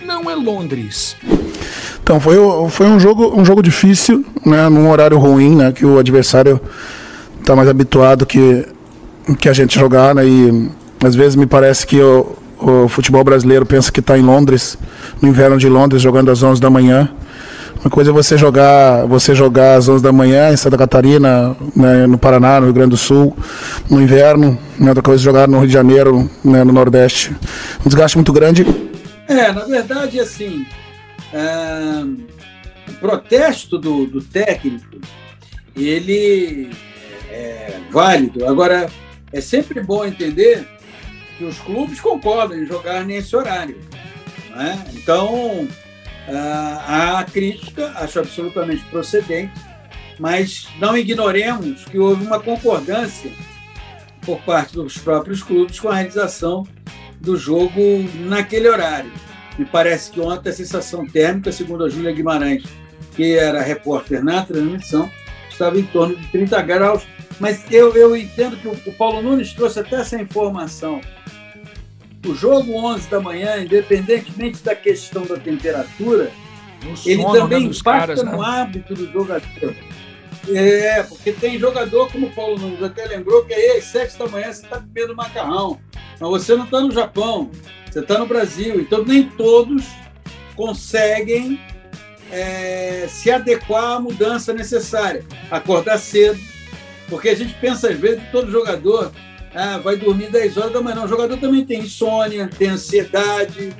não 0.00 0.30
é 0.30 0.34
Londres. 0.34 1.14
Então, 2.02 2.18
foi, 2.18 2.36
foi 2.70 2.86
um, 2.86 2.98
jogo, 2.98 3.38
um 3.38 3.44
jogo 3.44 3.62
difícil, 3.62 4.24
né? 4.46 4.66
Num 4.70 4.88
horário 4.88 5.18
ruim, 5.18 5.54
né? 5.54 5.72
Que 5.72 5.84
o 5.84 5.98
adversário 5.98 6.58
está 7.38 7.54
mais 7.54 7.68
habituado 7.68 8.24
que, 8.24 8.66
que 9.38 9.48
a 9.48 9.52
gente 9.52 9.78
jogar, 9.78 10.14
né? 10.14 10.26
E 10.26 10.70
às 11.04 11.14
vezes 11.14 11.36
me 11.36 11.46
parece 11.46 11.86
que 11.86 12.00
o, 12.00 12.36
futebol 12.88 13.24
brasileiro 13.24 13.66
pensa 13.66 13.90
que 13.90 13.98
está 13.98 14.16
em 14.16 14.22
Londres, 14.22 14.78
no 15.20 15.28
inverno 15.28 15.58
de 15.58 15.68
Londres, 15.68 16.00
jogando 16.00 16.30
às 16.30 16.42
11 16.42 16.60
da 16.60 16.70
manhã. 16.70 17.10
Uma 17.80 17.90
coisa 17.90 18.10
é 18.10 18.12
você 18.12 18.38
jogar, 18.38 19.04
você 19.06 19.34
jogar 19.34 19.74
às 19.74 19.88
11 19.88 20.00
da 20.00 20.12
manhã 20.12 20.52
em 20.52 20.56
Santa 20.56 20.78
Catarina, 20.78 21.56
né, 21.74 22.06
no 22.06 22.16
Paraná, 22.16 22.60
no 22.60 22.66
Rio 22.66 22.74
Grande 22.74 22.90
do 22.90 22.96
Sul, 22.96 23.36
no 23.90 24.00
inverno. 24.00 24.56
Né, 24.78 24.88
outra 24.90 25.02
coisa 25.02 25.20
é 25.20 25.24
jogar 25.24 25.48
no 25.48 25.58
Rio 25.58 25.66
de 25.66 25.72
Janeiro, 25.72 26.30
né, 26.44 26.62
no 26.62 26.72
Nordeste. 26.72 27.34
Um 27.84 27.88
desgaste 27.88 28.16
muito 28.16 28.32
grande. 28.32 28.64
É, 29.26 29.50
na 29.50 29.64
verdade, 29.64 30.20
assim, 30.20 30.64
é, 31.32 32.04
o 32.88 32.92
protesto 33.00 33.76
do, 33.78 34.06
do 34.06 34.22
técnico, 34.22 35.00
ele 35.74 36.70
é, 37.32 37.78
válido. 37.90 38.46
Agora, 38.46 38.88
é 39.32 39.40
sempre 39.40 39.80
bom 39.80 40.04
entender 40.04 40.66
que 41.38 41.44
os 41.44 41.58
clubes 41.58 42.00
concordam 42.00 42.58
em 42.58 42.66
jogar 42.66 43.04
nesse 43.04 43.34
horário. 43.34 43.80
Né? 44.50 44.84
Então, 44.94 45.66
a 46.86 47.24
crítica 47.30 47.92
acho 47.96 48.18
absolutamente 48.18 48.84
procedente, 48.84 49.52
mas 50.18 50.68
não 50.78 50.96
ignoremos 50.96 51.84
que 51.84 51.98
houve 51.98 52.24
uma 52.24 52.38
concordância 52.38 53.30
por 54.20 54.40
parte 54.42 54.74
dos 54.74 54.98
próprios 54.98 55.42
clubes 55.42 55.80
com 55.80 55.88
a 55.88 55.96
realização 55.96 56.66
do 57.20 57.36
jogo 57.36 57.80
naquele 58.20 58.68
horário. 58.68 59.10
Me 59.58 59.64
parece 59.64 60.10
que 60.10 60.20
ontem 60.20 60.50
a 60.50 60.52
sensação 60.52 61.06
térmica, 61.06 61.52
segundo 61.52 61.84
a 61.84 61.88
Júlia 61.88 62.12
Guimarães, 62.12 62.64
que 63.14 63.36
era 63.36 63.60
repórter 63.60 64.22
na 64.24 64.44
transmissão, 64.44 65.10
estava 65.50 65.78
em 65.78 65.84
torno 65.84 66.16
de 66.16 66.26
30 66.28 66.62
graus, 66.62 67.02
mas 67.42 67.64
eu, 67.72 67.92
eu 67.96 68.16
entendo 68.16 68.56
que 68.56 68.68
o, 68.68 68.70
o 68.86 68.92
Paulo 68.92 69.20
Nunes 69.20 69.52
trouxe 69.52 69.80
até 69.80 69.96
essa 69.96 70.14
informação. 70.14 71.00
O 72.24 72.36
jogo 72.36 72.72
11 72.72 73.10
da 73.10 73.20
manhã, 73.20 73.60
independentemente 73.60 74.62
da 74.62 74.76
questão 74.76 75.26
da 75.26 75.36
temperatura, 75.36 76.30
ele 77.04 77.24
também 77.24 77.64
impacta 77.64 77.82
caras, 77.82 78.22
né? 78.22 78.30
no 78.30 78.40
hábito 78.40 78.94
do 78.94 79.12
jogador. 79.12 79.74
É, 80.54 81.02
porque 81.02 81.32
tem 81.32 81.58
jogador, 81.58 82.12
como 82.12 82.28
o 82.28 82.30
Paulo 82.30 82.60
Nunes 82.60 82.80
até 82.80 83.06
lembrou, 83.06 83.44
que 83.44 83.52
aí 83.52 83.76
às 83.76 83.84
7 83.86 84.18
da 84.18 84.28
manhã 84.28 84.52
você 84.52 84.62
está 84.62 84.78
comendo 84.78 85.16
macarrão. 85.16 85.80
Mas 86.20 86.30
você 86.30 86.54
não 86.54 86.64
está 86.64 86.80
no 86.80 86.92
Japão, 86.92 87.50
você 87.90 87.98
está 87.98 88.20
no 88.20 88.26
Brasil. 88.26 88.80
Então 88.80 89.04
nem 89.04 89.24
todos 89.24 89.84
conseguem 90.54 91.58
é, 92.30 93.08
se 93.08 93.32
adequar 93.32 93.96
à 93.96 94.00
mudança 94.00 94.52
necessária. 94.52 95.24
Acordar 95.50 95.98
cedo, 95.98 96.51
porque 97.12 97.28
a 97.28 97.36
gente 97.36 97.52
pensa 97.52 97.90
às 97.90 97.98
vezes 97.98 98.20
que 98.20 98.32
todo 98.32 98.50
jogador 98.50 99.12
ah, 99.54 99.76
vai 99.76 99.96
dormir 99.96 100.30
10 100.30 100.56
horas 100.56 100.72
da 100.72 100.80
manhã. 100.80 101.04
o 101.04 101.06
jogador 101.08 101.36
também 101.36 101.62
tem 101.62 101.80
insônia, 101.80 102.48
tem 102.58 102.70
ansiedade, 102.70 103.70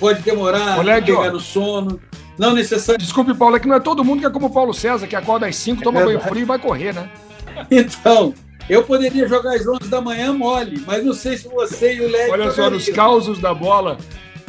pode 0.00 0.22
demorar 0.22 0.80
a 0.80 1.00
pegar 1.00 1.30
no 1.30 1.38
sono. 1.38 2.00
Não 2.36 2.52
necessariamente. 2.52 3.04
Desculpe, 3.04 3.32
Paulo, 3.32 3.54
é 3.54 3.60
que 3.60 3.68
não 3.68 3.76
é 3.76 3.80
todo 3.80 4.04
mundo 4.04 4.18
que 4.18 4.26
é 4.26 4.30
como 4.30 4.46
o 4.46 4.50
Paulo 4.50 4.74
César, 4.74 5.06
que 5.06 5.14
acorda 5.14 5.46
às 5.46 5.54
5, 5.54 5.84
toma 5.84 6.00
é 6.00 6.04
banho 6.04 6.20
frio 6.20 6.42
e 6.42 6.44
vai 6.44 6.58
correr, 6.58 6.92
né? 6.92 7.08
Então, 7.70 8.34
eu 8.68 8.82
poderia 8.82 9.28
jogar 9.28 9.54
às 9.54 9.66
11 9.66 9.88
da 9.88 10.00
manhã 10.00 10.32
mole, 10.32 10.82
mas 10.84 11.04
não 11.04 11.12
sei 11.12 11.36
se 11.36 11.46
você 11.46 11.94
e 11.94 12.00
o 12.00 12.10
Led. 12.10 12.30
Olha 12.30 12.50
só, 12.50 12.68
nos 12.68 12.88
causos 12.88 13.38
da 13.38 13.54
bola, 13.54 13.98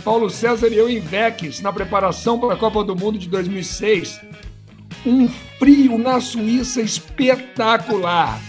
Paulo 0.04 0.32
César 0.32 0.68
e 0.70 0.78
eu 0.78 0.90
em 0.90 1.00
Vex, 1.00 1.62
na 1.62 1.72
preparação 1.72 2.40
para 2.40 2.56
a 2.56 2.58
Copa 2.58 2.84
do 2.84 2.96
Mundo 2.96 3.20
de 3.20 3.28
2006. 3.30 4.20
Um 5.06 5.28
frio 5.58 5.98
na 5.98 6.20
Suíça 6.20 6.82
espetacular. 6.82 8.40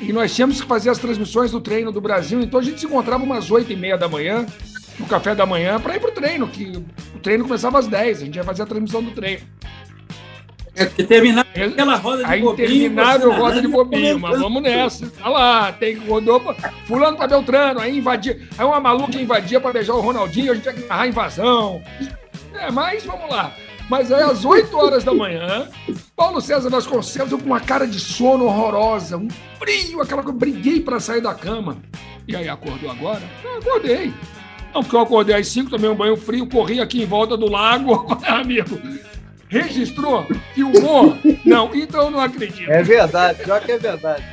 E 0.00 0.12
nós 0.12 0.34
tínhamos 0.34 0.60
que 0.60 0.66
fazer 0.66 0.90
as 0.90 0.98
transmissões 0.98 1.52
do 1.52 1.60
treino 1.60 1.92
do 1.92 2.00
Brasil, 2.00 2.40
então 2.40 2.58
a 2.58 2.62
gente 2.62 2.80
se 2.80 2.86
encontrava 2.86 3.22
umas 3.22 3.50
8 3.50 3.72
e 3.72 3.76
meia 3.76 3.96
da 3.96 4.08
manhã, 4.08 4.44
no 4.98 5.06
café 5.06 5.34
da 5.34 5.46
manhã, 5.46 5.78
para 5.78 5.94
ir 5.94 6.00
para 6.00 6.10
o 6.10 6.12
treino, 6.12 6.48
que 6.48 6.72
o 7.14 7.18
treino 7.20 7.44
começava 7.44 7.78
às 7.78 7.86
10, 7.86 8.22
a 8.22 8.24
gente 8.24 8.34
ia 8.34 8.42
fazer 8.42 8.62
a 8.62 8.66
transmissão 8.66 9.02
do 9.02 9.12
treino. 9.12 9.42
É 10.74 10.86
terminaram 10.86 11.48
aquela 11.54 11.96
roda 11.96 12.24
de 12.24 12.30
Aí 12.30 12.40
bobinho. 12.40 12.68
Terminaram 12.68 13.32
a 13.32 13.36
roda 13.36 13.60
de 13.60 13.68
bobinho, 13.68 14.18
mas 14.18 14.40
vamos 14.40 14.62
nessa. 14.62 15.06
Tá 15.06 15.28
lá, 15.28 15.72
tem 15.72 15.96
rodou 15.96 16.40
pra, 16.40 16.54
fulano 16.86 17.16
para 17.16 17.28
Beltrano, 17.28 17.80
aí 17.80 17.98
invadia. 17.98 18.40
Aí 18.56 18.64
uma 18.64 18.80
maluca 18.80 19.20
invadia 19.20 19.60
para 19.60 19.72
beijar 19.72 19.94
o 19.94 20.00
Ronaldinho, 20.00 20.52
a 20.52 20.54
gente 20.54 20.62
tinha 20.62 20.74
que 20.74 20.88
narrar 20.88 21.02
a 21.02 21.08
invasão. 21.08 21.82
É, 22.54 22.70
mas 22.70 23.04
vamos 23.04 23.30
lá. 23.30 23.54
Mas 23.92 24.10
aí 24.10 24.22
às 24.22 24.42
8 24.42 24.74
horas 24.74 25.04
da 25.04 25.12
manhã, 25.12 25.68
Paulo 26.16 26.40
César 26.40 26.70
Vasconcelos 26.70 27.30
com 27.30 27.44
uma 27.44 27.60
cara 27.60 27.86
de 27.86 28.00
sono 28.00 28.46
horrorosa, 28.46 29.18
um 29.18 29.28
frio, 29.58 30.00
aquela 30.00 30.22
coisa, 30.22 30.38
briguei 30.38 30.80
para 30.80 30.98
sair 30.98 31.20
da 31.20 31.34
cama. 31.34 31.76
E 32.26 32.34
aí, 32.34 32.48
acordou 32.48 32.90
agora? 32.90 33.20
Eu 33.44 33.58
acordei. 33.58 34.10
Não, 34.72 34.82
porque 34.82 34.96
eu 34.96 35.00
acordei 35.00 35.36
às 35.36 35.46
5, 35.48 35.68
tomei 35.68 35.90
um 35.90 35.94
banho 35.94 36.16
frio, 36.16 36.48
corri 36.48 36.80
aqui 36.80 37.02
em 37.02 37.04
volta 37.04 37.36
do 37.36 37.50
lago, 37.50 38.06
amigo 38.26 38.80
registrou, 39.50 40.26
filmou. 40.54 41.18
Não, 41.44 41.74
então 41.74 42.04
eu 42.04 42.10
não 42.10 42.20
acredito. 42.20 42.72
É 42.72 42.82
verdade, 42.82 43.44
pior 43.44 43.60
que 43.60 43.72
é 43.72 43.78
verdade. 43.78 44.24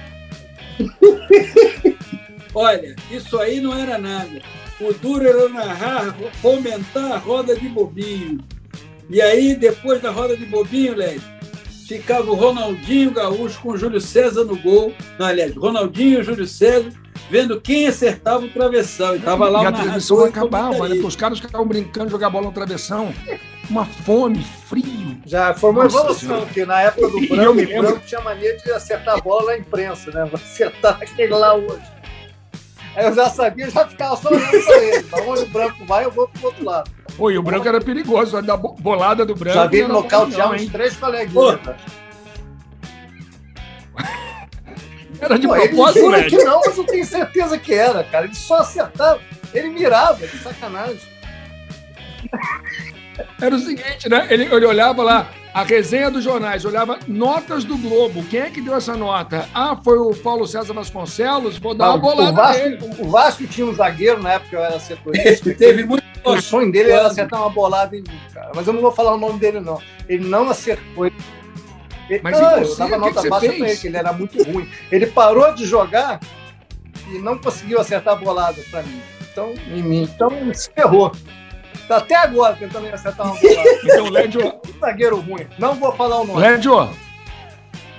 Olha, 2.56 2.96
isso 3.12 3.38
aí 3.38 3.60
não 3.60 3.78
era 3.78 3.98
nada. 3.98 4.42
O 4.80 4.94
duro 4.94 5.28
era 5.28 5.50
narrar, 5.50 6.16
comentar 6.42 7.12
a 7.12 7.18
roda 7.18 7.54
de 7.54 7.68
bobinho. 7.68 8.40
E 9.10 9.22
aí, 9.22 9.56
depois 9.56 10.02
da 10.02 10.12
roda 10.12 10.38
de 10.38 10.46
bobinho, 10.46 10.96
Led, 10.96 11.20
ficava 11.88 12.30
o 12.30 12.36
Ronaldinho 12.36 13.12
Gaúcho 13.12 13.60
com 13.62 13.70
o 13.70 13.78
Júlio 13.78 14.00
César 14.00 14.44
no 14.44 14.56
gol. 14.56 14.94
Não, 15.18 15.26
aliás, 15.26 15.56
Ronaldinho 15.56 16.20
e 16.20 16.22
o 16.22 16.24
Júlio 16.24 16.48
César 16.48 16.92
vendo 17.30 17.60
quem 17.60 17.88
acertava 17.88 18.46
o 18.46 18.50
travessão. 18.50 19.16
E 19.16 19.20
tava 19.20 19.50
lá 19.50 19.64
e 19.64 19.66
o 19.66 19.70
a 19.70 19.72
transmissão 19.72 20.24
acabava, 20.24 20.90
né? 20.90 20.96
Os 21.04 21.16
caras 21.16 21.40
ficavam 21.40 21.68
brincando 21.68 22.08
de 22.08 22.12
jogar 22.12 22.30
bola 22.30 22.48
no 22.48 22.52
travessão. 22.52 23.14
Uma 23.70 23.86
fome, 23.86 24.44
frio. 24.68 25.18
Já 25.26 25.54
foi 25.54 25.72
uma 25.72 25.84
Nossa, 25.84 25.98
evolução, 25.98 26.42
porque 26.42 26.66
na 26.66 26.82
época 26.82 27.08
do 27.08 27.20
Branco, 27.30 27.62
o 27.62 27.82
Branco 27.82 28.02
tinha 28.06 28.22
mania 28.22 28.58
de 28.58 28.72
acertar 28.72 29.18
a 29.18 29.22
bola 29.22 29.52
na 29.52 29.58
imprensa, 29.58 30.12
né? 30.12 30.26
Vou 30.26 30.36
acertar 30.36 30.98
aquele 31.02 31.34
lá 31.34 31.56
hoje. 31.56 31.82
Aí 32.96 33.06
eu 33.06 33.14
já 33.14 33.30
sabia, 33.30 33.70
já 33.70 33.88
ficava 33.88 34.16
só 34.18 34.30
olhando 34.30 34.66
pra 34.66 34.84
ele. 34.84 35.04
Pra 35.04 35.22
onde 35.24 35.42
o 35.44 35.46
branco 35.48 35.86
vai, 35.86 36.06
eu 36.06 36.12
vou 36.12 36.28
pro 36.28 36.48
outro 36.48 36.66
lado. 36.66 36.92
Oi, 37.20 37.38
o 37.38 37.44
branco 37.44 37.68
era 37.68 37.82
perigoso, 37.82 38.38
a 38.38 38.42
bolada 38.58 39.26
do 39.26 39.36
branco. 39.36 39.56
Já 39.56 39.68
vi 39.68 39.80
ele 39.80 39.90
nocautear 39.90 40.54
uns 40.54 40.68
três 40.70 40.96
coleguinhas. 40.96 41.60
Era 45.20 45.38
de 45.38 45.48
Pô, 45.48 45.54
propósito, 45.54 46.16
ele 46.16 46.30
que 46.30 46.44
não, 46.46 46.62
mas 46.66 46.78
eu 46.78 46.86
tenho 46.86 47.06
certeza 47.06 47.58
que 47.58 47.74
era, 47.74 48.06
cara. 48.06 48.26
Ele 48.26 48.36
só 48.36 48.60
acertava, 48.60 49.20
ele 49.54 49.68
mirava, 49.70 50.26
de 50.26 50.38
sacanagem. 50.38 51.02
Era 53.42 53.56
o 53.56 53.60
seguinte, 53.60 54.10
né? 54.10 54.28
Ele, 54.30 54.44
ele 54.44 54.66
olhava 54.66 55.04
lá, 55.04 55.30
a 55.54 55.64
resenha 55.64 56.12
dos 56.12 56.24
jornais, 56.24 56.64
olhava 56.66 57.00
notas 57.08 57.64
do 57.64 57.78
Globo. 57.78 58.24
Quem 58.26 58.42
é 58.42 58.50
que 58.50 58.62
deu 58.62 58.76
essa 58.76 58.96
nota? 58.96 59.48
Ah, 59.54 59.76
foi 59.84 59.98
o 59.98 60.14
Paulo 60.16 60.48
César 60.48 60.74
Vasconcelos? 60.74 61.58
Vou 61.58 61.74
dar 61.74 61.86
Não, 61.86 61.96
uma 61.96 62.00
bolada 62.00 62.32
o 62.32 62.36
Vasco, 62.36 62.64
nele. 62.64 62.80
O 63.00 63.10
Vasco 63.10 63.48
tinha 63.48 63.68
um 63.68 63.74
zagueiro 63.74 64.22
na 64.22 64.34
época, 64.34 64.56
eu 64.56 64.64
era 64.64 64.80
setorista. 64.80 65.54
teve 65.56 65.84
muito. 65.84 66.04
O 66.24 66.42
sonho 66.42 66.72
dele 66.72 66.92
era 66.92 67.08
acertar 67.08 67.40
uma 67.40 67.50
bolada 67.50 67.96
em 67.96 68.02
mim, 68.02 68.20
cara. 68.34 68.52
Mas 68.54 68.68
eu 68.68 68.74
não 68.74 68.82
vou 68.82 68.92
falar 68.92 69.14
o 69.14 69.18
nome 69.18 69.40
dele, 69.40 69.60
não. 69.60 69.82
Ele 70.08 70.28
não 70.28 70.50
acertou. 70.50 71.10
Mas 72.24 72.40
não, 72.40 72.60
você, 72.60 72.72
eu 72.72 72.76
dava 72.76 72.98
nota 72.98 73.22
que 73.22 73.30
baixa 73.30 73.48
pra 73.48 73.56
ele, 73.56 73.78
que 73.78 73.88
ele 73.88 73.98
era 73.98 74.12
muito 74.12 74.44
ruim. 74.44 74.68
Ele 74.92 75.08
parou 75.08 75.54
de 75.54 75.66
jogar 75.66 76.20
e 77.12 77.20
não 77.20 77.38
conseguiu 77.38 77.80
acertar 77.80 78.14
a 78.14 78.18
bolada 78.18 78.62
pra 78.70 78.84
mim. 78.84 79.02
Então, 79.32 79.54
em 79.68 79.82
mim. 79.82 80.04
Então, 80.04 80.30
se 80.54 80.70
ferrou. 80.72 81.12
Tá 81.90 81.98
até 81.98 82.16
agora 82.16 82.56
tentando 82.56 82.86
acertar 82.94 83.26
uma 83.26 83.36
bolada. 83.42 83.70
então, 83.84 84.10
Lédio... 84.12 84.54
Zagueiro 84.80 85.20
ruim. 85.22 85.48
Não 85.58 85.74
vou 85.74 85.92
falar 85.94 86.22
o 86.22 86.26
nome. 86.28 86.40
Lédio, 86.40 86.88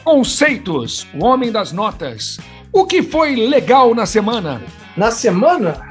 conceitos, 0.05 1.09
o 1.13 1.25
homem 1.25 1.51
das 1.51 1.73
notas. 1.73 2.39
O 2.73 2.87
que 2.87 3.03
foi 3.03 3.35
legal 3.35 3.93
na 3.93 4.07
semana? 4.07 4.63
Na 4.97 5.11
semana, 5.11 5.91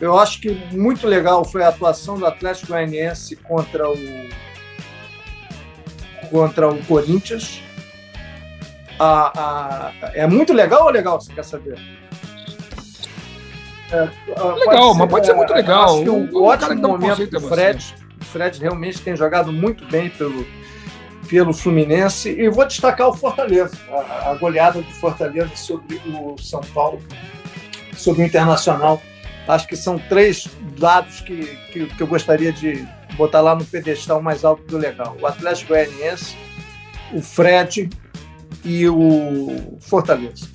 eu 0.00 0.16
acho 0.16 0.40
que 0.40 0.50
muito 0.70 1.04
legal 1.08 1.44
foi 1.44 1.64
a 1.64 1.68
atuação 1.68 2.16
do 2.16 2.24
Atlético 2.24 2.68
Goianiense 2.68 3.34
contra 3.34 3.90
o 3.90 3.96
contra 6.30 6.68
o 6.68 6.80
Corinthians. 6.84 7.60
A, 9.00 9.32
a, 9.36 9.92
é 10.14 10.28
muito 10.28 10.52
legal 10.52 10.84
ou 10.84 10.90
legal, 10.90 11.20
você 11.20 11.32
quer 11.32 11.44
saber? 11.44 11.76
É, 13.92 14.08
legal, 14.54 14.92
ser, 14.92 14.98
mas 14.98 15.10
pode 15.10 15.26
ser 15.26 15.34
muito 15.34 15.52
legal. 15.52 15.94
Acho 15.94 16.02
que 16.02 16.10
um 16.10 16.28
o, 16.32 16.44
ótimo 16.44 16.88
momento 16.88 17.26
do 17.26 17.40
Fred. 17.40 17.94
O 18.20 18.24
Fred 18.24 18.60
realmente 18.60 19.00
tem 19.00 19.14
jogado 19.14 19.52
muito 19.52 19.84
bem 19.86 20.08
pelo, 20.10 20.46
pelo 21.28 21.52
Fluminense. 21.52 22.30
E 22.30 22.48
vou 22.48 22.66
destacar 22.66 23.08
o 23.08 23.14
Fortaleza, 23.14 23.76
a, 23.90 24.30
a 24.30 24.34
goleada 24.34 24.80
do 24.80 24.92
Fortaleza 24.92 25.50
sobre 25.54 26.00
o 26.06 26.36
São 26.38 26.60
Paulo, 26.74 27.00
sobre 27.96 28.22
o 28.22 28.26
Internacional. 28.26 29.02
Acho 29.46 29.66
que 29.66 29.76
são 29.76 29.98
três 29.98 30.48
dados 30.78 31.20
que, 31.20 31.44
que, 31.72 31.86
que 31.86 32.02
eu 32.02 32.06
gostaria 32.06 32.52
de, 32.52 32.86
botar 33.16 33.40
lá 33.40 33.54
no 33.54 33.64
pedestal 33.64 34.20
mais 34.22 34.44
alto 34.44 34.62
do 34.64 34.78
legal. 34.78 35.16
O 35.20 35.26
Atlético 35.26 35.68
Goianiense, 35.68 36.36
o 37.12 37.20
Fred 37.20 37.90
e 38.64 38.88
o 38.88 39.78
Fortaleza. 39.80 40.46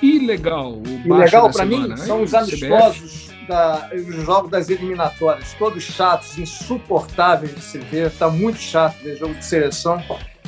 E 0.00 0.18
legal, 0.18 0.74
o 0.74 0.82
e 0.86 1.12
legal 1.12 1.50
para 1.50 1.64
mim 1.64 1.96
são 1.96 2.22
os 2.22 2.32
amistosos, 2.34 3.30
da, 3.48 3.90
os 3.92 4.24
jogos 4.24 4.50
das 4.50 4.68
eliminatórias, 4.68 5.54
todos 5.54 5.82
chatos, 5.82 6.38
insuportáveis 6.38 7.54
de 7.54 7.60
se 7.60 7.78
ver. 7.78 8.08
Está 8.08 8.28
muito 8.28 8.58
chato 8.58 8.96
ver 9.02 9.16
jogo 9.16 9.34
de 9.34 9.44
seleção. 9.44 10.02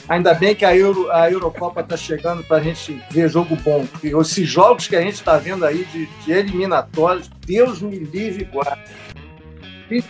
Ainda 0.09 0.35
bem 0.35 0.55
que 0.55 0.65
a, 0.65 0.77
Euro, 0.77 1.11
a 1.11 1.31
Eurocopa 1.31 1.81
está 1.81 1.97
chegando 1.97 2.43
para 2.45 2.59
a 2.59 2.61
gente 2.61 3.01
ver 3.11 3.29
jogo 3.29 3.57
bom. 3.57 3.87
Porque 3.87 4.09
esses 4.09 4.49
jogos 4.49 4.87
que 4.87 4.97
a 4.97 5.01
gente 5.01 5.15
está 5.15 5.37
vendo 5.37 5.65
aí 5.65 5.85
de, 5.85 6.07
de 6.07 6.33
eliminatórios, 6.33 7.31
Deus 7.47 7.81
me 7.81 7.99
livre 7.99 8.43
e 8.43 8.45
guarde. 8.45 8.83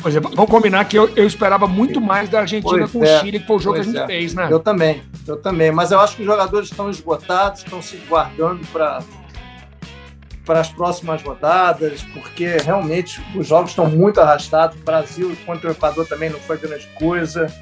Pois 0.03 0.14
é, 0.14 0.20
vamos 0.20 0.51
combinar 0.51 0.84
que 0.84 0.99
eu, 0.99 1.09
eu 1.16 1.26
esperava 1.26 1.66
muito 1.66 2.03
mais 2.03 2.28
da 2.28 2.41
Argentina 2.41 2.86
pois 2.86 2.91
com 2.91 3.03
é, 3.03 3.16
o 3.16 3.20
Chile, 3.20 3.41
que 3.41 3.47
foi 3.47 3.57
o 3.57 3.59
jogo 3.59 3.74
que 3.76 3.80
a 3.80 3.84
gente 3.84 3.99
é. 3.99 4.07
fez, 4.07 4.34
né? 4.34 4.49
Eu 4.51 4.61
também, 4.61 5.03
eu 5.26 5.38
também. 5.38 5.72
Mas 5.72 5.91
eu 5.91 5.99
acho 5.99 6.16
que 6.16 6.22
os 6.22 6.26
jogadores 6.26 6.70
estão 6.70 6.91
esgotados, 6.91 7.61
estão 7.61 7.80
se 7.80 7.97
guardando 8.09 8.61
para 8.66 9.03
para 10.45 10.61
as 10.61 10.68
próximas 10.68 11.22
rodadas, 11.22 12.03
porque 12.14 12.57
realmente 12.59 13.22
os 13.36 13.47
jogos 13.47 13.70
estão 13.70 13.88
muito 13.88 14.20
arrastados. 14.20 14.76
O 14.80 14.84
Brasil 14.84 15.36
contra 15.47 15.68
o 15.68 15.72
Equador 15.72 16.07
também 16.07 16.30
não 16.30 16.41
foi 16.41 16.59
grande 16.59 16.86
coisa. 16.99 17.53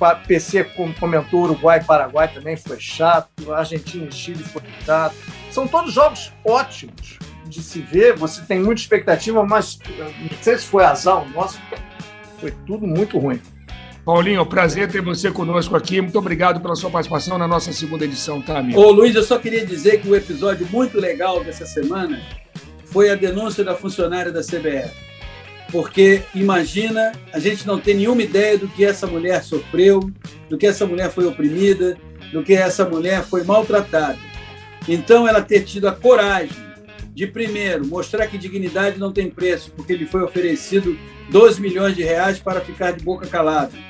A 0.00 0.14
PC 0.14 0.64
comentou 0.98 1.44
Uruguai 1.44 1.78
e 1.78 1.84
Paraguai 1.84 2.28
também 2.28 2.56
foi 2.56 2.78
chato. 2.78 3.52
A 3.52 3.58
Argentina 3.58 4.06
e 4.06 4.12
Chile 4.12 4.44
foi 4.44 4.62
chato. 4.84 5.14
São 5.50 5.66
todos 5.66 5.92
jogos 5.92 6.32
ótimos 6.44 7.18
de 7.46 7.62
se 7.62 7.80
ver, 7.80 8.16
você 8.16 8.42
tem 8.42 8.60
muita 8.60 8.80
expectativa, 8.80 9.44
mas 9.44 9.78
não 9.98 10.38
sei 10.40 10.56
se 10.56 10.66
foi 10.66 10.84
azar 10.84 11.22
o 11.22 11.28
nosso, 11.30 11.58
foi 12.38 12.52
tudo 12.64 12.86
muito 12.86 13.18
ruim. 13.18 13.40
Paulinho, 14.04 14.44
prazer 14.46 14.90
ter 14.90 15.02
você 15.02 15.30
conosco 15.30 15.76
aqui. 15.76 16.00
Muito 16.00 16.18
obrigado 16.18 16.60
pela 16.60 16.74
sua 16.74 16.90
participação 16.90 17.36
na 17.36 17.46
nossa 17.46 17.72
segunda 17.72 18.04
edição, 18.04 18.40
tá, 18.40 18.58
amigo? 18.58 18.80
Ô, 18.80 18.90
Luiz, 18.90 19.14
eu 19.14 19.22
só 19.22 19.38
queria 19.38 19.64
dizer 19.64 20.00
que 20.00 20.08
o 20.08 20.16
episódio 20.16 20.66
muito 20.70 20.98
legal 20.98 21.44
dessa 21.44 21.66
semana 21.66 22.20
foi 22.86 23.10
a 23.10 23.14
denúncia 23.14 23.62
da 23.62 23.74
funcionária 23.74 24.32
da 24.32 24.40
CBF. 24.40 24.90
Porque 25.70 26.22
imagina, 26.34 27.12
a 27.32 27.38
gente 27.38 27.66
não 27.66 27.78
tem 27.78 27.94
nenhuma 27.94 28.22
ideia 28.22 28.58
do 28.58 28.66
que 28.68 28.84
essa 28.84 29.06
mulher 29.06 29.44
sofreu, 29.44 30.00
do 30.48 30.56
que 30.56 30.66
essa 30.66 30.86
mulher 30.86 31.10
foi 31.10 31.26
oprimida, 31.26 31.96
do 32.32 32.42
que 32.42 32.54
essa 32.54 32.88
mulher 32.88 33.22
foi 33.22 33.44
maltratada. 33.44 34.18
Então, 34.88 35.28
ela 35.28 35.42
ter 35.42 35.60
tido 35.60 35.86
a 35.86 35.92
coragem 35.92 36.56
de 37.12 37.26
primeiro 37.26 37.86
mostrar 37.86 38.26
que 38.26 38.38
dignidade 38.38 38.98
não 38.98 39.12
tem 39.12 39.30
preço, 39.30 39.70
porque 39.76 39.94
lhe 39.94 40.06
foi 40.06 40.22
oferecido 40.22 40.96
12 41.28 41.60
milhões 41.60 41.94
de 41.94 42.02
reais 42.02 42.38
para 42.38 42.60
ficar 42.60 42.92
de 42.92 43.04
boca 43.04 43.26
calada. 43.26 43.89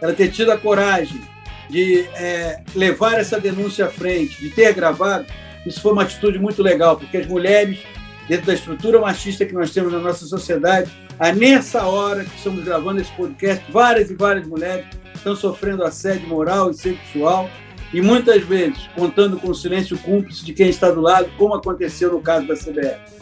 Ela 0.00 0.12
ter 0.12 0.28
tido 0.28 0.50
a 0.50 0.58
coragem 0.58 1.20
de 1.68 2.00
é, 2.14 2.62
levar 2.74 3.20
essa 3.20 3.38
denúncia 3.38 3.86
à 3.86 3.88
frente, 3.88 4.40
de 4.40 4.50
ter 4.50 4.72
gravado, 4.74 5.26
isso 5.64 5.80
foi 5.80 5.92
uma 5.92 6.02
atitude 6.02 6.38
muito 6.38 6.62
legal, 6.62 6.96
porque 6.96 7.16
as 7.18 7.26
mulheres, 7.26 7.80
dentro 8.28 8.46
da 8.46 8.54
estrutura 8.54 8.98
machista 9.00 9.44
que 9.44 9.52
nós 9.52 9.70
temos 9.70 9.92
na 9.92 9.98
nossa 9.98 10.26
sociedade, 10.26 10.90
a 11.18 11.32
nessa 11.32 11.84
hora 11.84 12.24
que 12.24 12.36
estamos 12.36 12.64
gravando 12.64 13.00
esse 13.00 13.12
podcast, 13.12 13.64
várias 13.70 14.10
e 14.10 14.14
várias 14.14 14.46
mulheres 14.46 14.86
estão 15.14 15.36
sofrendo 15.36 15.84
assédio 15.84 16.26
moral 16.26 16.70
e 16.70 16.74
sexual 16.74 17.50
e 17.92 18.00
muitas 18.00 18.42
vezes 18.44 18.88
contando 18.94 19.38
com 19.38 19.48
o 19.48 19.54
silêncio 19.54 19.98
cúmplice 19.98 20.44
de 20.44 20.52
quem 20.54 20.68
está 20.68 20.90
do 20.90 21.00
lado, 21.00 21.30
como 21.36 21.54
aconteceu 21.54 22.12
no 22.12 22.22
caso 22.22 22.46
da 22.46 22.54
CBF. 22.54 23.19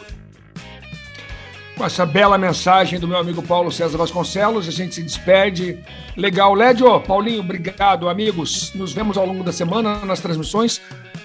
Com 1.79 1.85
essa 1.85 2.05
bela 2.05 2.37
mensagem 2.37 2.99
do 2.99 3.07
meu 3.07 3.17
amigo 3.17 3.41
Paulo 3.41 3.71
César 3.71 3.97
Vasconcelos, 3.97 4.67
a 4.67 4.71
gente 4.71 4.95
se 4.95 5.01
despede. 5.01 5.79
Legal, 6.17 6.53
Lédio, 6.53 6.99
Paulinho, 6.99 7.39
obrigado, 7.39 8.09
amigos. 8.09 8.73
Nos 8.75 8.91
vemos 8.91 9.17
ao 9.17 9.25
longo 9.25 9.45
da 9.45 9.53
semana 9.53 9.95
nas 10.03 10.19
transmissões. 10.19 10.81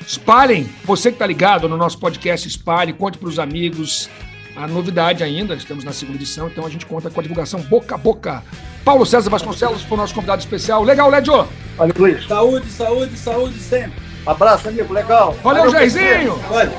Espalhem, 0.06 0.68
você 0.84 1.10
que 1.10 1.16
está 1.16 1.26
ligado 1.26 1.68
no 1.68 1.76
nosso 1.76 1.98
podcast, 1.98 2.46
espalhe, 2.46 2.92
conte 2.92 3.18
para 3.18 3.28
os 3.28 3.40
amigos. 3.40 4.08
A 4.54 4.68
novidade 4.68 5.24
ainda, 5.24 5.56
estamos 5.56 5.82
na 5.82 5.92
segunda 5.92 6.18
edição, 6.18 6.46
então 6.46 6.64
a 6.64 6.70
gente 6.70 6.86
conta 6.86 7.10
com 7.10 7.18
a 7.18 7.22
divulgação 7.24 7.60
boca 7.62 7.96
a 7.96 7.98
boca. 7.98 8.40
Paulo 8.84 9.04
César 9.04 9.30
Vasconcelos 9.30 9.82
foi 9.82 9.98
o 9.98 10.00
nosso 10.00 10.14
convidado 10.14 10.38
especial. 10.38 10.84
Legal, 10.84 11.10
Lédio! 11.10 11.48
Valeu, 11.76 11.94
Luiz. 11.98 12.28
Saúde, 12.28 12.70
saúde, 12.70 13.18
saúde 13.18 13.58
sempre. 13.58 14.03
Abraço, 14.26 14.68
amigo. 14.68 14.92
Legal. 14.92 15.32
Valeu, 15.42 15.64
Valeu 15.64 15.70
Jairzinho. 15.70 16.36
Valeu. 16.48 16.72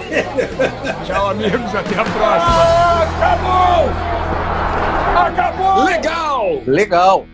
Tchau, 1.05 1.29
amigos. 1.29 1.75
Até 1.75 1.99
a 1.99 2.03
próxima. 2.03 3.03
Acabou! 3.03 3.89
Acabou! 5.15 5.83
Legal! 5.83 6.61
Legal. 6.65 7.25